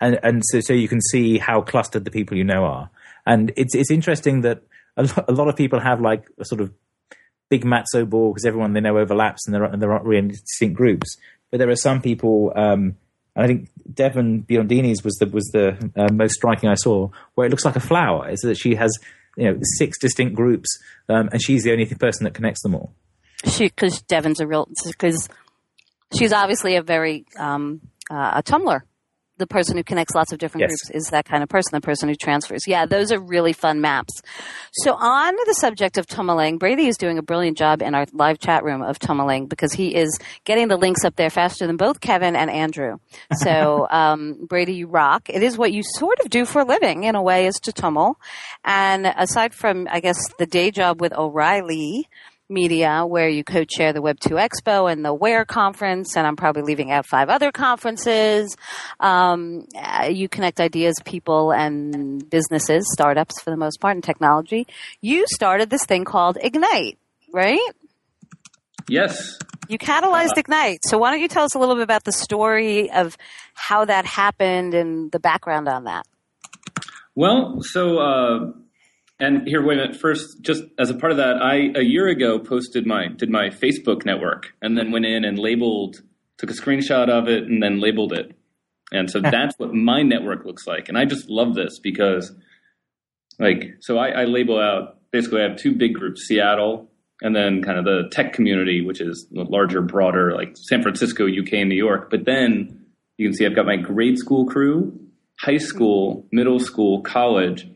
and 0.00 0.18
and 0.22 0.42
so 0.46 0.60
so 0.60 0.72
you 0.72 0.88
can 0.88 1.00
see 1.00 1.38
how 1.38 1.60
clustered 1.60 2.04
the 2.04 2.10
people 2.10 2.36
you 2.36 2.44
know 2.44 2.64
are. 2.64 2.90
And 3.26 3.52
it's 3.56 3.74
it's 3.74 3.90
interesting 3.90 4.40
that 4.42 4.62
a, 5.00 5.02
lo- 5.02 5.24
a 5.28 5.32
lot 5.32 5.48
of 5.48 5.56
people 5.56 5.80
have 5.80 6.00
like 6.00 6.24
a 6.38 6.44
sort 6.44 6.60
of 6.60 6.72
big 7.48 7.64
matzo 7.64 8.08
ball 8.08 8.32
because 8.32 8.44
everyone 8.44 8.72
they 8.72 8.80
know 8.80 8.98
overlaps 8.98 9.46
and 9.46 9.54
there 9.54 9.64
are, 9.64 9.72
and 9.72 9.82
aren't 9.82 10.04
really 10.04 10.28
distinct 10.28 10.76
groups. 10.76 11.16
But 11.50 11.58
there 11.58 11.68
are 11.68 11.76
some 11.76 12.00
people, 12.00 12.52
um, 12.54 12.96
and 13.34 13.44
I 13.44 13.46
think 13.46 13.68
Devon 13.92 14.44
Biondini's 14.48 15.02
was 15.02 15.14
the 15.16 15.26
was 15.26 15.46
the 15.52 15.92
uh, 15.96 16.12
most 16.12 16.34
striking 16.34 16.68
I 16.68 16.74
saw, 16.74 17.10
where 17.34 17.46
it 17.46 17.50
looks 17.50 17.64
like 17.64 17.76
a 17.76 17.80
flower. 17.80 18.28
Is 18.28 18.40
that 18.40 18.56
she 18.56 18.74
has 18.76 18.90
you 19.36 19.44
know 19.44 19.58
six 19.78 19.98
distinct 19.98 20.36
groups, 20.36 20.68
um, 21.08 21.28
and 21.32 21.42
she's 21.42 21.64
the 21.64 21.72
only 21.72 21.86
person 21.86 22.24
that 22.24 22.34
connects 22.34 22.62
them 22.62 22.74
all. 22.74 22.92
She 23.46 23.64
because 23.64 24.02
Devon's 24.02 24.40
a 24.40 24.46
real 24.46 24.68
because 24.86 25.28
she's 26.16 26.32
obviously 26.32 26.76
a 26.76 26.82
very 26.82 27.24
um, 27.36 27.80
uh, 28.10 28.32
a 28.36 28.42
tummler 28.42 28.84
the 29.40 29.46
person 29.46 29.76
who 29.76 29.82
connects 29.82 30.14
lots 30.14 30.32
of 30.32 30.38
different 30.38 30.62
yes. 30.62 30.68
groups 30.68 30.90
is 30.90 31.10
that 31.10 31.24
kind 31.24 31.42
of 31.42 31.48
person, 31.48 31.70
the 31.72 31.80
person 31.80 32.08
who 32.08 32.14
transfers. 32.14 32.68
Yeah, 32.68 32.86
those 32.86 33.10
are 33.10 33.18
really 33.18 33.52
fun 33.52 33.80
maps. 33.80 34.12
So 34.72 34.94
on 34.94 35.34
the 35.34 35.54
subject 35.54 35.98
of 35.98 36.06
tummeling, 36.06 36.60
Brady 36.60 36.86
is 36.86 36.96
doing 36.96 37.18
a 37.18 37.22
brilliant 37.22 37.58
job 37.58 37.82
in 37.82 37.94
our 37.94 38.06
live 38.12 38.38
chat 38.38 38.62
room 38.62 38.82
of 38.82 38.98
tummeling 39.00 39.48
because 39.48 39.72
he 39.72 39.94
is 39.96 40.16
getting 40.44 40.68
the 40.68 40.76
links 40.76 41.04
up 41.04 41.16
there 41.16 41.30
faster 41.30 41.66
than 41.66 41.76
both 41.76 42.00
Kevin 42.00 42.36
and 42.36 42.50
Andrew. 42.50 42.98
So, 43.40 43.86
um, 43.90 44.44
Brady, 44.46 44.74
you 44.74 44.86
rock. 44.86 45.30
It 45.30 45.42
is 45.42 45.56
what 45.56 45.72
you 45.72 45.82
sort 45.82 46.20
of 46.20 46.28
do 46.28 46.44
for 46.44 46.60
a 46.60 46.64
living 46.64 47.04
in 47.04 47.14
a 47.14 47.22
way 47.22 47.46
is 47.46 47.54
to 47.62 47.72
tumble. 47.72 48.18
And 48.64 49.06
aside 49.06 49.54
from, 49.54 49.88
I 49.90 50.00
guess, 50.00 50.18
the 50.38 50.44
day 50.44 50.70
job 50.70 51.00
with 51.00 51.14
O'Reilly, 51.14 52.06
media 52.50 53.04
where 53.06 53.28
you 53.28 53.44
co-chair 53.44 53.92
the 53.92 54.02
Web2 54.02 54.48
Expo 54.48 54.90
and 54.90 55.04
the 55.04 55.14
WHERE 55.14 55.44
conference, 55.44 56.16
and 56.16 56.26
I'm 56.26 56.36
probably 56.36 56.62
leaving 56.62 56.90
out 56.90 57.06
five 57.06 57.28
other 57.28 57.52
conferences. 57.52 58.56
Um, 58.98 59.66
uh, 59.74 60.08
you 60.10 60.28
connect 60.28 60.60
ideas, 60.60 60.96
people, 61.04 61.52
and 61.52 62.28
businesses, 62.28 62.84
startups 62.92 63.40
for 63.40 63.50
the 63.50 63.56
most 63.56 63.80
part, 63.80 63.96
and 63.96 64.04
technology. 64.04 64.66
You 65.00 65.24
started 65.28 65.70
this 65.70 65.84
thing 65.84 66.04
called 66.04 66.38
Ignite, 66.40 66.98
right? 67.32 67.70
Yes. 68.88 69.38
You 69.68 69.78
catalyzed 69.78 70.36
uh, 70.36 70.40
Ignite. 70.40 70.80
So 70.84 70.98
why 70.98 71.12
don't 71.12 71.20
you 71.20 71.28
tell 71.28 71.44
us 71.44 71.54
a 71.54 71.58
little 71.58 71.76
bit 71.76 71.84
about 71.84 72.04
the 72.04 72.12
story 72.12 72.90
of 72.90 73.16
how 73.54 73.84
that 73.84 74.04
happened 74.04 74.74
and 74.74 75.12
the 75.12 75.20
background 75.20 75.68
on 75.68 75.84
that? 75.84 76.04
Well, 77.14 77.58
so 77.60 77.98
uh, 77.98 78.52
and 79.20 79.46
here, 79.46 79.64
wait 79.64 79.78
a 79.78 79.82
minute. 79.82 79.96
First, 79.96 80.40
just 80.40 80.64
as 80.78 80.88
a 80.88 80.94
part 80.94 81.12
of 81.12 81.18
that, 81.18 81.42
I 81.42 81.70
a 81.76 81.82
year 81.82 82.08
ago 82.08 82.38
posted 82.38 82.86
my 82.86 83.08
did 83.08 83.30
my 83.30 83.48
Facebook 83.48 84.04
network, 84.06 84.54
and 84.62 84.76
then 84.76 84.90
went 84.90 85.04
in 85.04 85.24
and 85.24 85.38
labeled, 85.38 86.02
took 86.38 86.50
a 86.50 86.54
screenshot 86.54 87.10
of 87.10 87.28
it, 87.28 87.44
and 87.44 87.62
then 87.62 87.80
labeled 87.80 88.12
it. 88.12 88.34
And 88.92 89.10
so 89.10 89.20
that's 89.22 89.54
what 89.58 89.74
my 89.74 90.02
network 90.02 90.44
looks 90.44 90.66
like. 90.66 90.88
And 90.88 90.96
I 90.96 91.04
just 91.04 91.28
love 91.28 91.54
this 91.54 91.78
because, 91.78 92.32
like, 93.38 93.74
so 93.80 93.98
I, 93.98 94.22
I 94.22 94.24
label 94.24 94.58
out 94.58 94.98
basically 95.12 95.42
I 95.42 95.48
have 95.48 95.58
two 95.58 95.74
big 95.74 95.94
groups: 95.94 96.26
Seattle, 96.26 96.90
and 97.20 97.36
then 97.36 97.62
kind 97.62 97.78
of 97.78 97.84
the 97.84 98.08
tech 98.10 98.32
community, 98.32 98.80
which 98.80 99.02
is 99.02 99.28
the 99.30 99.44
larger, 99.44 99.82
broader, 99.82 100.34
like 100.34 100.56
San 100.56 100.82
Francisco, 100.82 101.26
UK, 101.26 101.52
and 101.54 101.68
New 101.68 101.76
York. 101.76 102.10
But 102.10 102.24
then 102.24 102.86
you 103.18 103.28
can 103.28 103.34
see 103.34 103.44
I've 103.44 103.54
got 103.54 103.66
my 103.66 103.76
grade 103.76 104.16
school 104.16 104.46
crew, 104.46 104.98
high 105.40 105.58
school, 105.58 106.26
middle 106.32 106.58
school, 106.58 107.02
college 107.02 107.66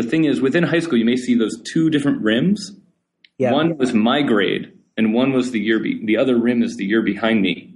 the 0.00 0.08
thing 0.08 0.24
is, 0.24 0.40
within 0.40 0.62
high 0.62 0.78
school, 0.78 0.98
you 0.98 1.04
may 1.04 1.16
see 1.16 1.34
those 1.34 1.60
two 1.62 1.90
different 1.90 2.22
rims. 2.22 2.72
Yeah. 3.36 3.52
One 3.52 3.76
was 3.76 3.92
my 3.92 4.22
grade, 4.22 4.72
and 4.96 5.12
one 5.12 5.32
was 5.32 5.50
the 5.50 5.60
year. 5.60 5.80
Be- 5.80 6.04
the 6.04 6.16
other 6.16 6.38
rim 6.38 6.62
is 6.62 6.76
the 6.76 6.84
year 6.84 7.02
behind 7.02 7.42
me. 7.42 7.74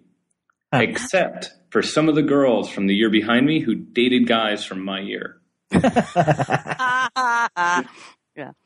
Except 0.72 1.50
for 1.70 1.82
some 1.82 2.08
of 2.08 2.14
the 2.14 2.22
girls 2.22 2.70
from 2.70 2.86
the 2.86 2.94
year 2.94 3.10
behind 3.10 3.44
me 3.44 3.60
who 3.60 3.74
dated 3.74 4.26
guys 4.26 4.64
from 4.64 4.84
my 4.84 5.00
year. 5.00 5.40
yeah. 5.72 5.82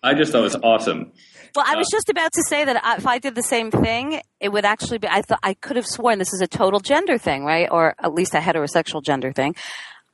I 0.02 0.14
just 0.14 0.30
thought 0.32 0.40
it 0.40 0.42
was 0.42 0.56
awesome. 0.56 1.12
Well, 1.54 1.64
I 1.66 1.76
was 1.76 1.88
uh, 1.88 1.96
just 1.96 2.08
about 2.08 2.32
to 2.32 2.42
say 2.48 2.64
that 2.64 2.98
if 2.98 3.06
I 3.06 3.18
did 3.18 3.34
the 3.34 3.42
same 3.42 3.70
thing, 3.70 4.20
it 4.38 4.50
would 4.50 4.64
actually 4.64 4.98
be. 4.98 5.08
I 5.08 5.22
thought 5.22 5.40
I 5.42 5.54
could 5.54 5.76
have 5.76 5.86
sworn 5.86 6.18
this 6.18 6.32
is 6.32 6.40
a 6.40 6.46
total 6.46 6.80
gender 6.80 7.18
thing, 7.18 7.44
right? 7.44 7.68
Or 7.70 7.94
at 7.98 8.12
least 8.12 8.34
a 8.34 8.38
heterosexual 8.38 9.02
gender 9.02 9.32
thing. 9.32 9.56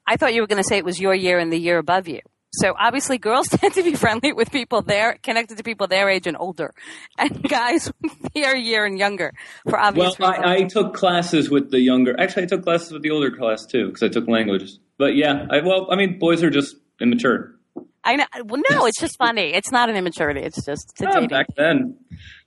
I 0.06 0.16
thought 0.16 0.32
you 0.32 0.40
were 0.40 0.46
going 0.46 0.62
to 0.62 0.68
say 0.68 0.78
it 0.78 0.84
was 0.84 1.00
your 1.00 1.14
year 1.14 1.38
and 1.38 1.52
the 1.52 1.58
year 1.58 1.78
above 1.78 2.08
you. 2.08 2.20
So 2.54 2.74
obviously 2.78 3.18
girls 3.18 3.48
tend 3.50 3.74
to 3.74 3.82
be 3.82 3.94
friendly 3.94 4.32
with 4.32 4.50
people 4.50 4.82
there, 4.82 5.18
connected 5.22 5.56
to 5.56 5.64
people 5.64 5.86
their 5.86 6.08
age 6.10 6.26
and 6.26 6.36
older, 6.38 6.74
and 7.18 7.42
guys 7.48 7.90
their 8.34 8.54
year 8.54 8.84
and 8.84 8.98
younger 8.98 9.32
for 9.68 9.78
obvious 9.78 10.18
well, 10.18 10.30
reasons. 10.30 10.46
I, 10.46 10.54
I, 10.56 10.62
took 10.64 10.94
classes 10.94 11.50
with 11.50 11.70
the 11.70 11.80
younger. 11.80 12.18
Actually, 12.20 12.44
I 12.44 12.46
took 12.46 12.62
classes 12.62 12.92
with 12.92 13.02
the 13.02 13.10
older 13.10 13.30
class 13.30 13.64
too 13.64 13.86
because 13.86 14.02
I 14.02 14.08
took 14.08 14.28
languages. 14.28 14.78
But 14.98 15.16
yeah, 15.16 15.46
I, 15.50 15.60
well, 15.60 15.88
I 15.90 15.96
mean, 15.96 16.18
boys 16.18 16.42
are 16.42 16.50
just 16.50 16.76
immature. 17.00 17.56
I 18.04 18.16
know. 18.16 18.26
Well, 18.44 18.62
no, 18.68 18.86
it's 18.86 19.00
just 19.00 19.16
funny. 19.16 19.54
It's 19.54 19.70
not 19.70 19.88
an 19.88 19.96
immaturity. 19.96 20.40
It's 20.40 20.64
just 20.64 20.92
it's 21.00 21.00
yeah, 21.00 21.26
back 21.26 21.46
then. 21.56 21.96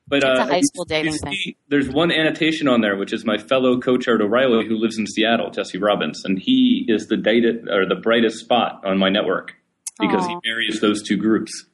But 0.07 0.17
it's 0.17 0.25
uh, 0.25 0.43
a 0.43 0.45
high 0.45 0.61
school 0.61 0.85
dating 0.85 1.13
see, 1.13 1.19
thing. 1.19 1.55
There's 1.69 1.89
one 1.89 2.11
annotation 2.11 2.67
on 2.67 2.81
there, 2.81 2.95
which 2.95 3.11
is 3.11 3.25
my 3.25 3.39
fellow 3.39 3.79
coach 3.79 4.07
Art 4.07 4.21
O'Reilly, 4.21 4.67
who 4.67 4.75
lives 4.75 4.99
in 4.99 5.07
Seattle, 5.07 5.49
Jesse 5.49 5.79
Robbins, 5.79 6.23
and 6.25 6.37
he 6.37 6.85
is 6.87 7.07
the 7.07 7.17
data 7.17 7.61
or 7.71 7.87
the 7.87 7.95
brightest 7.95 8.37
spot 8.37 8.81
on 8.85 8.99
my 8.99 9.09
network 9.09 9.55
because 9.99 10.25
Aww. 10.25 10.29
he 10.29 10.49
marries 10.49 10.81
those 10.81 11.03
two 11.03 11.17
groups. 11.17 11.65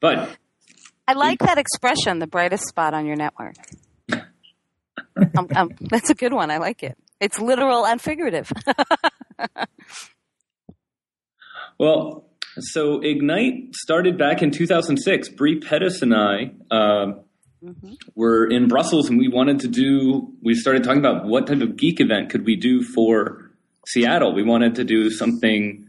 but 0.00 0.36
I 1.06 1.12
like 1.14 1.38
that 1.40 1.58
expression, 1.58 2.18
the 2.18 2.26
brightest 2.26 2.68
spot 2.68 2.94
on 2.94 3.06
your 3.06 3.16
network. 3.16 3.54
um, 4.12 5.48
um, 5.56 5.70
that's 5.80 6.10
a 6.10 6.14
good 6.14 6.32
one. 6.32 6.50
I 6.50 6.58
like 6.58 6.82
it. 6.82 6.96
It's 7.20 7.40
literal 7.40 7.86
and 7.86 8.00
figurative. 8.00 8.52
well, 11.78 12.28
so 12.58 13.00
Ignite 13.00 13.74
started 13.74 14.18
back 14.18 14.42
in 14.42 14.50
2006. 14.50 15.30
Bre 15.30 15.56
Pettis 15.60 16.02
and 16.02 16.14
I 16.14 16.52
uh, 16.70 17.14
mm-hmm. 17.64 17.94
were 18.14 18.46
in 18.46 18.68
Brussels, 18.68 19.08
and 19.08 19.18
we 19.18 19.28
wanted 19.28 19.60
to 19.60 19.68
do. 19.68 20.32
We 20.42 20.54
started 20.54 20.84
talking 20.84 21.00
about 21.00 21.24
what 21.24 21.46
type 21.46 21.60
of 21.60 21.76
geek 21.76 22.00
event 22.00 22.30
could 22.30 22.44
we 22.44 22.56
do 22.56 22.82
for 22.82 23.50
Seattle. 23.86 24.34
We 24.34 24.42
wanted 24.42 24.74
to 24.76 24.84
do 24.84 25.10
something 25.10 25.87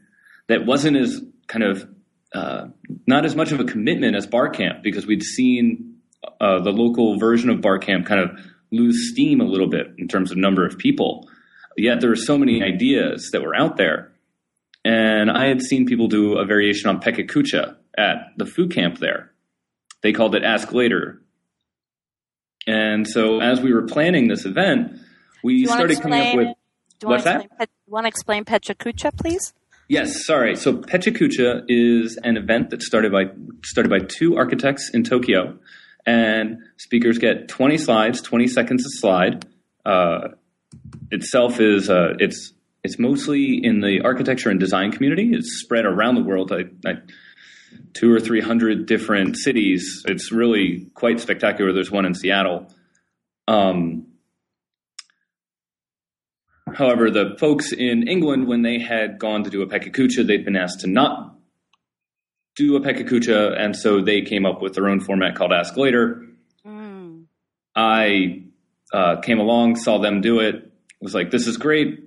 that 0.49 0.65
wasn't 0.65 0.97
as 0.97 1.21
kind 1.47 1.63
of 1.63 1.87
uh, 2.33 2.67
not 3.07 3.23
as 3.23 3.35
much 3.35 3.51
of 3.51 3.59
a 3.59 3.63
commitment 3.63 4.15
as 4.15 4.27
Barcamp 4.27 4.83
because 4.83 5.07
we'd 5.07 5.23
seen 5.23 5.95
uh, 6.41 6.61
the 6.61 6.71
local 6.71 7.17
version 7.17 7.49
of 7.49 7.61
Barcamp 7.61 8.05
kind 8.05 8.19
of 8.19 8.31
lose 8.71 9.11
steam 9.11 9.39
a 9.41 9.45
little 9.45 9.69
bit 9.69 9.87
in 9.97 10.07
terms 10.07 10.31
of 10.31 10.37
number 10.37 10.65
of 10.65 10.77
people. 10.77 11.27
Yet 11.77 12.01
there 12.01 12.09
were 12.09 12.15
so 12.15 12.37
many 12.37 12.61
ideas 12.61 13.29
that 13.31 13.41
were 13.41 13.55
out 13.55 13.77
there. 13.77 14.11
And 14.83 15.29
I 15.31 15.47
had 15.47 15.61
seen 15.61 15.85
people 15.85 16.07
do 16.07 16.37
a 16.37 16.45
variation 16.45 16.89
on 16.89 16.99
Pecha 16.99 17.29
Kucha 17.29 17.75
at 17.97 18.17
the 18.37 18.45
Foo 18.45 18.67
Camp 18.67 18.99
there. 18.99 19.31
They 20.01 20.13
called 20.13 20.35
it 20.35 20.43
Ask 20.43 20.71
Later. 20.71 21.21
And 22.65 23.07
so 23.07 23.39
as 23.39 23.59
we 23.61 23.73
were 23.73 23.83
planning 23.83 24.27
this 24.27 24.45
event, 24.45 24.99
we 25.43 25.65
started 25.65 26.01
coming 26.01 26.21
up 26.21 26.35
with. 26.35 26.47
Do 26.99 27.07
you 27.07 27.09
What's 27.09 27.25
want 27.25 27.43
to 27.43 27.47
that? 27.47 27.63
explain, 27.63 27.67
want 27.87 28.03
to 28.03 28.07
explain 28.07 28.45
Pechakucha, 28.45 29.17
please? 29.17 29.53
Yes, 29.89 30.23
sorry. 30.23 30.55
So 30.55 30.73
Pecha 30.73 31.11
Kucha 31.11 31.63
is 31.67 32.17
an 32.23 32.37
event 32.37 32.69
that 32.69 32.83
started 32.83 33.11
by 33.11 33.25
started 33.65 33.89
by 33.89 33.99
two 33.99 34.37
architects 34.37 34.91
in 34.93 35.03
Tokyo, 35.03 35.57
and 36.05 36.59
speakers 36.77 37.17
get 37.17 37.47
20 37.47 37.79
slides, 37.79 38.21
20 38.21 38.47
seconds 38.47 38.85
a 38.85 38.89
slide. 38.99 39.47
Uh, 39.83 40.29
itself 41.09 41.59
is 41.59 41.89
uh, 41.89 42.13
it's 42.19 42.53
it's 42.83 42.99
mostly 42.99 43.59
in 43.63 43.81
the 43.81 44.01
architecture 44.01 44.51
and 44.51 44.59
design 44.59 44.91
community. 44.91 45.31
It's 45.33 45.59
spread 45.59 45.85
around 45.85 46.15
the 46.15 46.23
world. 46.23 46.51
I, 46.51 46.65
I, 46.87 46.99
two 47.93 48.13
or 48.13 48.19
three 48.19 48.41
hundred 48.41 48.85
different 48.85 49.37
cities. 49.37 50.03
It's 50.07 50.31
really 50.31 50.85
quite 50.93 51.19
spectacular. 51.19 51.73
There's 51.73 51.89
one 51.89 52.05
in 52.05 52.13
Seattle. 52.13 52.71
Um, 53.47 54.05
However, 56.75 57.09
the 57.09 57.35
folks 57.39 57.71
in 57.71 58.07
England, 58.07 58.47
when 58.47 58.61
they 58.61 58.79
had 58.79 59.19
gone 59.19 59.43
to 59.43 59.49
do 59.49 59.61
a 59.61 59.67
Pecha 59.67 59.93
Kucha, 59.93 60.25
they'd 60.25 60.45
been 60.45 60.55
asked 60.55 60.81
to 60.81 60.87
not 60.87 61.35
do 62.55 62.75
a 62.75 62.81
Pecha 62.81 63.07
Kucha, 63.07 63.57
and 63.59 63.75
so 63.75 64.01
they 64.01 64.21
came 64.21 64.45
up 64.45 64.61
with 64.61 64.73
their 64.73 64.87
own 64.87 64.99
format 64.99 65.35
called 65.35 65.53
Ask 65.53 65.77
Later. 65.77 66.25
Mm. 66.65 67.25
I 67.75 68.43
uh, 68.93 69.21
came 69.21 69.39
along, 69.39 69.77
saw 69.77 69.97
them 69.97 70.21
do 70.21 70.39
it, 70.39 70.71
was 71.01 71.13
like, 71.13 71.31
this 71.31 71.47
is 71.47 71.57
great. 71.57 72.03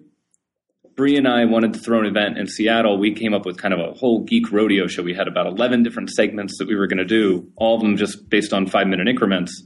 Bre 0.94 1.16
and 1.16 1.26
I 1.26 1.46
wanted 1.46 1.72
to 1.72 1.78
throw 1.78 2.00
an 2.00 2.06
event 2.06 2.36
in 2.36 2.46
Seattle. 2.46 2.98
We 2.98 3.14
came 3.14 3.32
up 3.32 3.46
with 3.46 3.56
kind 3.56 3.72
of 3.72 3.80
a 3.80 3.92
whole 3.92 4.24
geek 4.24 4.52
rodeo 4.52 4.86
show. 4.86 5.02
We 5.02 5.14
had 5.14 5.26
about 5.26 5.46
11 5.46 5.82
different 5.82 6.10
segments 6.10 6.58
that 6.58 6.68
we 6.68 6.76
were 6.76 6.86
going 6.86 6.98
to 6.98 7.04
do, 7.06 7.50
all 7.56 7.76
of 7.76 7.80
them 7.80 7.96
just 7.96 8.28
based 8.28 8.52
on 8.52 8.66
five 8.66 8.86
minute 8.86 9.08
increments. 9.08 9.62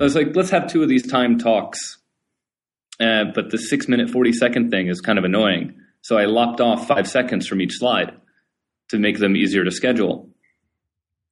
I 0.00 0.02
was 0.02 0.16
like, 0.16 0.34
let's 0.34 0.50
have 0.50 0.66
two 0.66 0.82
of 0.82 0.88
these 0.88 1.06
time 1.06 1.38
talks 1.38 1.98
uh, 3.00 3.24
but 3.34 3.50
the 3.50 3.58
six 3.58 3.88
minute, 3.88 4.10
40 4.10 4.32
second 4.32 4.70
thing 4.70 4.88
is 4.88 5.00
kind 5.00 5.18
of 5.18 5.24
annoying. 5.24 5.74
So 6.02 6.16
I 6.16 6.24
lopped 6.26 6.60
off 6.60 6.86
five 6.86 7.08
seconds 7.08 7.46
from 7.46 7.60
each 7.60 7.74
slide 7.78 8.12
to 8.90 8.98
make 8.98 9.18
them 9.18 9.36
easier 9.36 9.64
to 9.64 9.70
schedule. 9.70 10.30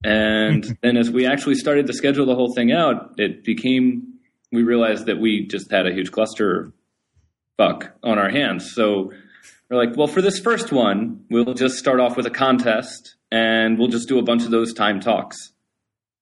And 0.02 0.76
then 0.82 0.96
as 0.96 1.10
we 1.10 1.26
actually 1.26 1.54
started 1.54 1.86
to 1.86 1.92
schedule 1.92 2.26
the 2.26 2.34
whole 2.34 2.52
thing 2.52 2.72
out, 2.72 3.14
it 3.16 3.44
became, 3.44 4.14
we 4.52 4.62
realized 4.62 5.06
that 5.06 5.18
we 5.18 5.46
just 5.46 5.70
had 5.70 5.86
a 5.86 5.92
huge 5.92 6.12
cluster 6.12 6.72
fuck 7.56 7.96
on 8.02 8.18
our 8.18 8.28
hands. 8.28 8.72
So 8.74 9.12
we're 9.70 9.78
like, 9.78 9.96
well, 9.96 10.08
for 10.08 10.20
this 10.20 10.38
first 10.38 10.72
one, 10.72 11.24
we'll 11.30 11.54
just 11.54 11.78
start 11.78 12.00
off 12.00 12.16
with 12.16 12.26
a 12.26 12.30
contest 12.30 13.16
and 13.30 13.78
we'll 13.78 13.88
just 13.88 14.08
do 14.08 14.18
a 14.18 14.22
bunch 14.22 14.44
of 14.44 14.50
those 14.50 14.74
time 14.74 15.00
talks. 15.00 15.52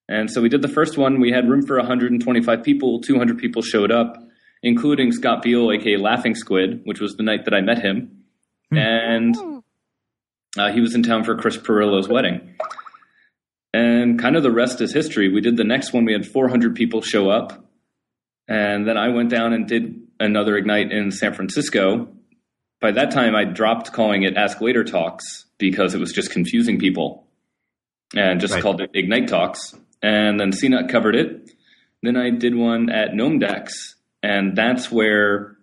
And 0.09 0.31
so 0.31 0.43
we 0.43 0.49
did 0.49 0.63
the 0.63 0.69
first 0.69 0.99
one. 0.99 1.21
We 1.21 1.33
had 1.33 1.49
room 1.49 1.67
for 1.67 1.77
125 1.77 2.63
people. 2.63 3.01
200 3.01 3.39
people 3.39 3.63
showed 3.63 3.91
up 3.91 4.23
including 4.63 5.13
Scott 5.13 5.43
Beale, 5.43 5.73
aka 5.73 5.97
Laughing 5.97 6.35
Squid, 6.35 6.81
which 6.85 7.01
was 7.01 7.17
the 7.17 7.23
night 7.23 7.45
that 7.47 7.55
I 7.55 7.61
met 7.61 7.81
him, 7.83 8.25
and 8.71 9.35
uh, 10.59 10.71
he 10.73 10.81
was 10.81 10.95
in 10.95 11.03
town 11.03 11.25
for 11.25 11.37
Chris 11.37 11.57
Pirillo's 11.57 12.09
wedding. 12.09 12.55
And 13.75 14.19
kind 14.19 14.37
of 14.37 14.43
the 14.43 14.51
rest 14.51 14.81
is 14.81 14.93
history. 14.93 15.29
We 15.31 15.41
did 15.41 15.57
the 15.57 15.65
next 15.65 15.93
one. 15.95 16.05
We 16.05 16.13
had 16.13 16.27
400 16.27 16.75
people 16.75 17.01
show 17.01 17.31
up, 17.31 17.65
and 18.47 18.87
then 18.87 18.97
I 18.99 19.09
went 19.09 19.31
down 19.31 19.53
and 19.53 19.67
did 19.67 20.01
another 20.21 20.57
Ignite 20.57 20.93
in 20.93 21.11
San 21.11 21.33
Francisco. 21.33 22.09
By 22.81 22.93
that 22.93 23.11
time, 23.13 23.35
I 23.35 23.45
dropped 23.45 23.93
calling 23.93 24.25
it 24.25 24.37
Ask 24.37 24.61
Later 24.61 24.85
Talks 24.85 25.47
because 25.59 25.95
it 25.95 25.99
was 26.01 26.13
just 26.13 26.31
confusing 26.33 26.79
people, 26.79 27.27
and 28.15 28.41
just 28.41 28.53
Right. 28.55 28.63
called 28.63 28.81
it 28.83 28.91
Ignite 28.95 29.29
Talks. 29.29 29.75
And 30.03 30.39
then 30.39 30.51
CNET 30.51 30.89
covered 30.91 31.15
it. 31.15 31.51
Then 32.03 32.17
I 32.17 32.31
did 32.31 32.55
one 32.57 32.91
at 32.91 33.13
Gnomedex, 33.13 33.95
and 34.23 34.57
that's 34.57 34.91
where 34.91 35.57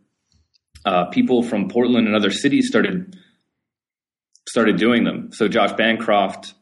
uh, 0.86 1.06
people 1.06 1.44
from 1.44 1.70
Portland 1.70 2.08
and 2.08 2.16
other 2.16 2.32
cities 2.32 2.68
started 2.68 3.16
started 4.48 4.78
doing 4.78 5.04
them. 5.04 5.30
So 5.32 5.48
Josh 5.48 5.74
Bancroft 5.74 6.54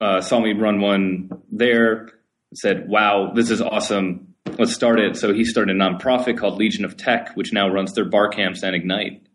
uh, 0.00 0.20
saw 0.20 0.40
me 0.40 0.52
run 0.52 0.80
one 0.80 1.30
there, 1.50 2.10
said, 2.54 2.88
"Wow, 2.88 3.32
this 3.34 3.50
is 3.50 3.60
awesome! 3.60 4.34
Let's 4.58 4.74
start 4.74 5.00
it." 5.00 5.16
So 5.16 5.32
he 5.32 5.44
started 5.44 5.76
a 5.76 5.78
nonprofit 5.78 6.38
called 6.38 6.58
Legion 6.58 6.84
of 6.84 6.96
Tech, 6.96 7.34
which 7.34 7.52
now 7.52 7.68
runs 7.68 7.92
their 7.92 8.04
bar 8.04 8.28
camps 8.28 8.62
and 8.62 8.74
Ignite, 8.74 9.26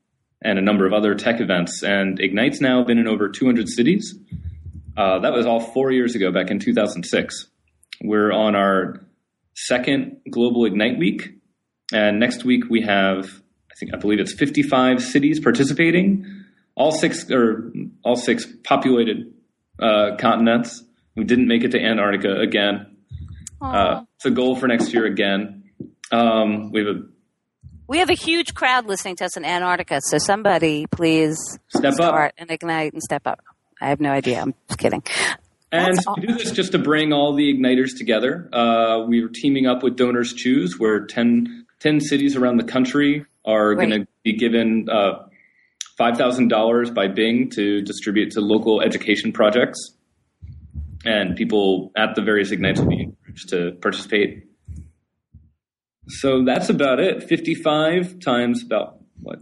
and 0.43 0.59
a 0.59 0.61
number 0.61 0.85
of 0.85 0.93
other 0.93 1.15
tech 1.15 1.41
events. 1.41 1.83
And 1.83 2.19
Ignite's 2.19 2.61
now 2.61 2.83
been 2.83 2.99
in 2.99 3.07
over 3.07 3.29
200 3.29 3.67
cities. 3.67 4.15
Uh, 4.95 5.19
that 5.19 5.33
was 5.33 5.45
all 5.45 5.59
four 5.59 5.91
years 5.91 6.13
ago, 6.13 6.31
back 6.31 6.51
in 6.51 6.59
2006. 6.59 7.47
We're 8.01 8.31
on 8.31 8.55
our 8.55 9.01
second 9.55 10.17
Global 10.29 10.65
Ignite 10.65 10.97
Week, 10.97 11.38
and 11.91 12.19
next 12.19 12.43
week 12.43 12.65
we 12.69 12.81
have, 12.81 13.25
I 13.71 13.75
think, 13.79 13.93
I 13.93 13.97
believe 13.97 14.19
it's 14.19 14.33
55 14.33 15.01
cities 15.01 15.39
participating, 15.39 16.25
all 16.75 16.91
six 16.91 17.29
or 17.31 17.71
all 18.03 18.15
six 18.15 18.45
populated 18.63 19.33
uh, 19.79 20.15
continents. 20.17 20.83
We 21.15 21.23
didn't 21.23 21.47
make 21.47 21.63
it 21.63 21.71
to 21.71 21.79
Antarctica 21.79 22.39
again. 22.39 22.97
Uh, 23.61 24.03
it's 24.15 24.25
a 24.25 24.31
goal 24.31 24.55
for 24.55 24.67
next 24.67 24.93
year 24.93 25.05
again. 25.05 25.63
Um, 26.11 26.71
we 26.71 26.79
have 26.85 26.95
a 26.95 26.99
we 27.87 27.97
have 27.97 28.09
a 28.09 28.15
huge 28.15 28.53
crowd 28.53 28.85
listening 28.85 29.15
to 29.17 29.25
us 29.25 29.35
in 29.35 29.43
Antarctica, 29.43 29.99
so 30.01 30.19
somebody 30.19 30.85
please 30.85 31.37
step 31.69 31.99
up. 31.99 32.31
and 32.37 32.51
ignite 32.51 32.93
and 32.93 33.01
step 33.01 33.23
up. 33.25 33.41
I 33.81 33.89
have 33.89 33.99
no 33.99 34.11
idea. 34.11 34.41
I'm 34.41 34.53
just 34.67 34.79
kidding. 34.79 35.01
And 35.71 35.97
That's 35.97 36.07
we 36.15 36.27
do 36.27 36.33
this 36.33 36.51
just 36.51 36.71
to 36.71 36.79
bring 36.79 37.13
all 37.13 37.33
the 37.33 37.53
igniters 37.53 37.97
together. 37.97 38.49
Uh, 38.51 39.05
we 39.07 39.21
are 39.23 39.29
teaming 39.29 39.67
up 39.67 39.83
with 39.83 39.95
Donors 39.95 40.33
Choose, 40.33 40.79
where 40.79 41.05
10, 41.05 41.65
10 41.79 41.99
cities 42.01 42.35
around 42.35 42.57
the 42.57 42.63
country 42.63 43.25
are 43.45 43.75
going 43.75 43.89
to 43.91 44.07
be 44.23 44.33
given 44.33 44.87
uh, 44.89 45.23
$5,000 45.99 46.93
by 46.93 47.07
Bing 47.07 47.49
to 47.51 47.81
distribute 47.81 48.31
to 48.31 48.41
local 48.41 48.81
education 48.81 49.31
projects. 49.31 49.95
And 51.05 51.35
people 51.35 51.91
at 51.95 52.15
the 52.15 52.21
various 52.21 52.51
ignites 52.51 52.79
will 52.79 52.89
be 52.89 53.01
encouraged 53.01 53.49
to 53.49 53.71
participate. 53.81 54.43
So 56.07 56.43
that's 56.43 56.69
about 56.69 56.99
it. 56.99 57.23
55 57.23 58.19
times 58.19 58.63
about, 58.63 58.99
what, 59.21 59.39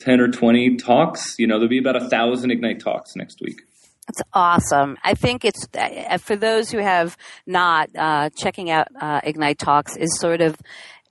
10 0.00 0.20
or 0.20 0.28
20 0.28 0.76
talks. 0.76 1.36
You 1.38 1.46
know, 1.46 1.54
there'll 1.54 1.68
be 1.68 1.78
about 1.78 1.96
a 1.96 2.08
thousand 2.08 2.50
Ignite 2.50 2.80
talks 2.80 3.16
next 3.16 3.40
week. 3.40 3.60
That's 4.06 4.28
awesome. 4.32 4.96
I 5.04 5.14
think 5.14 5.44
it's 5.44 5.68
uh, 5.72 6.18
for 6.18 6.34
those 6.34 6.70
who 6.70 6.78
have 6.78 7.16
not 7.46 7.90
uh, 7.96 8.30
checking 8.30 8.68
out 8.68 8.88
uh, 9.00 9.20
Ignite 9.22 9.58
Talks 9.58 9.96
is 9.96 10.18
sort 10.18 10.40
of 10.40 10.56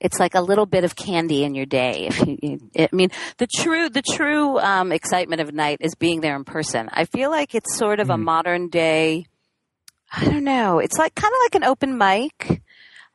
it's 0.00 0.18
like 0.18 0.34
a 0.34 0.40
little 0.40 0.66
bit 0.66 0.84
of 0.84 0.96
candy 0.96 1.44
in 1.44 1.54
your 1.54 1.66
day. 1.66 2.08
If 2.08 2.18
you, 2.26 2.58
I 2.78 2.88
mean, 2.92 3.10
the 3.38 3.46
true 3.46 3.88
the 3.90 4.02
true 4.02 4.58
um, 4.58 4.92
excitement 4.92 5.40
of 5.40 5.52
night 5.52 5.78
is 5.80 5.94
being 5.94 6.20
there 6.20 6.36
in 6.36 6.44
person. 6.44 6.88
I 6.92 7.04
feel 7.04 7.30
like 7.30 7.54
it's 7.54 7.76
sort 7.76 8.00
of 8.00 8.10
a 8.10 8.16
modern 8.18 8.68
day. 8.68 9.26
I 10.12 10.24
don't 10.24 10.44
know. 10.44 10.78
It's 10.80 10.98
like 10.98 11.14
kind 11.14 11.32
of 11.32 11.38
like 11.44 11.54
an 11.54 11.64
open 11.64 11.96
mic. 11.98 12.62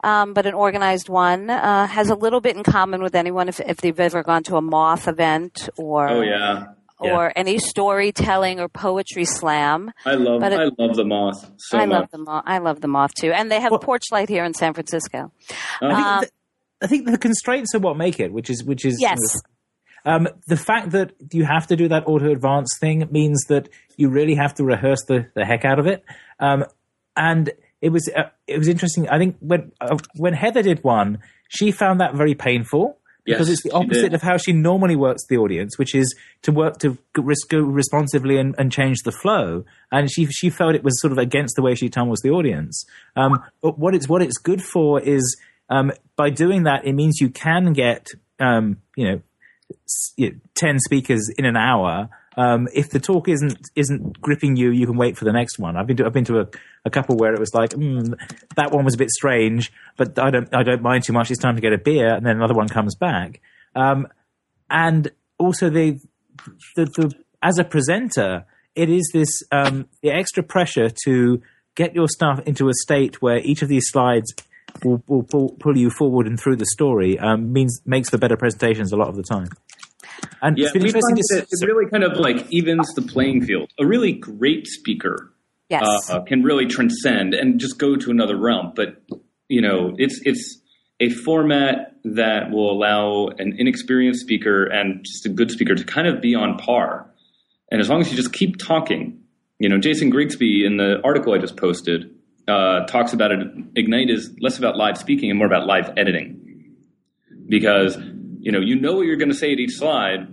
Um, 0.03 0.33
but 0.33 0.45
an 0.45 0.53
organized 0.53 1.09
one 1.09 1.49
uh, 1.49 1.88
has 1.88 2.09
a 2.11 2.15
little 2.15 2.39
bit 2.39 2.55
in 2.55 2.61
common 2.61 3.01
with 3.01 3.15
anyone 3.15 3.49
if, 3.49 3.59
if 3.59 3.77
they've 3.77 3.99
ever 3.99 4.21
gone 4.21 4.43
to 4.43 4.55
a 4.55 4.61
moth 4.61 5.07
event 5.07 5.67
or 5.77 6.07
Oh, 6.07 6.21
yeah. 6.21 6.65
or 6.99 7.33
any 7.36 7.57
storytelling 7.57 8.59
or 8.59 8.67
poetry 8.69 9.25
slam. 9.25 9.91
I 10.05 10.13
love 10.13 10.43
it- 10.43 10.53
I 10.53 10.69
love 10.77 10.95
the 10.95 11.05
moth 11.05 11.49
so 11.57 11.79
I 11.79 11.88
much. 11.88 12.01
love 12.01 12.11
the 12.11 12.17
moth. 12.19 12.43
I 12.45 12.57
love 12.59 12.81
the 12.81 12.88
moth 12.88 13.15
too, 13.15 13.31
and 13.31 13.49
they 13.49 13.59
have 13.59 13.71
Well- 13.71 13.79
porch 13.79 14.11
light 14.11 14.29
here 14.29 14.43
in 14.43 14.53
San 14.53 14.73
Francisco. 14.75 15.31
Um, 15.81 16.23
I 16.86 16.88
think 16.88 17.07
the 17.07 17.17
constraints 17.17 17.73
are 17.75 17.79
what 17.79 17.97
make 17.97 18.19
it, 18.19 18.31
which 18.31 18.49
is 18.49 18.63
which 18.63 18.86
is 18.86 18.95
Yes, 19.01 19.17
Um, 20.05 20.27
the 20.47 20.57
fact 20.69 20.91
that 20.91 21.13
you 21.33 21.43
have 21.45 21.65
to 21.67 21.75
do 21.75 21.88
that 21.88 22.03
auto 22.05 22.31
advance 22.31 22.69
thing 22.79 23.07
means 23.11 23.39
that 23.49 23.69
you 23.97 24.09
really 24.09 24.36
have 24.36 24.53
to 24.55 24.63
rehearse 24.63 25.03
the, 25.07 25.27
the 25.33 25.45
heck 25.45 25.65
out 25.65 25.79
of 25.79 25.88
it. 25.88 26.03
Um, 26.39 26.65
and 27.17 27.49
it 27.81 27.89
was 27.89 28.07
uh, 28.15 28.29
it 28.45 28.57
was 28.59 28.67
interesting. 28.67 29.09
I 29.09 29.17
think 29.17 29.38
when 29.39 29.71
uh, 29.81 29.97
when 30.15 30.33
Heather 30.33 30.61
did 30.61 30.83
one, 30.83 31.19
she 31.49 31.71
found 31.71 31.99
that 32.01 32.13
very 32.13 32.36
painful 32.36 32.86
because 33.25 33.49
Yes, 33.49 33.57
it's 33.57 33.63
the 33.63 33.71
opposite 33.71 34.13
of 34.13 34.21
how 34.21 34.38
she 34.38 34.53
normally 34.53 34.95
works 34.95 35.23
the 35.27 35.38
audience, 35.38 35.79
which 35.79 35.95
is 35.95 36.07
to 36.43 36.51
work 36.51 36.77
to 36.83 36.89
g- 37.15 37.23
go 37.49 37.61
responsively 37.61 38.38
and, 38.38 38.53
and 38.59 38.71
change 38.71 38.97
the 39.03 39.11
flow. 39.11 39.65
And 39.91 40.11
she 40.11 40.27
she 40.27 40.51
felt 40.51 40.75
it 40.75 40.83
was 40.83 41.01
sort 41.01 41.11
of 41.11 41.17
against 41.17 41.55
the 41.55 41.63
way 41.63 41.73
she 41.73 41.89
tumbles 41.89 42.19
the 42.21 42.29
audience. 42.29 42.86
Um, 43.15 43.43
but 43.63 43.79
what 43.79 43.95
it's 43.95 44.07
what 44.07 44.21
it's 44.21 44.38
good 44.38 44.61
for 44.61 45.01
is 45.01 45.23
um, 45.70 45.91
by 46.16 46.30
doing 46.30 46.63
that, 46.63 46.86
it 46.86 46.93
means 46.93 47.20
you 47.20 47.30
can 47.30 47.74
get 47.74 48.07
um, 48.39 48.78
you 48.95 49.09
know 49.09 49.22
10 50.55 50.80
speakers 50.80 51.30
in 51.38 51.45
an 51.45 51.57
hour 51.57 52.09
Um, 52.38 52.68
if 52.74 52.89
the 52.89 52.99
talk 52.99 53.30
isn't 53.30 53.57
isn't 53.76 54.20
gripping 54.20 54.57
you, 54.57 54.72
you 54.72 54.86
can 54.86 54.97
wait 54.97 55.18
for 55.18 55.26
the 55.26 55.32
next 55.32 55.57
one. 55.57 55.78
I've 55.78 55.88
been 55.88 55.97
to 55.97 56.05
I've 56.05 56.13
been 56.13 56.26
to 56.26 56.41
a, 56.41 56.47
a 56.84 56.89
couple 56.89 57.16
where 57.16 57.34
it 57.34 57.39
was 57.39 57.53
like 57.53 57.70
mm, 57.72 58.13
that 58.57 58.72
one 58.72 58.84
was 58.84 58.95
a 58.95 58.97
bit 58.97 59.09
strange, 59.09 59.72
but 59.95 60.20
I 60.20 60.32
don't 60.32 60.53
I 60.53 60.63
don't 60.63 60.82
mind 60.82 61.03
too 61.03 61.13
much. 61.13 61.32
It's 61.32 61.39
time 61.39 61.55
to 61.55 61.61
get 61.61 61.72
a 61.72 61.78
beer, 61.78 62.13
and 62.13 62.26
then 62.26 62.36
another 62.36 62.53
one 62.53 62.68
comes 62.68 62.95
back. 62.95 63.41
Um, 63.74 64.07
and 64.70 65.11
also 65.38 65.70
the, 65.70 65.99
the 66.76 66.86
the 66.86 67.13
as 67.41 67.57
a 67.57 67.63
presenter, 67.63 68.45
it 68.76 68.89
is 68.89 69.09
this 69.13 69.41
um, 69.51 69.88
the 70.01 70.11
extra 70.11 70.43
pressure 70.43 70.89
to 71.05 71.41
get 71.76 71.95
your 71.95 72.09
stuff 72.09 72.41
into 72.45 72.68
a 72.68 72.74
state 72.74 73.22
where 73.22 73.38
each 73.38 73.61
of 73.61 73.70
these 73.70 73.88
slides 73.88 74.34
will, 74.84 75.03
will 75.07 75.23
pull, 75.23 75.55
pull 75.59 75.78
you 75.78 75.89
forward 75.89 76.28
and 76.28 76.39
through 76.39 76.57
the 76.57 76.65
story 76.65 77.17
um, 77.19 77.51
means 77.53 77.82
makes 77.86 78.09
for 78.09 78.17
better 78.17 78.38
presentations 78.38 78.91
a 78.91 78.97
lot 78.97 79.07
of 79.07 79.15
the 79.15 79.23
time. 79.23 79.47
And 80.41 80.57
Yeah, 80.57 80.65
it's 80.65 80.73
been 80.73 80.86
interesting 80.86 81.15
find 81.15 81.47
to 81.47 81.47
it 81.49 81.65
really 81.65 81.89
kind 81.89 82.03
of 82.03 82.17
like 82.17 82.45
evens 82.51 82.93
the 82.95 83.01
playing 83.01 83.45
field. 83.45 83.69
A 83.80 83.86
really 83.86 84.13
great 84.13 84.67
speaker 84.67 85.32
Yes. 85.69 86.09
uh, 86.09 86.21
can 86.21 86.43
really 86.43 86.67
transcend 86.67 87.34
and 87.34 87.59
just 87.59 87.80
go 87.80 87.95
to 87.95 88.11
another 88.11 88.38
realm. 88.38 88.73
But 88.76 89.01
you 89.49 89.61
know, 89.61 89.95
it's 89.97 90.21
it's 90.23 90.61
a 90.99 91.09
format 91.09 91.95
that 92.03 92.51
will 92.51 92.71
allow 92.71 93.28
an 93.39 93.55
inexperienced 93.57 94.21
speaker 94.21 94.65
and 94.65 95.03
just 95.03 95.26
a 95.26 95.30
good 95.30 95.51
speaker 95.51 95.76
to 95.76 95.84
kind 95.84 96.07
of 96.07 96.21
be 96.21 96.36
on 96.36 96.57
par. 96.57 97.09
And 97.71 97.82
as 97.82 97.89
long 97.89 97.99
as 98.01 98.11
you 98.11 98.15
just 98.15 98.32
keep 98.32 98.57
talking, 98.57 99.19
you 99.59 99.67
know, 99.67 99.80
Jason 99.80 100.09
Grigsby 100.09 100.65
in 100.65 100.78
the 100.78 101.01
article 101.03 101.34
I 101.34 101.39
just 101.39 101.57
posted 101.57 102.14
uh, 102.47 102.85
talks 102.85 103.13
about 103.13 103.31
it. 103.31 103.39
Ignite 103.75 104.09
is 104.09 104.35
less 104.39 104.57
about 104.57 104.77
live 104.77 104.97
speaking 104.97 105.29
and 105.29 105.37
more 105.37 105.47
about 105.47 105.65
live 105.65 105.91
editing, 105.97 106.75
because 107.47 107.97
you 108.39 108.51
know 108.51 108.59
you 108.59 108.75
know 108.75 108.95
what 108.95 109.05
you're 109.05 109.17
going 109.17 109.31
to 109.31 109.35
say 109.35 109.51
at 109.51 109.59
each 109.59 109.75
slide. 109.75 110.27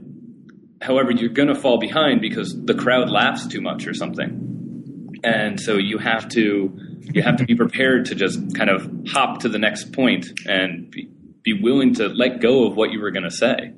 However, 0.80 1.12
you're 1.12 1.30
going 1.30 1.48
to 1.48 1.54
fall 1.54 1.78
behind 1.78 2.20
because 2.20 2.54
the 2.64 2.74
crowd 2.74 3.08
laughs 3.08 3.46
too 3.46 3.60
much 3.60 3.86
or 3.86 3.94
something, 3.94 5.20
and 5.22 5.60
so 5.60 5.76
you 5.76 5.98
have 5.98 6.28
to 6.30 6.76
you 7.02 7.22
have 7.22 7.36
to 7.36 7.44
be 7.44 7.54
prepared 7.54 8.06
to 8.06 8.14
just 8.14 8.54
kind 8.54 8.70
of 8.70 8.90
hop 9.08 9.40
to 9.40 9.48
the 9.48 9.58
next 9.58 9.92
point 9.92 10.26
and 10.46 10.90
be, 10.90 11.08
be 11.42 11.60
willing 11.60 11.94
to 11.94 12.08
let 12.08 12.40
go 12.40 12.66
of 12.66 12.76
what 12.76 12.92
you 12.92 13.00
were 13.00 13.10
going 13.10 13.24
to 13.24 13.30
say. 13.30 13.72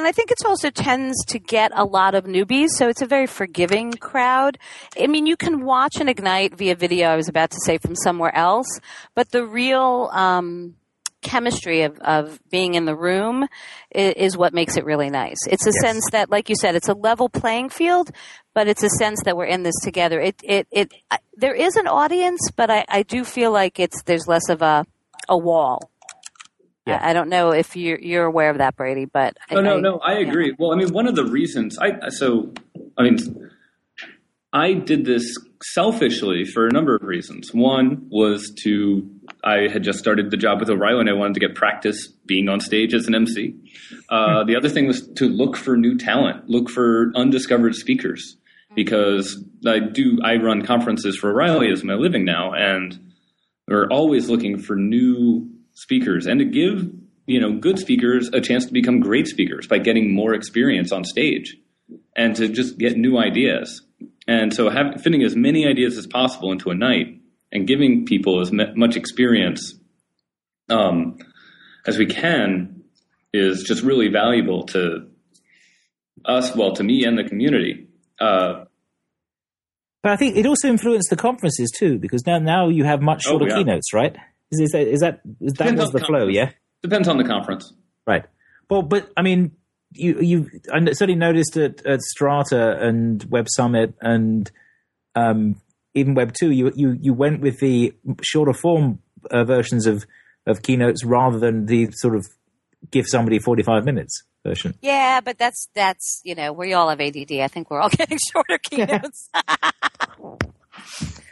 And 0.00 0.06
I 0.06 0.12
think 0.12 0.30
it 0.30 0.38
also 0.46 0.70
tends 0.70 1.26
to 1.26 1.38
get 1.38 1.72
a 1.74 1.84
lot 1.84 2.14
of 2.14 2.24
newbies, 2.24 2.70
so 2.70 2.88
it's 2.88 3.02
a 3.02 3.06
very 3.06 3.26
forgiving 3.26 3.92
crowd. 3.92 4.56
I 4.98 5.08
mean, 5.08 5.26
you 5.26 5.36
can 5.36 5.62
watch 5.62 5.96
an 6.00 6.08
Ignite 6.08 6.56
via 6.56 6.74
video, 6.74 7.10
I 7.10 7.16
was 7.16 7.28
about 7.28 7.50
to 7.50 7.58
say, 7.66 7.76
from 7.76 7.94
somewhere 7.94 8.34
else, 8.34 8.80
but 9.14 9.30
the 9.30 9.44
real 9.44 10.08
um, 10.14 10.76
chemistry 11.20 11.82
of, 11.82 11.98
of 11.98 12.40
being 12.48 12.76
in 12.76 12.86
the 12.86 12.96
room 12.96 13.46
is, 13.90 14.14
is 14.14 14.36
what 14.38 14.54
makes 14.54 14.78
it 14.78 14.86
really 14.86 15.10
nice. 15.10 15.36
It's 15.46 15.66
a 15.66 15.70
Yes. 15.74 15.82
sense 15.82 16.04
that, 16.12 16.30
like 16.30 16.48
you 16.48 16.56
said, 16.56 16.76
it's 16.76 16.88
a 16.88 16.94
level 16.94 17.28
playing 17.28 17.68
field, 17.68 18.10
but 18.54 18.68
it's 18.68 18.82
a 18.82 18.88
sense 18.88 19.22
that 19.26 19.36
we're 19.36 19.44
in 19.44 19.64
this 19.64 19.78
together. 19.82 20.18
It, 20.18 20.36
it, 20.42 20.66
it, 20.70 20.94
I, 21.10 21.18
there 21.36 21.54
is 21.54 21.76
an 21.76 21.86
audience, 21.86 22.50
but 22.56 22.70
I, 22.70 22.86
I 22.88 23.02
do 23.02 23.22
feel 23.22 23.52
like 23.52 23.78
it's, 23.78 24.02
there's 24.04 24.26
less 24.26 24.48
of 24.48 24.62
a, 24.62 24.86
a 25.28 25.36
wall. 25.36 25.89
Yeah. 26.86 26.98
I, 27.02 27.10
I 27.10 27.12
don't 27.12 27.28
know 27.28 27.50
if 27.52 27.76
you're, 27.76 27.98
you're 27.98 28.24
aware 28.24 28.50
of 28.50 28.58
that, 28.58 28.76
Brady, 28.76 29.04
but 29.04 29.36
I- 29.50 29.54
Oh 29.56 29.60
no, 29.60 29.76
I- 29.76 29.80
no, 29.80 29.98
I 29.98 30.14
agree. 30.14 30.54
Well, 30.58 30.72
I 30.72 30.76
mean, 30.76 30.92
one 30.92 31.06
of 31.06 31.14
the 31.14 31.24
reasons 31.24 31.78
I 31.78 32.08
so 32.08 32.52
I 32.96 33.02
mean, 33.02 33.18
I 34.52 34.72
did 34.72 35.04
this 35.04 35.36
selfishly 35.62 36.44
for 36.44 36.66
a 36.66 36.72
number 36.72 36.96
of 36.96 37.02
reasons. 37.02 37.52
One 37.54 38.06
was 38.10 38.52
to 38.64 39.08
I 39.44 39.68
had 39.72 39.84
just 39.84 39.98
started 39.98 40.30
the 40.30 40.36
job 40.36 40.58
with 40.60 40.68
O'Reilly, 40.70 41.00
and 41.00 41.10
I 41.10 41.12
wanted 41.12 41.34
to 41.34 41.40
get 41.40 41.54
practice 41.54 42.08
being 42.26 42.48
on 42.48 42.60
stage 42.60 42.92
as 42.94 43.06
an 43.06 43.14
MC. 43.14 43.54
Uh, 44.08 44.42
the 44.44 44.56
other 44.56 44.68
thing 44.68 44.86
was 44.86 45.06
to 45.16 45.26
look 45.28 45.56
for 45.56 45.76
new 45.76 45.96
talent, 45.96 46.48
look 46.48 46.68
for 46.70 47.12
undiscovered 47.14 47.74
speakers, 47.74 48.36
because 48.74 49.42
I 49.66 49.78
do 49.80 50.18
I 50.24 50.36
run 50.36 50.62
conferences 50.66 51.16
for 51.16 51.30
O'Reilly 51.30 51.70
as 51.70 51.84
my 51.84 51.94
living 51.94 52.24
now, 52.24 52.52
and 52.52 52.98
we're 53.68 53.86
always 53.88 54.28
looking 54.28 54.58
for 54.58 54.74
new 54.76 55.48
speakers 55.84 56.26
and 56.26 56.38
to 56.40 56.44
give 56.44 56.76
you 57.26 57.40
know 57.40 57.52
good 57.66 57.78
speakers 57.78 58.28
a 58.32 58.40
chance 58.40 58.66
to 58.66 58.72
become 58.72 59.00
great 59.00 59.26
speakers 59.26 59.66
by 59.66 59.78
getting 59.78 60.14
more 60.14 60.34
experience 60.34 60.90
on 60.92 61.04
stage 61.04 61.56
and 62.16 62.36
to 62.36 62.48
just 62.48 62.76
get 62.78 62.96
new 62.96 63.18
ideas 63.18 63.82
and 64.28 64.52
so 64.52 64.68
having 64.68 64.98
fitting 64.98 65.22
as 65.22 65.34
many 65.34 65.66
ideas 65.66 65.96
as 65.96 66.06
possible 66.06 66.52
into 66.52 66.70
a 66.70 66.74
night 66.74 67.06
and 67.52 67.66
giving 67.66 68.04
people 68.04 68.40
as 68.40 68.52
mu- 68.52 68.74
much 68.76 68.94
experience 68.96 69.74
um, 70.68 71.16
as 71.86 71.96
we 71.98 72.06
can 72.06 72.82
is 73.32 73.62
just 73.62 73.82
really 73.82 74.08
valuable 74.08 74.64
to 74.66 75.08
us 76.26 76.54
well 76.54 76.72
to 76.74 76.82
me 76.84 77.04
and 77.04 77.16
the 77.16 77.24
community 77.24 77.86
uh, 78.20 78.64
But 80.02 80.12
I 80.12 80.16
think 80.16 80.36
it 80.36 80.46
also 80.46 80.68
influenced 80.68 81.08
the 81.10 81.16
conferences 81.16 81.70
too, 81.80 81.98
because 81.98 82.22
now 82.26 82.38
now 82.38 82.68
you 82.68 82.84
have 82.84 83.00
much 83.00 83.22
Oh, 83.26 83.30
shorter 83.30 83.48
yeah. 83.48 83.56
keynotes, 83.56 83.92
right? 83.94 84.14
Is, 84.50 84.60
is 84.60 84.70
that 84.72 84.86
is 84.86 85.00
that 85.00 85.20
is 85.40 85.52
that 85.54 85.64
Depends 85.64 85.80
was 85.80 85.88
on 85.88 85.92
the 85.92 85.98
the 86.00 86.04
flow? 86.04 86.26
Yeah, 86.26 86.50
depends 86.82 87.08
on 87.08 87.16
the 87.18 87.24
conference 87.24 87.72
right. 88.06 88.24
Well, 88.68 88.82
but 88.82 89.10
I 89.16 89.22
mean, 89.22 89.52
you 89.92 90.20
you 90.20 90.50
I 90.72 90.84
certainly 90.92 91.16
noticed 91.16 91.56
at, 91.56 91.84
at 91.86 92.00
Strata 92.02 92.78
and 92.80 93.24
Web 93.24 93.48
Summit 93.48 93.94
and 94.00 94.50
um, 95.14 95.56
even 95.94 96.14
Web 96.14 96.32
Two, 96.38 96.50
you 96.50 96.72
you 96.74 96.96
you 97.00 97.12
went 97.12 97.40
with 97.40 97.58
the 97.60 97.94
shorter 98.22 98.52
form 98.52 99.00
uh, 99.30 99.44
versions 99.44 99.86
of 99.86 100.04
of 100.46 100.62
keynotes 100.62 101.04
rather 101.04 101.38
than 101.38 101.66
the 101.66 101.90
sort 101.92 102.16
of 102.16 102.26
give 102.90 103.06
somebody 103.06 103.38
forty 103.38 103.62
five 103.62 103.84
minutes 103.84 104.22
version. 104.44 104.74
Yeah, 104.80 105.20
but 105.20 105.38
that's 105.38 105.68
that's 105.74 106.20
you 106.24 106.34
know 106.34 106.52
we 106.52 106.72
all 106.72 106.88
have 106.88 107.00
ADD. 107.00 107.32
I 107.32 107.48
think 107.48 107.70
we're 107.70 107.80
all 107.80 107.88
getting 108.00 108.18
shorter 108.32 108.58
keynotes. 108.62 109.30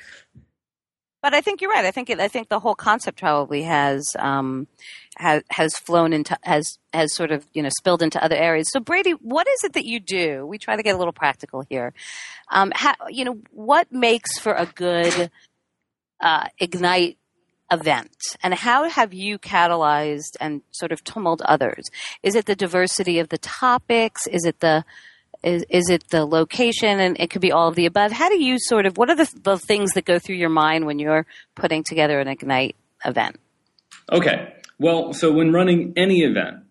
but 1.22 1.34
I 1.34 1.40
think 1.40 1.60
you're 1.60 1.70
right. 1.70 1.84
I 1.84 1.90
think 1.90 2.10
it, 2.10 2.20
I 2.20 2.28
think 2.28 2.48
the 2.48 2.60
whole 2.60 2.74
concept 2.74 3.18
probably 3.18 3.62
has 3.62 4.06
um, 4.18 4.68
has 5.16 5.42
has 5.50 5.74
flown 5.76 6.12
into 6.12 6.36
has 6.42 6.78
has 6.92 7.14
sort 7.14 7.32
of 7.32 7.46
you 7.52 7.62
know 7.62 7.70
spilled 7.78 8.02
into 8.02 8.22
other 8.22 8.36
areas. 8.36 8.68
So 8.70 8.80
Brady, 8.80 9.12
what 9.12 9.48
is 9.48 9.64
it 9.64 9.72
that 9.74 9.84
you 9.84 10.00
do? 10.00 10.46
We 10.46 10.58
try 10.58 10.76
to 10.76 10.82
get 10.82 10.94
a 10.94 10.98
little 10.98 11.12
practical 11.12 11.64
here. 11.68 11.92
Um, 12.50 12.72
how, 12.74 12.94
you 13.08 13.24
know 13.24 13.38
what 13.50 13.90
makes 13.90 14.38
for 14.38 14.52
a 14.52 14.66
good 14.66 15.30
uh, 16.20 16.48
ignite 16.58 17.18
event 17.70 18.16
and 18.42 18.54
how 18.54 18.88
have 18.88 19.12
you 19.12 19.38
catalyzed 19.38 20.36
and 20.40 20.62
sort 20.70 20.90
of 20.90 21.04
tumbled 21.04 21.42
others 21.42 21.84
is 22.22 22.34
it 22.34 22.46
the 22.46 22.56
diversity 22.56 23.18
of 23.18 23.28
the 23.28 23.36
topics 23.36 24.26
is 24.26 24.46
it 24.46 24.60
the 24.60 24.82
is, 25.42 25.64
is 25.68 25.88
it 25.88 26.08
the 26.10 26.24
location 26.24 27.00
and 27.00 27.18
it 27.20 27.30
could 27.30 27.42
be 27.42 27.52
all 27.52 27.68
of 27.68 27.74
the 27.74 27.86
above 27.86 28.12
how 28.12 28.28
do 28.28 28.42
you 28.42 28.56
sort 28.58 28.86
of 28.86 28.96
what 28.98 29.08
are 29.08 29.16
the, 29.16 29.30
the 29.42 29.58
things 29.58 29.92
that 29.92 30.04
go 30.04 30.18
through 30.18 30.36
your 30.36 30.48
mind 30.48 30.86
when 30.86 30.98
you're 30.98 31.26
putting 31.54 31.84
together 31.84 32.20
an 32.20 32.28
ignite 32.28 32.76
event 33.04 33.36
Okay. 34.10 34.54
Well, 34.78 35.12
so 35.12 35.32
when 35.32 35.52
running 35.52 35.92
any 35.96 36.22
event, 36.22 36.62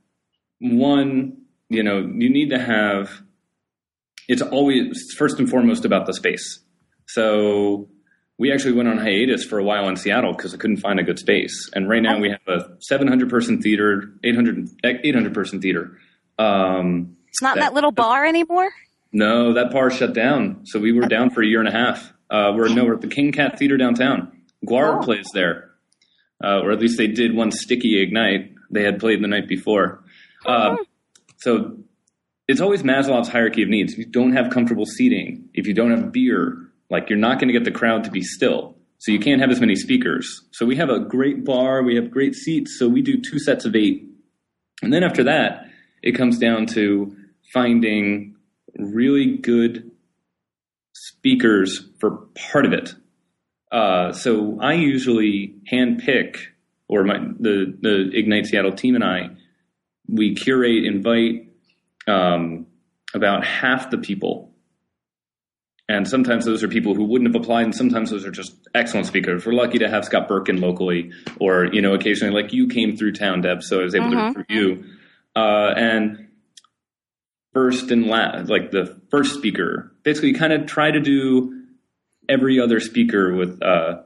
one, 0.60 1.38
you 1.70 1.84
know, 1.84 2.00
you 2.00 2.30
need 2.30 2.50
to 2.50 2.60
have, 2.60 3.22
it's 4.28 4.42
always 4.42 5.14
first 5.18 5.40
and 5.40 5.50
foremost 5.50 5.86
about 5.86 6.06
the 6.06 6.14
space. 6.14 6.60
So 7.08 7.90
we 8.38 8.52
actually 8.52 8.74
went 8.74 8.90
on 8.90 8.98
hiatus 8.98 9.46
for 9.46 9.60
a 9.60 9.64
while 9.64 9.88
in 9.88 9.98
Seattle 9.98 10.34
because 10.34 10.54
I 10.54 10.58
couldn't 10.58 10.78
find 10.78 11.00
a 11.00 11.04
good 11.04 11.20
space. 11.20 11.70
And 11.74 11.90
right 11.90 12.02
now 12.02 12.20
we 12.20 12.30
have 12.30 12.48
a 12.48 12.76
700 12.80 13.30
person 13.30 13.62
theater, 13.62 14.14
800, 14.24 14.70
800 14.84 15.34
person 15.34 15.62
theater. 15.62 15.98
Um, 16.40 17.17
it's 17.38 17.42
not 17.44 17.58
in 17.58 17.62
That- 17.62 17.70
that 17.70 17.74
little 17.76 17.92
bar 17.92 18.26
anymore 18.26 18.70
no, 19.14 19.54
that 19.54 19.72
bar 19.72 19.90
shut 19.90 20.14
down. 20.14 20.60
So 20.66 20.80
we 20.80 20.92
were 20.92 21.08
down 21.08 21.30
for 21.30 21.42
a 21.42 21.46
year 21.48 21.60
and 21.60 21.68
a 21.68 21.72
half. 21.72 22.12
Uh, 22.30 22.52
we're 22.54 22.68
no, 22.68 22.84
we're 22.84 22.96
at 22.96 23.02
the 23.02 23.08
King 23.08 23.32
Cat 23.32 23.58
Theater 23.58 23.78
downtown. 23.78 24.32
Gwar 24.68 24.98
Oh. 25.00 25.04
plays 25.04 25.26
there, 25.34 25.72
uh, 26.44 26.60
or 26.60 26.72
at 26.72 26.80
least 26.80 26.98
they 26.98 27.08
did 27.08 27.34
one 27.34 27.50
sticky 27.52 28.02
ignite. 28.02 28.52
They 28.70 28.84
had 28.84 29.00
played 29.00 29.24
the 29.24 29.28
night 29.30 29.48
before. 29.48 30.04
Uh, 30.46 30.76
so 31.38 31.78
it's 32.50 32.60
always 32.60 32.84
Maslow's 32.84 33.30
hierarchy 33.30 33.64
of 33.64 33.70
needs. 33.70 33.94
If 33.94 34.00
you 34.00 34.06
don't 34.06 34.34
have 34.34 34.50
comfortable 34.52 34.86
seating, 34.86 35.46
if 35.54 35.68
you 35.68 35.74
don't 35.74 35.92
have 35.92 36.12
beer, 36.12 36.58
like 36.90 37.10
you're 37.10 37.18
not 37.18 37.40
going 37.40 37.48
to 37.48 37.54
get 37.54 37.64
the 37.64 37.72
crowd 37.72 38.04
to 38.04 38.12
be 38.12 38.22
still. 38.22 38.76
So 39.00 39.12
you 39.14 39.20
can't 39.20 39.40
have 39.42 39.50
as 39.50 39.62
many 39.62 39.76
speakers. 39.78 40.44
So 40.52 40.66
we 40.66 40.76
have 40.76 40.90
a 40.90 41.00
great 41.00 41.46
bar, 41.46 41.82
we 41.82 41.96
have 41.96 42.12
great 42.12 42.36
seats. 42.36 42.78
So 42.78 42.90
we 42.90 43.02
do 43.02 43.20
two 43.22 43.40
sets 43.40 43.64
of 43.64 43.74
eight, 43.76 44.04
and 44.84 44.92
then 44.92 45.04
after 45.04 45.24
that, 45.24 45.66
it 46.04 46.12
comes 46.12 46.38
down 46.38 46.66
to 46.68 47.16
finding 47.54 48.36
really 48.78 49.38
good 49.38 49.92
speakers 50.94 51.90
for 52.00 52.28
part 52.52 52.66
of 52.66 52.74
it. 52.74 52.96
Uh, 53.72 54.12
so 54.14 54.58
I 54.62 54.74
usually 54.74 55.56
handpick, 55.72 56.38
or 56.88 57.04
my 57.04 57.18
the 57.40 57.78
the 57.82 58.10
Ignite 58.14 58.46
Seattle 58.48 58.72
team 58.72 58.96
and 58.96 59.04
I, 59.04 59.30
we 60.08 60.36
curate, 60.36 60.86
invite 60.86 61.52
um, 62.08 62.68
about 63.14 63.46
half 63.46 63.90
the 63.92 63.98
people, 63.98 64.54
and 65.90 66.08
sometimes 66.08 66.46
those 66.46 66.64
are 66.64 66.70
people 66.70 66.96
who 66.96 67.04
wouldn't 67.04 67.34
have 67.34 67.42
applied, 67.42 67.64
and 67.66 67.76
sometimes 67.76 68.10
those 68.10 68.26
are 68.26 68.32
just 68.32 68.56
excellent 68.74 69.06
speakers. 69.08 69.46
We're 69.46 69.52
lucky 69.54 69.80
to 69.80 69.90
have 69.90 70.06
Scott 70.06 70.30
Berkun 70.30 70.62
locally, 70.62 71.12
or 71.42 71.66
you 71.66 71.82
know, 71.82 71.94
occasionally 71.94 72.34
like 72.42 72.54
you 72.54 72.68
came 72.70 72.96
through 72.96 73.14
town, 73.14 73.42
Deb, 73.42 73.64
so 73.64 73.82
I 73.82 73.84
was 73.84 73.96
able 73.96 74.08
Mhm. 74.08 74.34
to 74.34 74.40
recruit 74.40 74.50
you, 74.50 74.84
uh, 75.36 75.74
and 75.76 76.27
first 77.58 77.90
and 77.90 78.06
last, 78.06 78.52
like 78.52 78.70
the 78.70 79.02
first 79.10 79.34
speaker. 79.34 79.92
Basically, 80.04 80.32
kind 80.34 80.54
of 80.54 80.68
try 80.68 80.92
to 80.92 81.00
do 81.00 81.64
every 82.30 82.60
other 82.60 82.80
speaker 82.80 83.34
with 83.34 83.60
uh, 83.64 84.04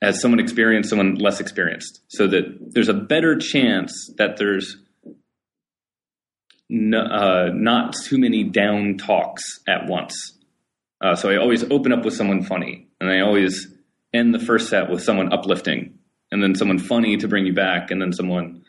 as 0.00 0.20
someone 0.20 0.38
experienced, 0.38 0.88
someone 0.88 1.16
less 1.16 1.40
experienced, 1.40 2.00
so 2.06 2.28
that 2.28 2.44
there's 2.60 2.88
a 2.88 2.94
better 2.94 3.36
chance 3.36 3.92
that 4.18 4.36
there's 4.36 4.76
uh, 6.72 7.50
not 7.52 7.96
too 8.04 8.18
many 8.18 8.44
down 8.44 8.96
talks 8.96 9.42
at 9.66 9.88
once. 9.88 10.14
Uh, 11.00 11.16
so 11.16 11.28
I 11.28 11.38
always 11.38 11.64
open 11.72 11.92
up 11.92 12.04
with 12.04 12.14
someone 12.14 12.44
funny, 12.44 12.86
and 13.00 13.10
I 13.10 13.18
always 13.18 13.66
end 14.14 14.32
the 14.32 14.38
first 14.38 14.68
set 14.68 14.90
with 14.90 15.02
someone 15.02 15.32
uplifting, 15.32 15.98
and 16.30 16.40
then 16.40 16.54
someone 16.54 16.78
funny 16.78 17.16
to 17.16 17.26
bring 17.26 17.46
you 17.46 17.52
back, 17.52 17.90
and 17.90 18.00
then 18.00 18.12
someone 18.12 18.59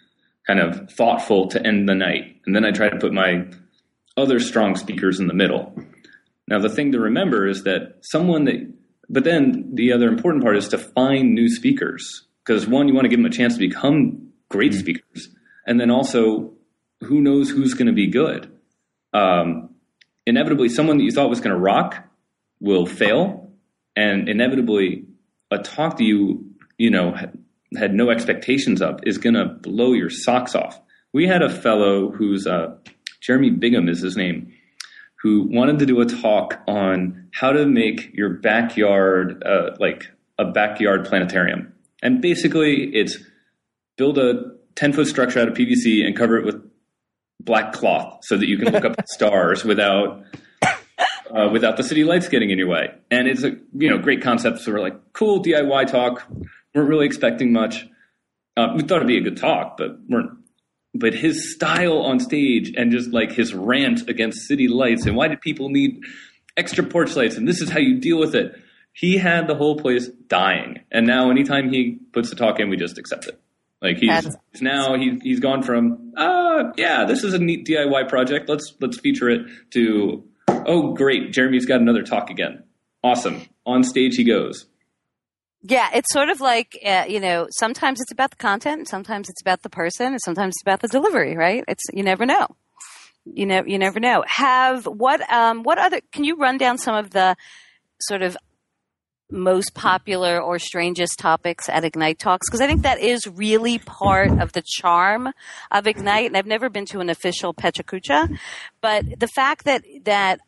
kind 0.51 0.59
of 0.59 0.91
thoughtful 0.91 1.47
to 1.47 1.65
end 1.65 1.87
the 1.87 1.95
night. 1.95 2.35
And 2.45 2.53
then 2.53 2.65
I 2.65 2.71
try 2.71 2.89
to 2.89 2.97
put 2.97 3.13
my 3.13 3.45
other 4.17 4.39
strong 4.39 4.75
speakers 4.75 5.19
in 5.19 5.27
the 5.27 5.33
middle. 5.33 5.73
Now, 6.47 6.59
the 6.59 6.67
thing 6.67 6.91
to 6.91 6.99
remember 6.99 7.47
is 7.47 7.63
that 7.63 7.99
someone 8.01 8.43
that, 8.45 8.73
but 9.07 9.23
then 9.23 9.71
the 9.73 9.93
other 9.93 10.09
important 10.09 10.43
part 10.43 10.57
is 10.57 10.67
to 10.69 10.77
find 10.77 11.33
new 11.33 11.47
speakers. 11.47 12.27
Because 12.43 12.67
one, 12.67 12.89
you 12.89 12.93
want 12.93 13.05
to 13.05 13.09
give 13.09 13.19
them 13.19 13.25
a 13.25 13.29
chance 13.29 13.53
to 13.53 13.59
become 13.59 14.31
great 14.49 14.71
mm-hmm. 14.71 14.81
speakers. 14.81 15.29
And 15.65 15.79
then 15.79 15.89
also, 15.89 16.51
who 17.01 17.21
knows 17.21 17.49
who's 17.49 17.73
going 17.73 17.87
to 17.87 17.93
be 17.93 18.07
good? 18.07 18.51
Um, 19.13 19.69
inevitably, 20.25 20.67
someone 20.67 20.97
that 20.97 21.03
you 21.03 21.11
thought 21.11 21.29
was 21.29 21.39
going 21.39 21.55
to 21.55 21.61
rock 21.61 22.03
will 22.59 22.85
fail. 22.85 23.53
And 23.95 24.27
inevitably, 24.27 25.05
a 25.49 25.59
talk 25.59 25.95
that 25.97 26.03
you, 26.03 26.45
you 26.77 26.89
know, 26.89 27.15
had 27.77 27.93
no 27.93 28.09
expectations 28.09 28.81
of 28.81 28.99
is 29.03 29.17
going 29.17 29.35
to 29.35 29.45
blow 29.45 29.93
your 29.93 30.09
socks 30.09 30.55
off. 30.55 30.79
We 31.13 31.27
had 31.27 31.41
a 31.41 31.49
fellow 31.49 32.11
who's 32.11 32.47
uh, 32.47 32.75
Jeremy 33.21 33.51
Bingham 33.51 33.87
is 33.87 34.01
his 34.01 34.17
name, 34.17 34.53
who 35.21 35.47
wanted 35.49 35.79
to 35.79 35.85
do 35.85 36.01
a 36.01 36.05
talk 36.05 36.61
on 36.67 37.29
how 37.33 37.51
to 37.51 37.65
make 37.65 38.13
your 38.13 38.29
backyard 38.29 39.43
uh, 39.43 39.75
like 39.79 40.07
a 40.37 40.45
backyard 40.45 41.05
planetarium. 41.05 41.73
And 42.01 42.21
basically, 42.21 42.95
it's 42.95 43.17
build 43.97 44.17
a 44.17 44.51
10 44.75 44.93
foot 44.93 45.07
structure 45.07 45.39
out 45.39 45.47
of 45.47 45.53
PVC 45.53 46.05
and 46.05 46.15
cover 46.15 46.37
it 46.37 46.45
with 46.45 46.55
black 47.39 47.73
cloth 47.73 48.19
so 48.23 48.37
that 48.37 48.47
you 48.47 48.57
can 48.57 48.73
look 48.73 48.85
up 48.85 48.95
at 48.97 49.09
stars 49.09 49.63
without 49.63 50.23
uh, 50.63 51.49
without 51.51 51.77
the 51.77 51.83
city 51.83 52.03
lights 52.03 52.27
getting 52.27 52.49
in 52.49 52.57
your 52.57 52.67
way. 52.67 52.93
And 53.09 53.27
it's 53.27 53.43
a 53.43 53.51
you 53.73 53.89
know 53.89 53.97
great 53.97 54.21
concept. 54.21 54.59
So 54.59 54.71
we're 54.71 54.81
like, 54.81 55.13
cool 55.13 55.43
DIY 55.43 55.87
talk 55.87 56.27
weren't 56.73 56.89
really 56.89 57.05
expecting 57.05 57.51
much. 57.51 57.87
Uh, 58.57 58.73
we 58.75 58.83
thought 58.83 58.97
it'd 58.97 59.07
be 59.07 59.17
a 59.17 59.21
good 59.21 59.37
talk, 59.37 59.77
but 59.77 59.97
weren't. 60.07 60.31
But 60.93 61.13
his 61.13 61.53
style 61.53 61.99
on 61.99 62.19
stage 62.19 62.73
and 62.75 62.91
just 62.91 63.11
like 63.11 63.31
his 63.31 63.53
rant 63.53 64.09
against 64.09 64.45
city 64.47 64.67
lights 64.67 65.05
and 65.05 65.15
why 65.15 65.29
did 65.29 65.39
people 65.39 65.69
need 65.69 66.01
extra 66.57 66.83
porch 66.83 67.15
lights 67.15 67.37
and 67.37 67.47
this 67.47 67.61
is 67.61 67.69
how 67.69 67.79
you 67.79 67.99
deal 67.99 68.19
with 68.19 68.35
it. 68.35 68.55
He 68.93 69.17
had 69.17 69.47
the 69.47 69.55
whole 69.55 69.77
place 69.77 70.09
dying, 70.27 70.81
and 70.91 71.07
now 71.07 71.31
anytime 71.31 71.71
he 71.71 71.97
puts 72.11 72.29
the 72.29 72.35
talk 72.35 72.59
in, 72.59 72.69
we 72.69 72.75
just 72.75 72.97
accept 72.97 73.25
it. 73.25 73.39
Like 73.81 73.97
he's, 73.97 74.37
he's 74.51 74.61
now 74.61 74.95
he, 74.95 75.17
he's 75.23 75.39
gone 75.39 75.63
from 75.63 76.13
uh 76.15 76.65
yeah 76.77 77.05
this 77.05 77.23
is 77.23 77.33
a 77.33 77.39
neat 77.39 77.65
DIY 77.65 78.09
project 78.09 78.47
let's 78.47 78.75
let's 78.79 78.99
feature 78.99 79.29
it 79.29 79.47
to 79.71 80.23
oh 80.47 80.93
great 80.93 81.33
Jeremy's 81.33 81.65
got 81.65 81.81
another 81.81 82.03
talk 82.03 82.29
again 82.29 82.63
awesome 83.03 83.41
on 83.65 83.83
stage 83.83 84.15
he 84.15 84.23
goes 84.23 84.67
yeah, 85.63 85.89
it's 85.93 86.11
sort 86.11 86.29
of 86.29 86.41
like 86.41 86.77
uh, 86.85 87.05
you 87.07 87.19
know. 87.19 87.47
Sometimes 87.51 88.01
it's 88.01 88.11
about 88.11 88.31
the 88.31 88.37
content, 88.37 88.87
sometimes 88.87 89.29
it's 89.29 89.41
about 89.41 89.61
the 89.61 89.69
person, 89.69 90.07
and 90.07 90.21
sometimes 90.21 90.53
it's 90.55 90.63
about 90.63 90.81
the 90.81 90.87
delivery. 90.87 91.35
Right? 91.35 91.63
It's 91.67 91.83
you 91.93 92.03
never 92.03 92.25
know. 92.25 92.47
You 93.25 93.45
know, 93.45 93.63
you 93.65 93.77
never 93.77 93.99
know. 93.99 94.23
Have 94.27 94.85
what? 94.85 95.21
Um, 95.31 95.63
what 95.63 95.77
other? 95.77 96.01
Can 96.11 96.23
you 96.23 96.35
run 96.37 96.57
down 96.57 96.77
some 96.77 96.95
of 96.95 97.11
the 97.11 97.35
sort 97.99 98.23
of 98.23 98.35
most 99.29 99.73
popular 99.73 100.41
or 100.41 100.59
strangest 100.59 101.19
topics 101.19 101.69
at 101.69 101.83
Ignite 101.83 102.17
Talks? 102.17 102.49
Because 102.49 102.61
I 102.61 102.67
think 102.67 102.81
that 102.81 102.99
is 102.99 103.27
really 103.27 103.77
part 103.77 104.31
of 104.31 104.53
the 104.53 104.63
charm 104.65 105.31
of 105.69 105.85
Ignite. 105.85 106.25
And 106.25 106.37
I've 106.37 106.47
never 106.47 106.69
been 106.69 106.85
to 106.87 106.99
an 106.99 107.09
official 107.09 107.53
Pecha 107.53 107.83
Kucha, 107.83 108.35
but 108.81 109.19
the 109.19 109.27
fact 109.27 109.65
that 109.65 109.83
that 110.05 110.39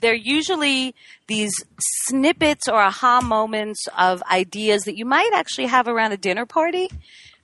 they're 0.00 0.14
usually 0.14 0.94
these 1.26 1.52
snippets 2.06 2.68
or 2.68 2.80
aha 2.80 3.20
moments 3.20 3.86
of 3.96 4.22
ideas 4.30 4.82
that 4.82 4.96
you 4.96 5.04
might 5.04 5.30
actually 5.34 5.66
have 5.66 5.88
around 5.88 6.12
a 6.12 6.16
dinner 6.16 6.46
party 6.46 6.88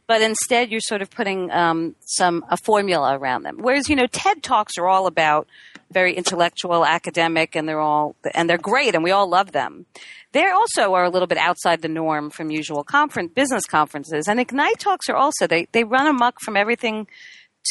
but 0.07 0.21
instead 0.21 0.71
you're 0.71 0.81
sort 0.81 1.03
of 1.03 1.11
putting 1.11 1.51
um, 1.51 1.95
some 2.01 2.45
a 2.51 2.57
formula 2.57 3.17
around 3.17 3.43
them. 3.43 3.59
Whereas 3.61 3.89
you 3.89 3.97
know 3.97 4.07
ted 4.07 4.43
talks 4.43 4.77
are 4.79 4.87
all 4.87 5.07
about 5.07 5.49
very 5.91 6.15
intellectual 6.15 6.85
academic 6.85 7.55
and 7.55 7.69
they're 7.69 7.81
all 7.81 8.17
and 8.35 8.49
they're 8.49 8.59
great 8.59 8.95
and 8.95 9.05
we 9.05 9.11
all 9.11 9.29
love 9.29 9.53
them. 9.53 9.87
They 10.33 10.47
also 10.47 10.95
are 10.95 11.05
a 11.05 11.11
little 11.11 11.29
bit 11.29 11.39
outside 11.39 11.83
the 11.83 11.89
norm 11.89 12.31
from 12.31 12.51
usual 12.51 12.85
conference 12.85 13.33
business 13.35 13.65
conferences 13.67 14.29
and 14.29 14.41
ignite 14.41 14.79
talks 14.79 15.09
are 15.09 15.17
also 15.17 15.47
they, 15.47 15.67
they 15.73 15.85
run 15.85 16.07
amok 16.07 16.41
from 16.41 16.57
everything 16.57 17.07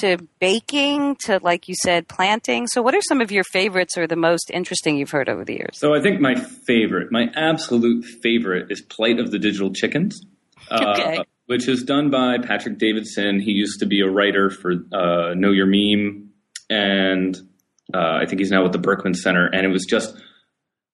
to 0.02 0.18
baking 0.40 1.18
to, 1.26 1.40
like 1.42 1.68
you 1.68 1.76
said, 1.84 2.08
planting. 2.08 2.68
So, 2.68 2.82
what 2.82 2.96
are 2.96 3.02
some 3.08 3.22
of 3.22 3.32
your 3.32 3.44
favorites 3.44 3.98
or 3.98 4.08
the 4.08 4.16
most 4.16 4.52
interesting 4.52 4.98
you've 4.98 5.12
heard 5.12 5.30
over 5.30 5.44
the 5.44 5.54
years? 5.54 5.78
So, 5.80 5.94
I 5.94 6.02
think 6.02 6.20
my 6.20 6.36
favorite, 6.36 7.12
my 7.12 7.28
absolute 7.36 8.06
favorite, 8.22 8.72
is 8.72 8.82
Plight 8.82 9.20
of 9.20 9.32
the 9.32 9.40
Digital 9.40 9.72
Chickens. 9.74 10.22
Uh, 10.70 10.96
okay. 11.00 11.18
Uh, 11.18 11.24
which 11.48 11.68
is 11.68 11.84
done 11.84 12.10
by 12.10 12.38
Patrick 12.38 12.78
Davidson. 12.78 13.40
He 13.40 13.52
used 13.52 13.80
to 13.82 13.86
be 13.86 14.02
a 14.02 14.10
writer 14.10 14.50
for 14.50 14.72
uh, 14.94 15.34
Know 15.36 15.52
Your 15.52 15.68
Meme, 15.68 16.30
and 16.70 17.36
uh, 17.94 18.20
I 18.22 18.26
think 18.26 18.40
he's 18.40 18.52
now 18.52 18.64
with 18.64 18.72
the 18.72 18.80
Berkman 18.80 19.14
Center. 19.14 19.48
And 19.48 19.66
it 19.66 19.70
was 19.70 19.86
just 19.88 20.16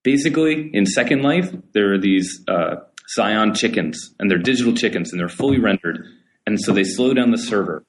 basically 0.02 0.70
in 0.72 0.86
Second 0.86 1.22
Life, 1.22 1.54
there 1.72 1.94
are 1.94 1.98
these 1.98 2.42
uh, 2.48 2.76
Scion 3.06 3.54
chickens, 3.54 4.14
and 4.18 4.30
they're 4.30 4.38
digital 4.38 4.74
chickens, 4.74 5.12
and 5.12 5.20
they're 5.20 5.28
fully 5.28 5.58
rendered. 5.58 6.04
And 6.46 6.60
so 6.60 6.72
they 6.72 6.84
slow 6.84 7.14
down 7.14 7.30
the 7.30 7.38
server 7.38 7.84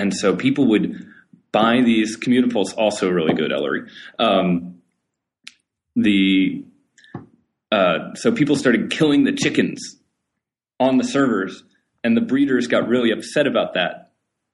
and 0.00 0.14
so 0.14 0.34
people 0.34 0.66
would 0.68 1.06
buy 1.52 1.82
these. 1.82 2.16
Commutapulse 2.16 2.76
also 2.76 3.10
really 3.10 3.34
good, 3.34 3.52
Ellery. 3.52 3.88
Um, 4.18 4.80
the 5.94 6.64
uh, 7.70 8.14
so 8.14 8.32
people 8.32 8.56
started 8.56 8.90
killing 8.90 9.24
the 9.24 9.32
chickens 9.32 9.96
on 10.78 10.96
the 10.96 11.04
servers, 11.04 11.62
and 12.02 12.16
the 12.16 12.20
breeders 12.20 12.66
got 12.66 12.88
really 12.88 13.10
upset 13.10 13.46
about 13.46 13.74
that. 13.74 14.06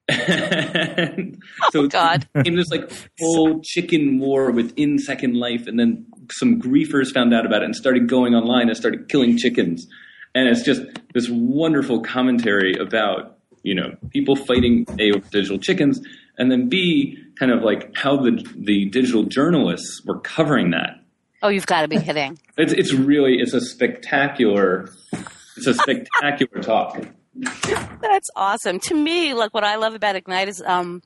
so 1.71 1.81
oh, 1.81 1.87
God. 1.87 2.27
it 2.35 2.53
was 2.53 2.69
like 2.69 2.89
full 3.19 3.61
chicken 3.61 4.19
war 4.19 4.51
within 4.51 4.99
Second 4.99 5.35
Life, 5.35 5.67
and 5.67 5.79
then 5.79 6.05
some 6.31 6.61
griefers 6.61 7.11
found 7.13 7.33
out 7.33 7.45
about 7.45 7.61
it 7.61 7.65
and 7.65 7.75
started 7.75 8.07
going 8.07 8.35
online 8.35 8.67
and 8.67 8.77
started 8.77 9.09
killing 9.09 9.37
chickens. 9.37 9.87
And 10.35 10.47
it's 10.47 10.63
just 10.63 10.81
this 11.13 11.29
wonderful 11.29 12.01
commentary 12.01 12.73
about 12.73 13.36
you 13.67 13.75
know 13.75 13.95
people 14.09 14.35
fighting 14.35 14.85
a 14.99 15.11
digital 15.11 15.57
chickens, 15.57 15.99
and 16.37 16.51
then 16.51 16.69
b 16.69 17.17
kind 17.37 17.51
of 17.51 17.61
like 17.61 17.95
how 17.95 18.17
the 18.17 18.43
the 18.55 18.85
digital 18.85 19.23
journalists 19.23 20.01
were 20.05 20.19
covering 20.19 20.71
that. 20.71 21.01
Oh, 21.43 21.49
you've 21.49 21.67
got 21.67 21.81
to 21.81 21.87
be 21.87 21.99
kidding! 21.99 22.39
It's 22.57 22.73
it's 22.73 22.93
really 22.93 23.35
it's 23.39 23.53
a 23.53 23.61
spectacular 23.61 24.89
it's 25.57 25.67
a 25.67 25.73
spectacular 25.73 26.61
talk. 26.61 26.97
That's 28.01 28.29
awesome. 28.35 28.79
To 28.79 28.95
me, 28.95 29.33
like 29.33 29.53
what 29.53 29.63
I 29.63 29.75
love 29.75 29.93
about 29.93 30.15
Ignite 30.15 30.47
is 30.47 30.61
um, 30.65 31.01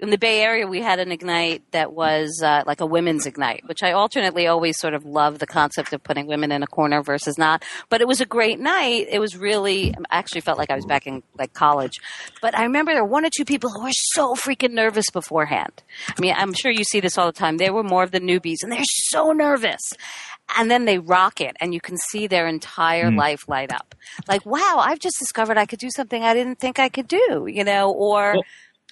in 0.00 0.10
the 0.10 0.18
Bay 0.18 0.42
Area, 0.42 0.66
we 0.66 0.80
had 0.80 0.98
an 0.98 1.12
Ignite 1.12 1.62
that 1.72 1.92
was 1.92 2.40
uh, 2.42 2.62
like 2.66 2.80
a 2.80 2.86
women's 2.86 3.26
Ignite, 3.26 3.66
which 3.66 3.82
I 3.82 3.92
alternately 3.92 4.46
always 4.46 4.78
sort 4.78 4.94
of 4.94 5.04
love 5.04 5.38
the 5.38 5.46
concept 5.46 5.92
of 5.92 6.02
putting 6.02 6.26
women 6.26 6.52
in 6.52 6.62
a 6.62 6.66
corner 6.66 7.02
versus 7.02 7.36
not. 7.36 7.64
But 7.90 8.00
it 8.00 8.08
was 8.08 8.20
a 8.20 8.26
great 8.26 8.58
night. 8.58 9.08
It 9.10 9.18
was 9.18 9.36
really, 9.36 9.94
I 10.10 10.18
actually 10.18 10.40
felt 10.40 10.58
like 10.58 10.70
I 10.70 10.76
was 10.76 10.86
back 10.86 11.06
in 11.06 11.22
like 11.38 11.52
college. 11.52 12.00
But 12.40 12.56
I 12.56 12.62
remember 12.62 12.92
there 12.92 13.04
were 13.04 13.10
one 13.10 13.26
or 13.26 13.30
two 13.30 13.44
people 13.44 13.70
who 13.70 13.82
were 13.82 13.90
so 13.92 14.34
freaking 14.34 14.72
nervous 14.72 15.10
beforehand. 15.12 15.82
I 16.08 16.20
mean, 16.20 16.34
I'm 16.36 16.54
sure 16.54 16.70
you 16.70 16.84
see 16.84 17.00
this 17.00 17.18
all 17.18 17.26
the 17.26 17.32
time. 17.32 17.58
They 17.58 17.70
were 17.70 17.82
more 17.82 18.02
of 18.02 18.10
the 18.10 18.20
newbies 18.20 18.58
and 18.62 18.72
they're 18.72 18.80
so 18.84 19.32
nervous 19.32 19.80
and 20.56 20.70
then 20.70 20.84
they 20.84 20.98
rock 20.98 21.40
it 21.40 21.56
and 21.60 21.72
you 21.74 21.80
can 21.80 21.96
see 21.96 22.26
their 22.26 22.46
entire 22.48 23.10
mm. 23.10 23.16
life 23.16 23.48
light 23.48 23.72
up 23.72 23.94
like 24.28 24.44
wow 24.44 24.80
i've 24.80 24.98
just 24.98 25.16
discovered 25.18 25.56
i 25.56 25.66
could 25.66 25.78
do 25.78 25.90
something 25.94 26.24
i 26.24 26.34
didn't 26.34 26.58
think 26.58 26.78
i 26.78 26.88
could 26.88 27.06
do 27.06 27.46
you 27.48 27.62
know 27.62 27.92
or 27.92 28.32
well, 28.34 28.42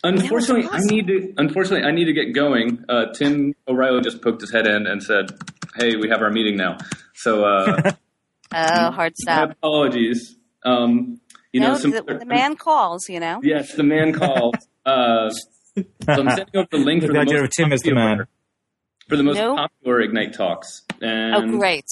Unfortunately, 0.05 0.65
awesome. 0.65 0.81
I 0.81 0.93
need 0.93 1.07
to. 1.09 1.35
Unfortunately, 1.37 1.87
I 1.87 1.93
need 1.93 2.05
to 2.05 2.13
get 2.13 2.33
going. 2.33 2.85
Uh, 2.89 3.07
Tim 3.13 3.55
O'Reilly 3.67 4.01
just 4.01 4.23
poked 4.23 4.41
his 4.41 4.53
head 4.53 4.67
in 4.67 4.87
and 4.87 5.03
said, 5.03 5.31
"Hey, 5.77 5.97
we 5.97 6.09
have 6.09 6.23
our 6.23 6.31
meeting 6.31 6.57
now." 6.57 6.79
So, 7.15 7.45
uh, 7.45 7.93
oh, 8.55 8.91
hard 8.91 9.17
stop. 9.17 9.51
Apologies. 9.51 10.37
Um, 10.65 11.21
you 11.53 11.61
no, 11.61 11.69
know, 11.69 11.79
some, 11.79 11.91
the, 11.91 12.03
the, 12.03 12.27
man 12.27 12.57
calls. 12.57 13.09
You 13.09 13.19
know. 13.19 13.41
Yes, 13.43 13.75
the 13.75 13.83
man 13.83 14.13
calls. 14.13 14.55
uh, 14.87 15.31
so 15.31 15.85
I'm 16.09 16.31
sending 16.31 16.57
over 16.57 16.69
the 16.71 16.79
link 16.79 17.01
the 17.03 17.09
for 17.09 17.13
the, 17.13 17.25
most 17.25 17.53
Tim 17.57 17.73
is 17.73 17.81
the 17.81 17.95
man 17.95 18.27
for 19.09 19.17
the 19.17 19.23
most 19.23 19.37
nope. 19.37 19.57
popular 19.57 20.01
Ignite 20.01 20.35
talks. 20.35 20.83
And 21.01 21.35
oh, 21.35 21.59
great, 21.59 21.87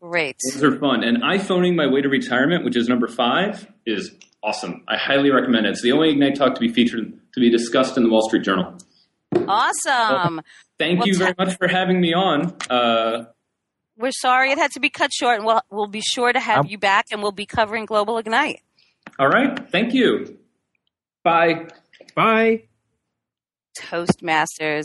great. 0.00 0.36
Those 0.52 0.64
are 0.64 0.78
fun. 0.78 1.04
And 1.04 1.22
iPhoning 1.22 1.76
my 1.76 1.86
way 1.86 2.00
to 2.00 2.08
retirement, 2.08 2.64
which 2.64 2.76
is 2.76 2.88
number 2.88 3.06
five, 3.06 3.66
is 3.86 4.10
awesome. 4.42 4.82
I 4.88 4.96
highly 4.96 5.30
recommend 5.30 5.66
it. 5.66 5.70
It's 5.70 5.82
the 5.82 5.92
only 5.92 6.10
Ignite 6.10 6.36
talk 6.36 6.54
to 6.54 6.60
be 6.60 6.72
featured 6.72 7.18
to 7.34 7.40
be 7.40 7.50
discussed 7.50 7.96
in 7.96 8.04
the 8.04 8.10
Wall 8.10 8.22
Street 8.28 8.42
Journal. 8.42 8.76
Awesome. 9.34 10.36
Well, 10.36 10.44
thank 10.78 11.00
well, 11.00 11.08
you 11.08 11.16
very 11.16 11.34
much 11.38 11.56
for 11.56 11.68
having 11.68 12.00
me 12.00 12.12
on. 12.14 12.54
Uh, 12.68 13.24
We're 13.96 14.12
sorry 14.12 14.52
it 14.52 14.58
had 14.58 14.70
to 14.72 14.80
be 14.80 14.90
cut 14.90 15.12
short, 15.12 15.38
and 15.38 15.46
we'll, 15.46 15.60
we'll 15.70 15.86
be 15.86 16.02
sure 16.02 16.32
to 16.32 16.40
have 16.40 16.60
um, 16.60 16.66
you 16.68 16.78
back, 16.78 17.06
and 17.10 17.22
we'll 17.22 17.32
be 17.32 17.46
covering 17.46 17.86
Global 17.86 18.18
Ignite. 18.18 18.60
All 19.18 19.28
right. 19.28 19.70
Thank 19.70 19.94
you. 19.94 20.38
Bye. 21.24 21.68
Bye. 22.14 22.64
Toastmasters. 23.78 24.84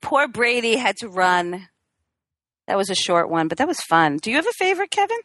Poor 0.00 0.28
Brady 0.28 0.76
had 0.76 0.96
to 0.98 1.08
run. 1.08 1.68
That 2.66 2.76
was 2.76 2.90
a 2.90 2.94
short 2.94 3.28
one, 3.28 3.48
but 3.48 3.58
that 3.58 3.68
was 3.68 3.80
fun. 3.80 4.18
Do 4.18 4.30
you 4.30 4.36
have 4.36 4.46
a 4.46 4.52
favorite, 4.52 4.90
Kevin? 4.90 5.18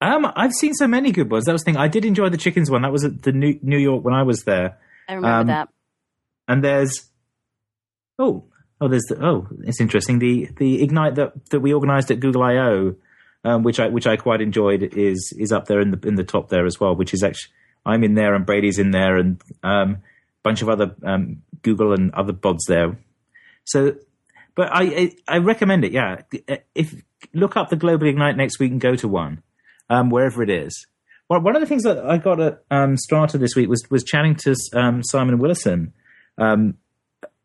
Um, 0.00 0.32
I've 0.34 0.52
seen 0.52 0.72
so 0.74 0.86
many 0.86 1.12
good 1.12 1.30
ones. 1.30 1.44
That 1.44 1.52
was 1.52 1.62
the 1.62 1.66
thing. 1.66 1.76
I 1.76 1.88
did 1.88 2.04
enjoy 2.04 2.30
the 2.30 2.38
chickens 2.38 2.70
one. 2.70 2.82
That 2.82 2.92
was 2.92 3.04
at 3.04 3.22
the 3.22 3.32
New, 3.32 3.58
New 3.62 3.78
York 3.78 4.04
when 4.04 4.14
I 4.14 4.22
was 4.22 4.44
there. 4.44 4.78
I 5.08 5.14
remember 5.14 5.40
um, 5.40 5.46
that. 5.48 5.68
And 6.48 6.64
there's 6.64 7.10
oh 8.18 8.44
oh 8.80 8.88
there's 8.88 9.04
the, 9.04 9.24
oh 9.24 9.46
it's 9.64 9.80
interesting 9.80 10.18
the 10.18 10.48
the 10.56 10.82
ignite 10.82 11.16
that 11.16 11.32
that 11.50 11.60
we 11.60 11.74
organised 11.74 12.10
at 12.10 12.20
Google 12.20 12.42
I/O, 12.42 12.96
um, 13.44 13.62
which 13.62 13.78
I 13.78 13.88
which 13.88 14.06
I 14.06 14.16
quite 14.16 14.40
enjoyed 14.40 14.82
is 14.82 15.32
is 15.38 15.52
up 15.52 15.66
there 15.66 15.80
in 15.80 15.90
the 15.90 16.08
in 16.08 16.14
the 16.14 16.24
top 16.24 16.48
there 16.48 16.66
as 16.66 16.80
well. 16.80 16.96
Which 16.96 17.12
is 17.12 17.22
actually 17.22 17.52
I'm 17.84 18.02
in 18.04 18.14
there 18.14 18.34
and 18.34 18.46
Brady's 18.46 18.78
in 18.78 18.90
there 18.90 19.16
and 19.16 19.40
um, 19.62 19.90
a 19.90 19.98
bunch 20.42 20.62
of 20.62 20.68
other 20.68 20.94
um, 21.04 21.42
Google 21.62 21.92
and 21.92 22.12
other 22.14 22.32
bods 22.32 22.66
there. 22.66 22.98
So, 23.64 23.96
but 24.54 24.68
I, 24.72 24.82
I, 24.82 25.12
I 25.28 25.38
recommend 25.38 25.84
it. 25.84 25.92
Yeah, 25.92 26.22
if 26.74 26.94
look 27.32 27.56
up 27.56 27.68
the 27.68 27.76
Global 27.76 28.06
Ignite 28.06 28.36
next 28.36 28.58
week 28.58 28.72
and 28.72 28.80
go 28.80 28.96
to 28.96 29.08
one, 29.08 29.42
um, 29.90 30.08
wherever 30.08 30.42
it 30.42 30.48
is. 30.48 30.86
Well, 31.28 31.40
one 31.40 31.54
of 31.54 31.60
the 31.60 31.66
things 31.66 31.82
that 31.82 31.98
I 31.98 32.16
got 32.18 32.40
at 32.40 32.64
um, 32.70 32.96
Strata 32.96 33.38
this 33.38 33.54
week 33.54 33.68
was 33.68 33.82
was 33.90 34.02
chatting 34.02 34.34
to 34.36 34.56
um, 34.74 35.02
Simon 35.02 35.38
Willison, 35.38 35.92
um, 36.38 36.74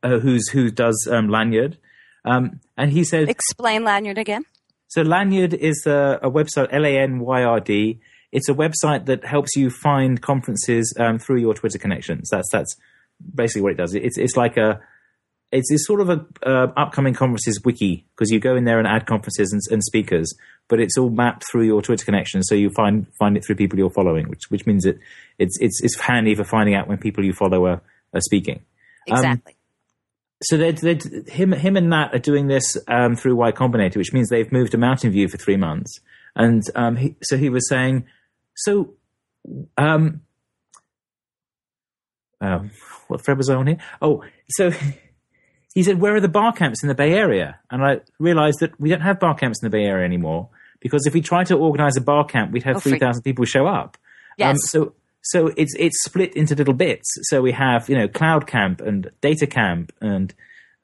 uh, 0.01 0.19
who's 0.19 0.47
who 0.49 0.71
does 0.71 1.07
um, 1.11 1.27
Lanyrd, 1.27 1.77
um, 2.23 2.61
and 2.77 2.91
he 2.91 3.03
said, 3.03 3.29
"Explain 3.29 3.83
Lanyrd 3.83 4.17
again." 4.17 4.45
So 4.87 5.01
Lanyard 5.01 5.53
is 5.53 5.85
a, 5.85 6.19
a 6.23 6.31
website, 6.31 6.69
L 6.71 6.85
A 6.85 6.97
N 6.97 7.19
Y 7.19 7.43
R 7.43 7.59
D. 7.59 7.99
It's 8.31 8.49
a 8.49 8.53
website 8.53 9.05
that 9.05 9.25
helps 9.25 9.55
you 9.55 9.69
find 9.69 10.21
conferences 10.21 10.93
um, 10.99 11.19
through 11.19 11.37
your 11.37 11.53
Twitter 11.53 11.77
connections. 11.77 12.29
That's 12.31 12.49
that's 12.51 12.75
basically 13.33 13.61
what 13.61 13.73
it 13.73 13.77
does. 13.77 13.93
It's 13.93 14.17
it's 14.17 14.35
like 14.35 14.57
a 14.57 14.79
it's, 15.51 15.71
it's 15.71 15.85
sort 15.85 16.01
of 16.01 16.09
a 16.09 16.25
uh, 16.45 16.71
upcoming 16.75 17.13
conferences 17.13 17.61
wiki 17.63 18.05
because 18.15 18.31
you 18.31 18.39
go 18.39 18.55
in 18.55 18.65
there 18.65 18.79
and 18.79 18.87
add 18.87 19.05
conferences 19.05 19.51
and, 19.53 19.61
and, 19.71 19.83
speakers, 19.83 20.33
but 20.67 20.79
it's 20.79 20.97
all 20.97 21.09
mapped 21.09 21.43
through 21.49 21.65
your 21.65 21.81
Twitter 21.81 22.03
connection, 22.03 22.43
so 22.43 22.55
you 22.55 22.69
find 22.71 23.07
find 23.19 23.37
it 23.37 23.45
through 23.45 23.55
people 23.55 23.77
you're 23.79 23.89
following, 23.89 24.27
which 24.29 24.49
which 24.49 24.65
means 24.65 24.85
it 24.85 24.99
it's 25.39 25.57
it's 25.59 25.81
it's 25.83 25.99
handy 25.99 26.35
for 26.35 26.43
finding 26.43 26.75
out 26.75 26.87
when 26.87 26.97
people 26.97 27.23
you 27.23 27.33
follow 27.33 27.65
are, 27.65 27.81
are 28.13 28.21
speaking. 28.21 28.61
Um, 29.09 29.17
exactly. 29.17 29.51
Um, 29.51 29.55
so 30.43 30.57
they're, 30.57 30.73
they're, 30.73 30.99
him 31.27 31.51
him 31.53 31.77
and 31.77 31.89
Nat 31.89 32.09
are 32.13 32.19
doing 32.19 32.47
this 32.47 32.77
um, 32.87 33.15
through 33.15 33.35
Y 33.35 33.51
Combinator, 33.51 33.97
which 33.97 34.13
means 34.13 34.29
they've 34.29 34.51
moved 34.51 34.71
to 34.71 34.77
Mountain 34.77 35.11
View 35.11 35.27
for 35.27 35.37
three 35.37 35.57
months, 35.57 35.99
and 36.35 36.63
um, 36.75 36.97
he, 36.97 37.15
so 37.23 37.37
he 37.37 37.49
was 37.49 37.69
saying, 37.69 38.05
so 38.55 38.95
um, 39.77 40.21
um, 42.41 42.71
what 43.07 43.23
thread 43.23 43.37
was 43.37 43.49
I 43.49 43.55
on 43.55 43.67
here? 43.67 43.77
Oh, 44.01 44.23
so 44.49 44.71
he 45.76 45.84
said, 45.84 45.99
"Where 45.99 46.15
are 46.15 46.21
the 46.21 46.30
bar 46.30 46.53
camps 46.53 46.82
in 46.82 46.89
the 46.89 46.95
Bay 46.95 47.13
Area?" 47.13 47.59
And 47.69 47.84
I 47.84 47.99
realized 48.17 48.61
that 48.61 48.80
we 48.80 48.89
don't 48.89 49.01
have 49.01 49.19
bar 49.19 49.36
camps 49.36 49.61
in 49.61 49.67
the 49.67 49.69
Bay 49.69 49.84
Area 49.84 50.05
anymore 50.05 50.49
because 50.80 51.05
if 51.05 51.13
we 51.13 51.21
tried 51.21 51.47
to 51.47 51.55
organize 51.55 51.97
a 51.97 52.01
bar 52.01 52.26
camp, 52.26 52.51
we'd 52.51 52.63
have 52.63 52.78
oh, 52.78 52.80
three 52.80 52.97
thousand 52.97 53.21
people 53.23 53.45
show 53.45 53.67
up. 53.67 53.97
Yes. 54.38 54.51
Um, 54.51 54.57
so 54.57 54.93
so 55.21 55.47
it's 55.57 55.76
it's 55.78 56.01
split 56.03 56.36
into 56.36 56.55
little 56.55 56.73
bits. 56.73 57.07
So 57.23 57.41
we 57.41 57.51
have 57.51 57.89
you 57.89 57.97
know 57.97 58.07
cloud 58.07 58.47
camp 58.47 58.80
and 58.80 59.11
data 59.19 59.47
camp 59.47 59.91
and 59.99 60.34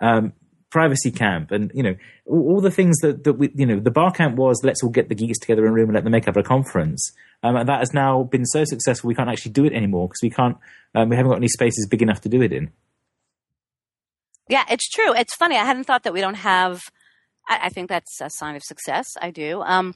um, 0.01 0.33
privacy 0.71 1.11
camp 1.11 1.51
and 1.51 1.71
you 1.73 1.83
know 1.83 1.95
all, 2.25 2.53
all, 2.53 2.61
the 2.61 2.71
things 2.71 2.97
that 2.99 3.23
that 3.23 3.33
we 3.33 3.51
you 3.55 3.65
know 3.65 3.79
the 3.79 3.91
bar 3.91 4.11
camp 4.11 4.35
was 4.35 4.61
let's 4.63 4.83
all 4.83 4.89
get 4.89 5.09
the 5.09 5.15
geeks 5.15 5.39
together 5.39 5.65
in 5.65 5.71
a 5.71 5.73
room 5.73 5.89
and 5.89 5.93
let 5.93 6.03
them 6.03 6.11
make 6.11 6.27
up 6.27 6.35
a 6.35 6.43
conference. 6.43 7.13
Um, 7.43 7.55
and 7.55 7.69
that 7.69 7.79
has 7.79 7.93
now 7.93 8.23
been 8.23 8.45
so 8.45 8.63
successful 8.65 9.07
we 9.07 9.15
can't 9.15 9.29
actually 9.29 9.51
do 9.51 9.65
it 9.65 9.73
anymore 9.73 10.07
because 10.07 10.21
we 10.21 10.29
can't 10.29 10.57
um, 10.95 11.09
we 11.09 11.15
haven't 11.15 11.31
got 11.31 11.37
any 11.37 11.47
spaces 11.47 11.87
big 11.89 12.01
enough 12.01 12.21
to 12.21 12.29
do 12.29 12.41
it 12.41 12.51
in. 12.51 12.71
Yeah, 14.51 14.65
it's 14.69 14.89
true. 14.89 15.15
It's 15.15 15.33
funny. 15.35 15.55
I 15.55 15.63
hadn't 15.63 15.85
thought 15.85 16.03
that 16.03 16.11
we 16.11 16.19
don't 16.19 16.33
have. 16.35 16.81
I, 17.47 17.59
I 17.63 17.69
think 17.69 17.87
that's 17.87 18.19
a 18.19 18.29
sign 18.29 18.57
of 18.57 18.63
success. 18.63 19.07
I 19.21 19.31
do. 19.31 19.61
Um, 19.61 19.95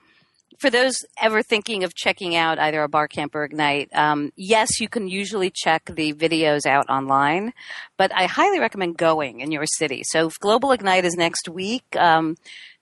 for 0.59 0.69
those 0.69 0.95
ever 1.21 1.43
thinking 1.43 1.83
of 1.83 1.93
checking 1.93 2.37
out 2.37 2.57
either 2.57 2.81
a 2.81 2.87
bar 2.87 3.09
camp 3.09 3.35
or 3.35 3.43
ignite 3.43 3.89
um, 3.93 4.31
yes 4.37 4.79
you 4.79 4.87
can 4.87 5.09
usually 5.09 5.51
check 5.53 5.83
the 5.93 6.13
videos 6.13 6.65
out 6.65 6.87
online 6.87 7.51
but 7.97 8.09
i 8.15 8.25
highly 8.25 8.57
recommend 8.57 8.95
going 8.95 9.41
in 9.41 9.51
your 9.51 9.65
city 9.65 10.01
so 10.05 10.31
global 10.39 10.71
ignite 10.71 11.03
is 11.03 11.15
next 11.17 11.49
week 11.49 11.83
um, 11.97 12.37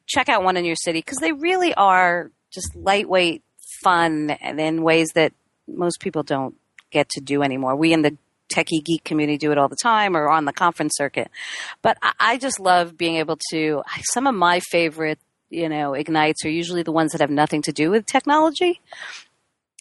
check 0.05 0.29
out 0.29 0.43
one 0.43 0.55
in 0.55 0.65
your 0.65 0.75
city 0.75 0.99
because 0.99 1.17
they 1.17 1.31
really 1.31 1.73
are 1.73 2.29
just 2.51 2.75
lightweight 2.75 3.41
fun 3.81 4.29
and 4.29 4.59
in 4.59 4.83
ways 4.83 5.09
that 5.15 5.33
most 5.67 5.99
people 5.99 6.21
don't 6.21 6.53
get 6.91 7.09
to 7.09 7.21
do 7.21 7.41
anymore 7.41 7.75
we 7.75 7.91
in 7.91 8.03
the 8.03 8.15
techie 8.53 8.83
geek 8.83 9.03
community 9.03 9.37
do 9.37 9.51
it 9.51 9.57
all 9.57 9.67
the 9.67 9.75
time 9.75 10.15
or 10.15 10.29
on 10.29 10.45
the 10.45 10.53
conference 10.53 10.93
circuit. 10.95 11.29
But 11.81 11.97
I, 12.01 12.13
I 12.19 12.37
just 12.37 12.59
love 12.59 12.97
being 12.97 13.15
able 13.15 13.37
to, 13.51 13.83
some 14.11 14.27
of 14.27 14.35
my 14.35 14.59
favorite, 14.59 15.19
you 15.49 15.69
know, 15.69 15.93
ignites 15.93 16.45
are 16.45 16.49
usually 16.49 16.83
the 16.83 16.91
ones 16.91 17.11
that 17.11 17.21
have 17.21 17.29
nothing 17.29 17.61
to 17.63 17.71
do 17.71 17.89
with 17.91 18.05
technology 18.05 18.79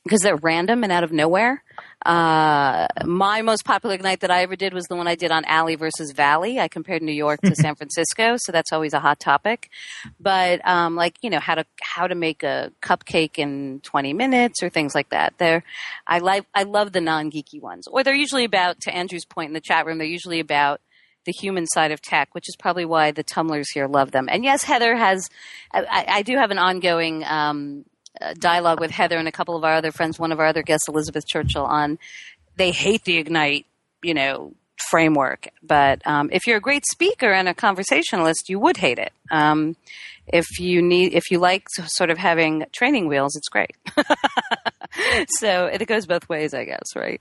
because 0.05 0.21
they're 0.21 0.37
random 0.37 0.83
and 0.83 0.93
out 0.93 1.05
of 1.05 1.13
nowhere. 1.13 1.63
Uh, 2.05 2.89
my 3.05 3.43
most 3.43 3.65
popular 3.65 3.95
ignite 3.95 4.21
that 4.21 4.31
I 4.31 4.43
ever 4.43 4.57
did 4.57 4.75
was 4.75 4.87
the 4.87 4.97
one 4.97 5.07
I 5.07 5.15
did 5.15 5.31
on 5.31 5.45
Alley 5.45 5.77
versus 5.77 6.11
Valley. 6.11 6.59
I 6.59 6.67
compared 6.67 7.03
New 7.03 7.13
York 7.13 7.41
to 7.43 7.55
San 7.55 7.77
Francisco, 7.77 8.37
so 8.39 8.51
that's 8.51 8.73
always 8.73 8.93
a 8.93 9.01
hot 9.01 9.21
topic. 9.21 9.71
But 10.19 10.67
um, 10.67 10.97
like 10.97 11.17
you 11.23 11.31
know 11.31 11.39
how 11.39 11.55
to 11.55 11.65
how 11.81 12.09
to 12.09 12.15
make 12.15 12.43
a 12.43 12.73
cupcake 12.83 13.39
in 13.39 13.81
20 13.85 14.13
minutes 14.13 14.63
or 14.63 14.71
things 14.71 14.95
like 14.95 15.11
that. 15.11 15.35
There, 15.39 15.63
I 16.07 16.19
like 16.19 16.47
I 16.55 16.65
love 16.65 16.93
the 16.93 17.01
non 17.01 17.31
geeky 17.31 17.61
ones, 17.61 17.87
or 17.87 18.03
they're 18.03 18.15
usually 18.15 18.45
about 18.45 18.81
to 18.81 18.95
Andrew's 18.95 19.25
point 19.25 19.49
in 19.49 19.55
the 19.55 19.61
chat 19.61 19.87
room. 19.87 19.99
They're 19.99 20.07
usually 20.07 20.41
about 20.41 20.81
the 21.25 21.33
human 21.33 21.67
side 21.69 21.93
of 21.93 22.01
tech, 22.01 22.35
which 22.35 22.49
is 22.49 22.57
probably 22.57 22.85
why 22.85 23.13
the 23.13 23.23
tummlers 23.23 23.67
here 23.73 23.87
love 23.87 24.11
them. 24.11 24.29
And 24.29 24.43
yes, 24.43 24.65
Heather 24.65 24.97
has. 24.97 25.29
I, 25.73 26.05
I 26.09 26.23
do 26.23 26.37
have 26.37 26.51
an 26.51 26.59
ongoing 26.59 27.25
um, 27.25 27.85
uh, 28.21 28.35
dialogue 28.39 28.81
with 28.81 28.91
Heather 28.91 29.17
and 29.17 29.29
a 29.29 29.33
couple 29.33 29.57
of 29.57 29.65
our 29.65 29.75
other 29.75 29.93
friends, 29.93 30.19
one 30.19 30.33
of 30.33 30.41
our 30.41 30.47
other 30.47 30.63
guests, 30.63 30.89
Elizabeth 30.89 31.27
Churchill, 31.27 31.65
on 31.65 31.99
they 32.57 32.71
hate 32.71 33.05
the 33.05 33.17
Ignite, 33.17 33.67
you 34.03 34.15
know, 34.15 34.53
framework. 34.91 35.49
But 35.63 36.07
um, 36.07 36.29
if 36.33 36.47
you're 36.47 36.59
a 36.59 36.61
great 36.61 36.85
speaker 36.87 37.33
and 37.33 37.49
a 37.49 37.55
conversationalist, 37.55 38.49
you 38.49 38.59
would 38.59 38.77
hate 38.77 38.99
it. 38.99 39.13
Um, 39.31 39.77
if 40.27 40.61
you 40.61 40.83
need, 40.83 41.15
if 41.15 41.31
you 41.31 41.39
like 41.39 41.65
sort 41.69 42.11
of 42.11 42.19
having 42.19 42.67
training 42.73 43.09
wheels, 43.09 43.37
it's 43.37 43.49
great. 43.49 43.77
so 45.39 45.67
it 45.67 45.85
goes 45.87 46.07
both 46.07 46.29
ways, 46.29 46.55
I 46.55 46.65
guess, 46.65 46.95
right? 46.95 47.21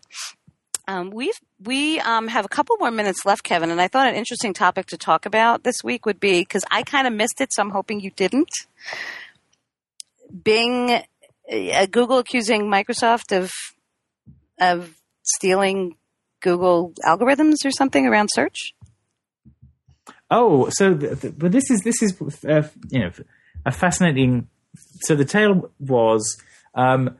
Um, 0.87 1.11
we've 1.11 1.39
we 1.63 1.99
um, 1.99 2.27
have 2.27 2.43
a 2.43 2.49
couple 2.49 2.75
more 2.79 2.91
minutes 2.91 3.25
left, 3.25 3.43
Kevin, 3.43 3.69
and 3.69 3.79
I 3.79 3.87
thought 3.87 4.07
an 4.07 4.15
interesting 4.15 4.53
topic 4.53 4.87
to 4.87 4.97
talk 4.97 5.25
about 5.25 5.63
this 5.63 5.83
week 5.83 6.05
would 6.05 6.19
be 6.19 6.41
because 6.41 6.65
I 6.71 6.83
kind 6.83 7.07
of 7.07 7.13
missed 7.13 7.39
it, 7.39 7.53
so 7.53 7.61
I'm 7.61 7.69
hoping 7.69 7.99
you 7.99 8.11
didn't. 8.11 8.49
Bing, 10.43 11.01
uh, 11.51 11.85
Google 11.87 12.19
accusing 12.19 12.63
Microsoft 12.63 13.35
of 13.35 13.51
of 14.59 14.95
stealing 15.23 15.95
Google 16.41 16.93
algorithms 17.05 17.65
or 17.65 17.71
something 17.71 18.05
around 18.05 18.29
search. 18.33 18.73
Oh, 20.29 20.69
so 20.69 20.93
but 20.93 21.51
this 21.51 21.69
is 21.69 21.81
this 21.81 22.01
is 22.01 22.13
uh, 22.47 22.67
you 22.89 22.99
know 22.99 23.11
a 23.65 23.71
fascinating. 23.71 24.47
So 25.01 25.15
the 25.15 25.25
tale 25.25 25.71
was 25.79 26.41
um, 26.73 27.17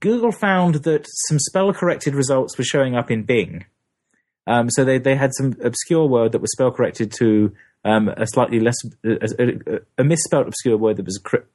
Google 0.00 0.32
found 0.32 0.76
that 0.84 1.06
some 1.28 1.38
spell 1.38 1.72
corrected 1.72 2.14
results 2.14 2.58
were 2.58 2.64
showing 2.64 2.94
up 2.94 3.10
in 3.10 3.22
Bing. 3.22 3.64
Um, 4.46 4.68
so 4.70 4.84
they 4.84 4.98
they 4.98 5.16
had 5.16 5.32
some 5.34 5.56
obscure 5.62 6.06
word 6.06 6.32
that 6.32 6.40
was 6.40 6.52
spell 6.52 6.70
corrected 6.70 7.12
to 7.18 7.52
um, 7.86 8.08
a 8.08 8.26
slightly 8.26 8.58
less 8.58 8.76
a, 9.04 9.14
a, 9.38 9.80
a, 9.98 10.04
misspelled 10.04 10.48
obscure 10.48 10.76
word 10.76 10.96
that 10.96 11.06
was 11.06 11.18
cor- 11.18 11.46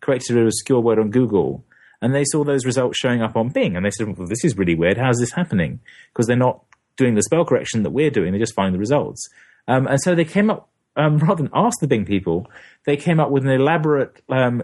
corrected 0.00 0.36
an 0.36 0.44
obscure 0.44 0.80
word 0.80 1.00
on 1.00 1.10
Google, 1.10 1.64
and 2.00 2.14
they 2.14 2.24
saw 2.24 2.44
those 2.44 2.64
results 2.64 2.96
showing 2.96 3.22
up 3.22 3.36
on 3.36 3.48
Bing, 3.48 3.76
and 3.76 3.84
they 3.84 3.90
said, 3.90 4.06
"Well, 4.06 4.28
this 4.28 4.44
is 4.44 4.56
really 4.56 4.76
weird. 4.76 4.98
How's 4.98 5.18
this 5.18 5.32
happening?" 5.32 5.80
Because 6.12 6.26
they're 6.26 6.36
not 6.36 6.62
doing 6.96 7.16
the 7.16 7.22
spell 7.22 7.44
correction 7.44 7.82
that 7.82 7.90
we're 7.90 8.10
doing; 8.10 8.30
they're 8.30 8.40
just 8.40 8.54
finding 8.54 8.74
the 8.74 8.78
results. 8.78 9.28
Um, 9.66 9.88
and 9.88 10.00
so 10.00 10.14
they 10.14 10.24
came 10.24 10.48
up 10.48 10.70
um, 10.96 11.18
rather 11.18 11.42
than 11.42 11.52
ask 11.52 11.80
the 11.80 11.88
Bing 11.88 12.04
people, 12.04 12.46
they 12.86 12.96
came 12.96 13.18
up 13.18 13.30
with 13.30 13.44
an 13.44 13.50
elaborate 13.50 14.22
um, 14.28 14.62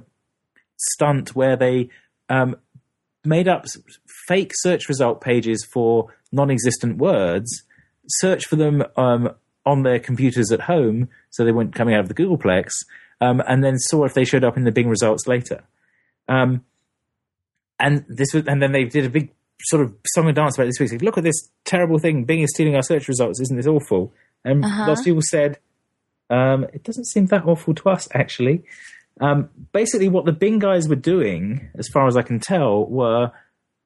stunt 0.76 1.34
where 1.34 1.56
they 1.56 1.88
um, 2.28 2.54
made 3.24 3.48
up 3.48 3.66
fake 4.28 4.52
search 4.54 4.88
result 4.88 5.20
pages 5.20 5.66
for 5.72 6.14
non-existent 6.30 6.98
words, 6.98 7.64
search 8.06 8.46
for 8.46 8.54
them 8.54 8.84
um, 8.96 9.30
on 9.66 9.82
their 9.82 9.98
computers 9.98 10.50
at 10.52 10.60
home, 10.60 11.08
so 11.30 11.44
they 11.44 11.52
weren't 11.52 11.74
coming 11.74 11.94
out 11.94 12.00
of 12.00 12.08
the 12.08 12.14
Googleplex, 12.14 12.70
um, 13.20 13.42
and 13.46 13.62
then 13.62 13.76
saw 13.78 14.04
if 14.04 14.14
they 14.14 14.24
showed 14.24 14.44
up 14.44 14.56
in 14.56 14.64
the 14.64 14.72
Bing 14.72 14.88
results 14.88 15.26
later. 15.26 15.64
Um, 16.28 16.64
and 17.78 18.04
this 18.08 18.32
was, 18.32 18.46
and 18.46 18.62
then 18.62 18.72
they 18.72 18.84
did 18.84 19.04
a 19.04 19.10
big 19.10 19.30
sort 19.64 19.82
of 19.82 19.94
song 20.06 20.26
and 20.26 20.36
dance 20.36 20.56
about 20.56 20.66
this 20.66 20.78
week. 20.80 20.88
Said, 20.90 21.02
Look 21.02 21.18
at 21.18 21.24
this 21.24 21.50
terrible 21.64 21.98
thing. 21.98 22.24
Bing 22.24 22.40
is 22.40 22.50
stealing 22.54 22.76
our 22.76 22.82
search 22.82 23.08
results. 23.08 23.40
Isn't 23.40 23.56
this 23.56 23.66
awful? 23.66 24.12
And 24.44 24.64
Uh-huh. 24.64 24.88
lots 24.88 25.00
of 25.00 25.06
people 25.06 25.22
said, 25.22 25.58
um, 26.30 26.64
it 26.72 26.82
doesn't 26.82 27.06
seem 27.06 27.26
that 27.26 27.44
awful 27.44 27.74
to 27.74 27.88
us, 27.90 28.08
actually. 28.14 28.64
Um, 29.20 29.48
basically, 29.72 30.08
what 30.08 30.24
the 30.24 30.32
Bing 30.32 30.58
guys 30.58 30.88
were 30.88 30.94
doing, 30.96 31.68
as 31.76 31.88
far 31.88 32.06
as 32.06 32.16
I 32.16 32.22
can 32.22 32.38
tell, 32.38 32.86
were 32.86 33.32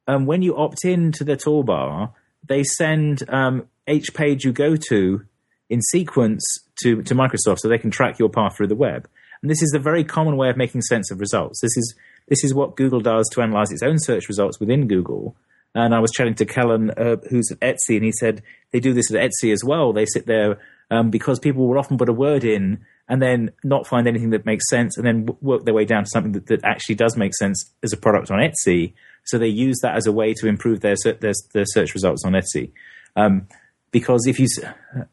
um, 0.07 0.27
when 0.27 0.43
you 0.43 0.57
opt 0.57 0.85
in 0.85 1.13
to 1.13 1.25
the 1.25 1.37
toolbar, 1.37 2.13
they 2.47 2.65
send 2.65 3.29
um, 3.29 3.69
each 3.89 4.13
page 4.15 4.45
you 4.45 4.53
go 4.53 4.75
to 4.89 5.25
in 5.71 5.81
sequence 5.81 6.45
to, 6.83 7.03
to 7.03 7.15
Microsoft 7.15 7.61
so 7.61 7.69
they 7.69 7.79
can 7.79 7.91
track 7.91 8.19
your 8.19 8.29
path 8.29 8.57
through 8.57 8.67
the 8.67 8.75
web. 8.75 9.09
And 9.41 9.51
this 9.51 9.63
is 9.63 9.73
a 9.75 9.79
very 9.79 10.05
common 10.05 10.37
way 10.37 10.51
of 10.51 10.57
making 10.57 10.83
sense 10.83 11.11
of 11.11 11.21
results. 11.21 11.61
This 11.63 11.77
is 11.77 11.95
this 12.29 12.45
is 12.45 12.55
what 12.55 12.77
Google 12.77 13.01
does 13.01 13.29
to 13.33 13.41
analyze 13.41 13.73
its 13.73 13.83
own 13.83 13.99
search 13.99 14.29
results 14.29 14.61
within 14.61 14.87
Google. 14.87 15.35
And 15.75 15.95
I 15.95 15.99
was 15.99 16.13
chatting 16.13 16.35
to 16.35 16.45
Kellan, 16.45 16.91
uh, 16.91 17.17
who's 17.29 17.51
at 17.51 17.61
Etsy, 17.61 17.97
and 17.97 18.05
he 18.05 18.13
said 18.13 18.43
they 18.73 18.81
do 18.81 18.93
this 18.93 19.11
at 19.11 19.21
Etsy 19.21 19.53
as 19.53 19.65
well. 19.65 19.93
They 19.93 20.07
sit 20.07 20.27
there 20.27 20.61
um, 20.91 21.11
because 21.11 21.39
people 21.39 21.67
will 21.67 21.79
often 21.79 21.99
put 21.99 22.09
a 22.09 22.13
word 22.13 22.45
in 22.45 22.85
and 23.09 23.21
then 23.21 23.51
not 23.65 23.87
find 23.87 24.07
anything 24.07 24.31
that 24.31 24.47
makes 24.47 24.69
sense, 24.69 24.97
and 24.97 25.05
then 25.05 25.27
w- 25.27 25.39
work 25.41 25.65
their 25.65 25.75
way 25.75 25.85
down 25.85 26.05
to 26.05 26.11
something 26.11 26.33
that, 26.33 26.47
that 26.47 26.63
actually 26.65 26.95
does 26.95 27.17
make 27.17 27.35
sense 27.35 27.73
as 27.83 27.93
a 27.93 27.97
product 27.97 28.31
on 28.31 28.39
Etsy. 28.39 28.93
So 29.25 29.39
they 29.39 29.49
use 29.49 29.79
that 29.83 29.97
as 29.97 30.07
a 30.07 30.13
way 30.13 30.35
to 30.35 30.47
improve 30.47 30.81
their 30.81 30.97
their, 31.05 31.35
their 31.53 31.65
search 31.67 31.95
results 31.95 32.25
on 32.25 32.33
Etsy. 32.33 32.73
Um, 33.17 33.49
because 33.91 34.27
if 34.27 34.39
you 34.39 34.47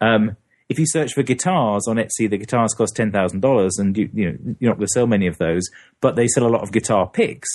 um, 0.01 0.37
if 0.69 0.77
you 0.77 0.85
search 0.87 1.13
for 1.13 1.23
guitars 1.23 1.87
on 1.87 1.95
Etsy, 1.95 2.29
the 2.29 2.37
guitars 2.37 2.73
cost 2.73 2.95
ten 2.95 3.11
thousand 3.11 3.39
dollars, 3.41 3.77
and 3.77 3.97
you, 3.97 4.09
you 4.13 4.31
know 4.31 4.37
you're 4.59 4.71
not 4.71 4.77
going 4.77 4.87
to 4.87 4.93
sell 4.93 5.07
many 5.07 5.27
of 5.27 5.37
those. 5.37 5.63
But 6.01 6.15
they 6.15 6.27
sell 6.27 6.45
a 6.45 6.49
lot 6.49 6.61
of 6.61 6.71
guitar 6.71 7.07
picks, 7.09 7.47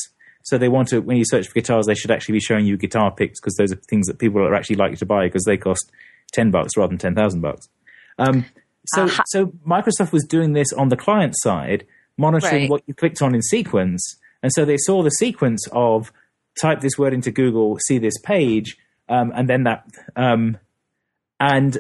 so 0.43 0.57
they 0.59 0.69
want 0.69 0.89
to. 0.89 1.01
When 1.01 1.17
you 1.17 1.25
search 1.27 1.49
for 1.49 1.55
guitars, 1.55 1.87
they 1.87 1.95
should 1.95 2.11
actually 2.11 2.35
be 2.35 2.41
showing 2.41 2.65
you 2.67 2.77
guitar 2.77 3.11
picks 3.11 3.41
because 3.41 3.55
those 3.57 3.73
are 3.73 3.77
things 3.89 4.07
that 4.07 4.19
people 4.19 4.41
are 4.41 4.55
actually 4.55 4.77
likely 4.77 4.97
to 4.97 5.07
buy 5.07 5.27
because 5.27 5.45
they 5.45 5.57
cost 5.57 5.91
ten 6.33 6.51
bucks 6.51 6.77
rather 6.77 6.89
than 6.89 6.99
ten 6.99 7.15
thousand 7.15 7.41
bucks. 7.41 7.69
Um, 8.19 8.47
so, 8.87 9.05
Aha. 9.05 9.23
so 9.27 9.47
Microsoft 9.67 10.13
was 10.13 10.25
doing 10.25 10.55
this 10.55 10.73
on 10.73 10.89
the 10.89 10.97
client 10.97 11.35
side, 11.39 11.87
monitoring 12.17 12.63
Right. 12.63 12.71
what 12.71 12.83
you 12.87 12.95
clicked 12.95 13.23
on 13.23 13.35
in 13.35 13.43
sequence, 13.43 14.19
and 14.43 14.51
so 14.53 14.65
they 14.65 14.77
saw 14.79 15.03
the 15.03 15.11
sequence 15.11 15.67
of 15.73 16.13
type 16.61 16.81
this 16.81 16.99
word 16.99 17.15
into 17.15 17.31
Google, 17.31 17.79
see 17.87 17.99
this 17.99 18.19
page, 18.25 18.77
um, 19.09 19.33
and 19.35 19.49
then 19.49 19.65
that, 19.65 19.87
um, 20.17 20.59
and 21.41 21.79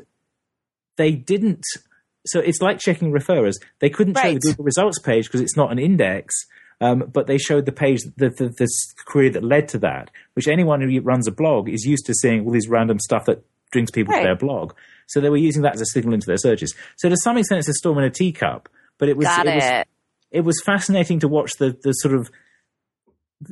they 1.02 1.12
didn't. 1.12 1.64
So 2.24 2.38
it's 2.40 2.60
like 2.62 2.78
checking 2.78 3.12
referrers. 3.12 3.54
They 3.80 3.90
couldn't 3.90 4.16
show 4.16 4.32
the 4.34 4.38
Google 4.38 4.64
results 4.64 4.98
page 5.00 5.26
because 5.26 5.40
it's 5.40 5.56
not 5.56 5.72
an 5.72 5.78
index, 5.78 6.34
um, 6.80 7.10
but 7.12 7.26
they 7.26 7.36
showed 7.38 7.66
the 7.66 7.72
page, 7.72 8.02
the, 8.16 8.28
the, 8.30 8.48
the 8.48 8.68
query 9.06 9.28
that 9.30 9.42
led 9.42 9.68
to 9.70 9.78
that, 9.80 10.10
which 10.34 10.46
anyone 10.48 10.80
who 10.80 11.00
runs 11.00 11.26
a 11.26 11.32
blog 11.32 11.68
is 11.68 11.84
used 11.84 12.06
to 12.06 12.14
seeing 12.14 12.44
all 12.44 12.52
these 12.52 12.68
random 12.68 12.98
stuff 13.00 13.24
that 13.26 13.44
brings 13.72 13.90
people 13.90 14.12
Right. 14.12 14.20
to 14.20 14.24
their 14.26 14.36
blog. 14.36 14.72
So 15.08 15.20
they 15.20 15.30
were 15.30 15.36
using 15.36 15.62
that 15.62 15.74
as 15.74 15.80
a 15.80 15.86
signal 15.86 16.14
into 16.14 16.26
their 16.26 16.36
searches. 16.36 16.74
So 16.96 17.08
to 17.08 17.16
some 17.16 17.36
extent, 17.38 17.58
it's 17.58 17.68
a 17.68 17.72
storm 17.74 17.98
in 17.98 18.04
a 18.04 18.10
teacup, 18.10 18.68
but 18.98 19.08
it 19.08 19.16
was 19.16 19.26
Got 19.26 19.46
it 19.48 19.54
was 19.56 19.64
it. 19.64 19.88
it 20.30 20.40
was 20.42 20.62
fascinating 20.64 21.18
to 21.20 21.28
watch 21.28 21.52
the 21.58 21.76
the 21.82 21.92
sort 21.92 22.14
of 22.14 22.30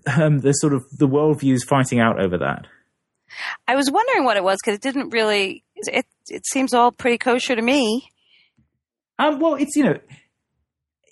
um, 0.06 0.38
the 0.38 0.52
sort 0.52 0.74
of 0.74 0.84
the 0.96 1.08
worldviews 1.08 1.64
fighting 1.66 1.98
out 2.00 2.20
over 2.22 2.38
that. 2.38 2.66
I 3.66 3.76
was 3.76 3.90
wondering 3.90 4.24
what 4.24 4.36
it 4.36 4.44
was 4.44 4.58
because 4.62 4.76
it 4.76 4.82
didn't 4.82 5.10
really. 5.10 5.64
It 5.88 6.06
it 6.28 6.46
seems 6.46 6.74
all 6.74 6.92
pretty 6.92 7.18
kosher 7.18 7.56
to 7.56 7.62
me. 7.62 8.10
Um, 9.18 9.38
well, 9.38 9.54
it's 9.54 9.76
you 9.76 9.84
know, 9.84 9.98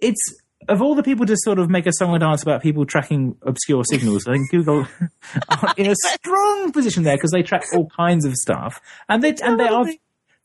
it's 0.01 0.21
of 0.69 0.83
all 0.83 0.95
the 0.95 1.03
people 1.03 1.27
to 1.27 1.37
sort 1.37 1.59
of 1.59 1.71
make 1.71 1.87
a 1.87 1.93
song 1.93 2.15
and 2.15 2.21
dance 2.21 2.43
about 2.43 2.63
people 2.63 2.85
tracking 2.85 3.37
obscure 3.43 3.85
signals. 3.85 4.27
I 4.27 4.33
think 4.33 4.51
Google 4.51 4.87
are 5.49 5.75
in 5.77 5.91
a 5.91 5.95
strong 6.15 6.73
position 6.73 7.03
there 7.03 7.17
because 7.17 7.31
they 7.31 7.43
track 7.43 7.65
all 7.75 7.89
kinds 7.97 8.25
of 8.25 8.35
stuff, 8.35 8.81
and 9.09 9.23
they 9.23 9.35
and 9.43 9.59
they 9.59 9.69
are 9.69 9.87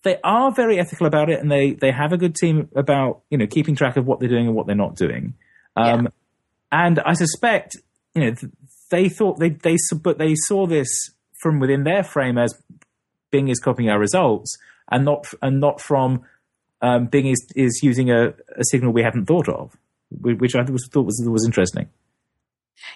they 0.03 0.17
are 0.24 0.51
very 0.51 0.80
ethical 0.80 1.07
about 1.07 1.30
it, 1.30 1.39
and 1.39 1.51
they 1.51 1.71
they 1.71 1.91
have 1.91 2.13
a 2.13 2.17
good 2.17 2.36
team 2.36 2.69
about 2.76 3.21
you 3.30 3.38
know 3.38 3.47
keeping 3.47 3.76
track 3.76 3.97
of 3.97 4.05
what 4.05 4.19
they're 4.19 4.30
doing 4.30 4.47
and 4.47 4.55
what 4.55 4.67
they're 4.67 4.76
not 4.76 4.95
doing. 4.95 5.34
Um, 5.76 6.09
And 6.71 6.99
I 6.99 7.13
suspect 7.13 7.78
you 8.13 8.21
know 8.24 8.34
th- 8.34 8.51
they 8.91 9.09
thought 9.09 9.39
they 9.39 9.49
they 9.49 9.78
but 10.01 10.17
they 10.17 10.36
saw 10.36 10.67
this 10.67 10.89
from 11.41 11.59
within 11.59 11.84
their 11.84 12.03
frame 12.03 12.38
as 12.38 12.53
Bing 13.34 13.47
is 13.47 13.59
copying 13.59 13.89
our 13.89 13.97
results, 13.97 14.55
and 14.91 15.03
not 15.03 15.25
and 15.41 15.59
not 15.59 15.81
from 15.81 16.21
um, 16.81 17.07
Bing 17.07 17.25
is 17.25 17.43
is 17.55 17.81
using 17.81 18.11
a, 18.11 18.27
a 18.27 18.63
signal 18.69 18.93
we 18.93 19.01
hadn't 19.01 19.25
thought 19.25 19.49
of, 19.49 19.75
which 20.21 20.55
I 20.55 20.63
thought 20.63 21.05
was 21.05 21.19
was 21.25 21.43
interesting. 21.43 21.89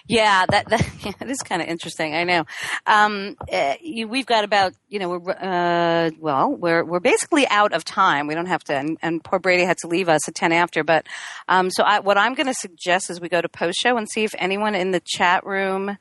Yeah, 0.06 0.46
that 0.48 0.68
that 0.68 0.88
yeah, 1.04 1.34
kind 1.44 1.60
of 1.60 1.66
interesting. 1.66 2.14
I 2.14 2.22
know. 2.22 2.44
Um, 2.86 3.36
uh, 3.52 3.74
you, 3.80 4.06
we've 4.06 4.26
got 4.26 4.44
about 4.44 4.74
you 4.88 5.00
know 5.00 5.08
we're 5.08 5.32
uh, 5.32 6.10
well 6.20 6.54
we're 6.54 6.84
we're 6.84 7.00
basically 7.00 7.48
out 7.48 7.72
of 7.72 7.84
time. 7.84 8.28
We 8.28 8.34
don't 8.34 8.46
have 8.46 8.62
to, 8.64 8.76
and, 8.76 8.96
and 9.02 9.24
poor 9.24 9.40
Brady 9.40 9.64
had 9.64 9.78
to 9.78 9.88
leave 9.88 10.08
us 10.08 10.28
at 10.28 10.36
ten 10.36 10.52
after. 10.52 10.84
But 10.84 11.06
um, 11.48 11.68
so 11.68 11.82
I, 11.82 11.98
what 11.98 12.16
I'm 12.16 12.34
going 12.34 12.46
to 12.46 12.54
suggest 12.54 13.10
is 13.10 13.20
we 13.20 13.28
go 13.28 13.40
to 13.40 13.48
post 13.48 13.80
show 13.80 13.96
and 13.96 14.08
see 14.08 14.22
if 14.22 14.34
anyone 14.38 14.76
in 14.76 14.92
the 14.92 15.02
chat 15.04 15.44
room 15.44 15.98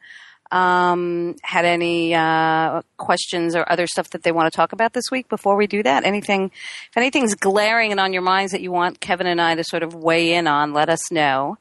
um, 0.51 1.35
had 1.43 1.65
any 1.65 2.13
uh, 2.15 2.81
questions 2.97 3.55
or 3.55 3.69
other 3.71 3.87
stuff 3.87 4.09
that 4.11 4.23
they 4.23 4.31
want 4.31 4.51
to 4.51 4.55
talk 4.55 4.71
about 4.73 4.93
this 4.93 5.05
week. 5.11 5.27
Before 5.29 5.55
we 5.55 5.67
do 5.67 5.83
that, 5.83 6.05
anything 6.05 6.51
if 6.89 6.97
anything's 6.97 7.35
glaring 7.35 7.91
and 7.91 7.99
on 7.99 8.13
your 8.13 8.21
minds 8.21 8.51
that 8.51 8.61
you 8.61 8.71
want 8.71 8.99
Kevin 8.99 9.27
and 9.27 9.41
I 9.41 9.55
to 9.55 9.63
sort 9.63 9.83
of 9.83 9.93
weigh 9.93 10.33
in 10.33 10.47
on, 10.47 10.73
let 10.73 10.89
us 10.89 11.11
know. 11.11 11.57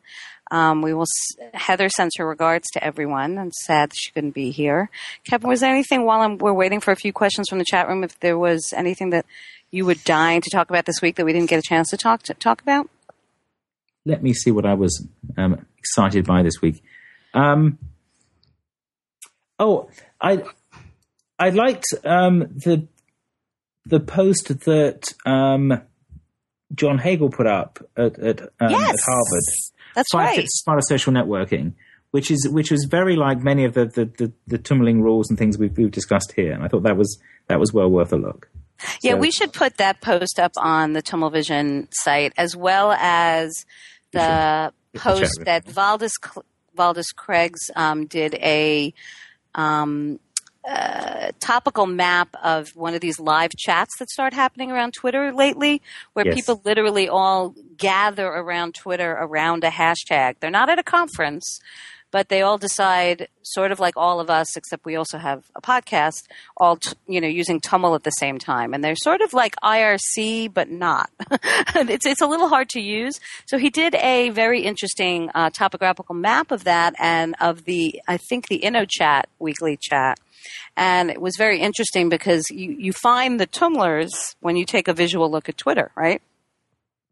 Um, 0.51 0.80
we 0.80 0.95
will. 0.95 1.03
s- 1.03 1.51
Heather 1.55 1.89
sends 1.89 2.16
her 2.18 2.26
regards 2.26 2.68
to 2.74 2.84
everyone. 2.84 3.37
I'm 3.37 3.51
sad 3.51 3.93
she 3.95 4.12
couldn't 4.12 4.30
be 4.34 4.53
here. 4.53 4.91
Kevin, 5.28 5.49
was 5.49 5.61
there 5.61 5.72
anything 5.72 6.05
while 6.05 6.20
I'm, 6.20 6.39
we're 6.39 6.53
waiting 6.53 6.78
for 6.80 6.93
a 6.93 6.97
few 6.97 7.12
questions 7.12 7.49
from 7.49 7.59
the 7.59 7.64
chat 7.64 7.89
room? 7.89 8.05
If 8.05 8.20
there 8.20 8.39
was 8.39 8.72
anything 8.76 9.11
that 9.11 9.26
you 9.72 9.84
were 9.84 9.95
dying 9.97 10.41
to 10.43 10.51
talk 10.51 10.70
about 10.70 10.87
this 10.87 11.03
week 11.03 11.16
that 11.16 11.24
we 11.24 11.32
didn't 11.32 11.51
get 11.51 11.59
a 11.59 11.62
chance 11.62 11.91
to 11.91 11.97
talk 11.97 12.22
to 12.24 12.34
talk 12.34 12.62
about? 12.62 12.89
Let 14.05 14.22
me 14.22 14.32
see 14.32 14.53
what 14.53 14.64
I 14.64 14.74
was 14.74 15.05
um, 15.37 15.66
excited 15.78 16.24
by 16.24 16.45
this 16.45 16.62
week. 16.62 16.80
Um, 17.34 17.78
oh, 19.59 19.89
I 20.21 20.43
I 21.39 21.51
liked 21.51 21.85
um, 22.05 22.41
the 22.55 22.87
the 23.85 24.01
post 24.01 24.49
that 24.65 25.13
um, 25.25 25.81
John 26.75 26.99
Hagel 26.99 27.31
put 27.31 27.47
up 27.47 27.79
at 27.97 28.19
at, 28.19 28.41
um, 28.61 28.71
Yes. 28.71 28.91
at 28.91 28.97
Harvard. 29.07 29.45
That's 29.95 30.09
Five 30.13 30.37
right. 30.37 30.47
Smarter 30.49 30.83
Social 30.89 31.13
Networking, 31.13 31.73
which 32.11 32.31
is 32.31 32.49
which 32.51 32.71
was 32.71 32.85
very 32.91 33.17
like 33.17 33.39
many 33.43 33.65
of 33.65 33.75
the 33.75 33.87
the, 33.87 34.05
the, 34.05 34.33
the 34.47 34.59
tummeling 34.59 35.03
rules 35.03 35.29
and 35.31 35.39
things 35.39 35.57
we've, 35.59 35.77
we've 35.77 35.91
discussed 35.91 36.33
here, 36.37 36.53
and 36.53 36.63
I 36.63 36.69
thought 36.69 36.83
that 36.83 36.97
was 36.97 37.19
that 37.49 37.59
was 37.61 37.73
well 37.73 37.89
worth 37.91 38.13
a 38.13 38.17
look. 38.17 38.49
Yeah, 39.03 39.13
So- 39.13 39.17
we 39.19 39.31
should 39.31 39.53
put 39.55 39.79
that 39.79 40.01
post 40.03 40.39
up 40.39 40.53
on 40.59 40.93
the 40.93 41.03
TummelVision 41.03 41.89
site 41.93 42.35
as 42.37 42.55
well 42.55 42.93
as 42.93 43.65
the 44.13 44.19
Get 44.19 44.73
the 44.93 44.99
chat 44.99 45.03
post 45.21 45.41
that 45.47 45.65
Valdis 45.67 46.13
Valdis 46.77 47.15
Krebs 47.15 47.71
um, 47.75 48.05
did 48.07 48.35
a 48.35 48.93
um, 49.57 50.21
uh, 50.69 51.31
topical 51.39 51.87
map 51.87 52.29
of 52.43 52.71
one 52.75 52.95
of 52.95 53.01
these 53.01 53.21
live 53.21 53.51
chats 53.57 53.99
that 53.99 54.11
start 54.11 54.35
happening 54.35 54.71
around 54.73 54.93
Twitter 54.95 55.33
lately, 55.33 55.81
where 56.13 56.27
Yes. 56.27 56.35
people 56.35 56.61
literally 56.65 57.09
all 57.09 57.55
gather 57.77 58.27
around 58.27 58.75
Twitter 58.75 59.13
around 59.13 59.63
a 59.65 59.71
hashtag. 59.71 60.35
They're 60.41 60.51
not 60.51 60.69
at 60.69 60.79
a 60.79 60.83
conference. 60.83 61.61
But 62.13 62.29
they 62.29 62.43
all 62.43 62.57
decide, 62.57 63.29
sort 63.43 63.73
of 63.73 63.81
like 63.81 63.97
all 63.97 64.21
of 64.21 64.31
us, 64.31 64.57
except 64.57 64.85
we 64.85 64.97
also 64.97 65.19
have 65.19 65.45
a 65.55 65.61
podcast, 65.61 66.23
all 66.57 66.77
t- 66.77 66.93
you 67.07 67.21
know, 67.21 67.29
using 67.29 67.61
Tummel 67.61 67.95
at 67.95 68.05
the 68.05 68.11
same 68.11 68.39
time, 68.39 68.73
and 68.73 68.83
they're 68.83 68.97
sort 68.97 69.21
of 69.21 69.33
like 69.33 69.57
IRC, 69.57 70.53
but 70.55 70.71
not. 70.71 71.11
it's 71.75 72.07
it's 72.07 72.21
a 72.21 72.27
little 72.27 72.49
hard 72.49 72.69
to 72.71 72.81
use. 72.81 73.19
So 73.47 73.59
he 73.59 73.71
did 73.71 73.95
a 73.97 74.31
very 74.31 74.63
interesting 74.63 75.31
uh, 75.35 75.51
topographical 75.51 76.15
map 76.15 76.51
of 76.51 76.65
that 76.65 76.95
and 76.99 77.35
of 77.41 77.65
the 77.65 78.01
I 78.07 78.17
think 78.17 78.49
the 78.49 78.61
InnoChat 78.61 79.25
weekly 79.39 79.77
chat, 79.81 80.19
and 80.77 81.11
it 81.11 81.21
was 81.21 81.35
very 81.37 81.61
interesting 81.61 82.09
because 82.09 82.45
you 82.51 82.71
you 82.79 82.93
find 82.93 83.41
the 83.41 83.47
tummlers 83.47 84.37
when 84.41 84.57
you 84.57 84.65
take 84.65 84.89
a 84.89 84.95
visual 84.95 85.31
look 85.31 85.49
at 85.49 85.57
Twitter, 85.57 85.91
right? 85.97 86.23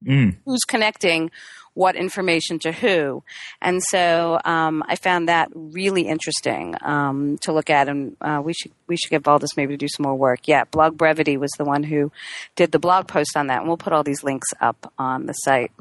Mm. 0.06 0.36
who's 0.44 0.64
connecting 0.68 1.30
what 1.74 1.96
information 1.96 2.58
to 2.60 2.72
who. 2.72 3.22
And 3.60 3.82
so 3.82 4.40
um, 4.44 4.82
I 4.88 4.96
found 4.96 5.28
that 5.28 5.48
really 5.54 6.02
interesting 6.02 6.74
um, 6.82 7.38
to 7.42 7.52
look 7.52 7.70
at, 7.70 7.88
and 7.88 8.16
uh, 8.20 8.40
we 8.44 8.54
should 8.54 8.72
we 8.86 8.96
should 8.96 9.10
get 9.10 9.22
Valdis 9.22 9.56
maybe 9.56 9.74
to 9.74 9.78
do 9.78 9.88
some 9.88 10.04
more 10.04 10.14
work. 10.14 10.48
Yeah, 10.48 10.64
Blog 10.64 10.96
Brevity 10.96 11.36
was 11.36 11.50
the 11.58 11.64
one 11.64 11.82
who 11.82 12.10
did 12.56 12.72
the 12.72 12.78
blog 12.78 13.08
post 13.08 13.36
on 13.36 13.48
that, 13.48 13.58
and 13.58 13.68
we'll 13.68 13.76
put 13.76 13.92
all 13.92 14.04
these 14.04 14.24
links 14.24 14.48
up 14.60 14.92
on 14.98 15.26
the 15.26 15.32
site. 15.32 15.72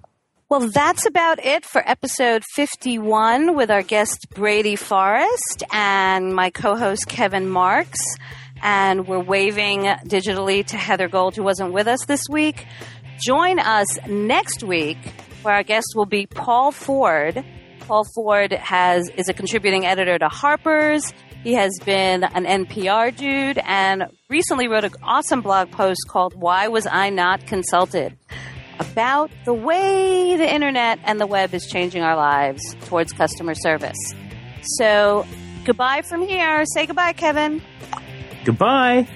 Well, 0.50 0.70
that's 0.70 1.08
about 1.08 1.44
it 1.44 1.66
for 1.66 1.82
episode 1.84 2.44
51 2.54 3.56
with 3.56 3.72
our 3.72 3.82
guest 3.82 4.28
Brady 4.36 4.76
Forrest 4.76 5.64
and 5.72 6.36
my 6.36 6.52
co 6.52 6.76
host 6.76 7.08
Kevin 7.08 7.50
Marks. 7.50 8.00
And 8.62 9.08
we're 9.08 9.20
waving 9.20 9.86
digitally 10.06 10.64
to 10.68 10.78
Heather 10.78 11.08
Gold, 11.08 11.36
who 11.36 11.44
wasn't 11.44 11.74
with 11.74 11.88
us 11.88 12.06
this 12.06 12.22
week. 12.30 12.68
Join 13.26 13.58
us 13.58 13.88
next 14.08 14.64
week, 14.64 14.98
where 15.44 15.54
our 15.56 15.64
guest 15.64 15.94
will 15.96 16.06
be 16.06 16.26
Paul 16.26 16.72
Ford, 16.72 17.44
Paul 17.82 18.06
Ford 18.16 18.52
has 18.54 19.10
is 19.10 19.28
a 19.30 19.34
contributing 19.34 19.86
editor 19.86 20.18
to 20.18 20.30
Harper's. 20.30 21.14
He 21.44 21.54
has 21.56 21.78
been 21.86 22.24
an 22.24 22.46
NPR 22.46 23.16
dude 23.16 23.58
and 23.66 24.06
recently 24.30 24.70
wrote 24.70 24.86
an 24.86 24.94
awesome 25.04 25.42
blog 25.42 25.70
post 25.72 26.00
called 26.08 26.34
Why 26.34 26.70
Was 26.70 26.88
I 26.88 27.10
Not 27.10 27.46
Consulted? 27.46 28.18
about 28.80 29.30
the 29.46 29.54
way 29.54 30.36
the 30.36 30.52
internet 30.52 30.98
and 31.04 31.22
the 31.22 31.28
web 31.28 31.54
is 31.54 31.68
changing 31.68 32.02
our 32.02 32.16
lives 32.16 32.62
towards 32.86 33.14
customer 33.14 33.54
service. 33.54 33.98
So, 34.78 35.26
goodbye 35.64 36.02
from 36.02 36.28
here. 36.28 36.66
Say 36.74 36.88
goodbye, 36.88 37.14
Kevin. 37.14 37.62
Goodbye. 38.46 39.08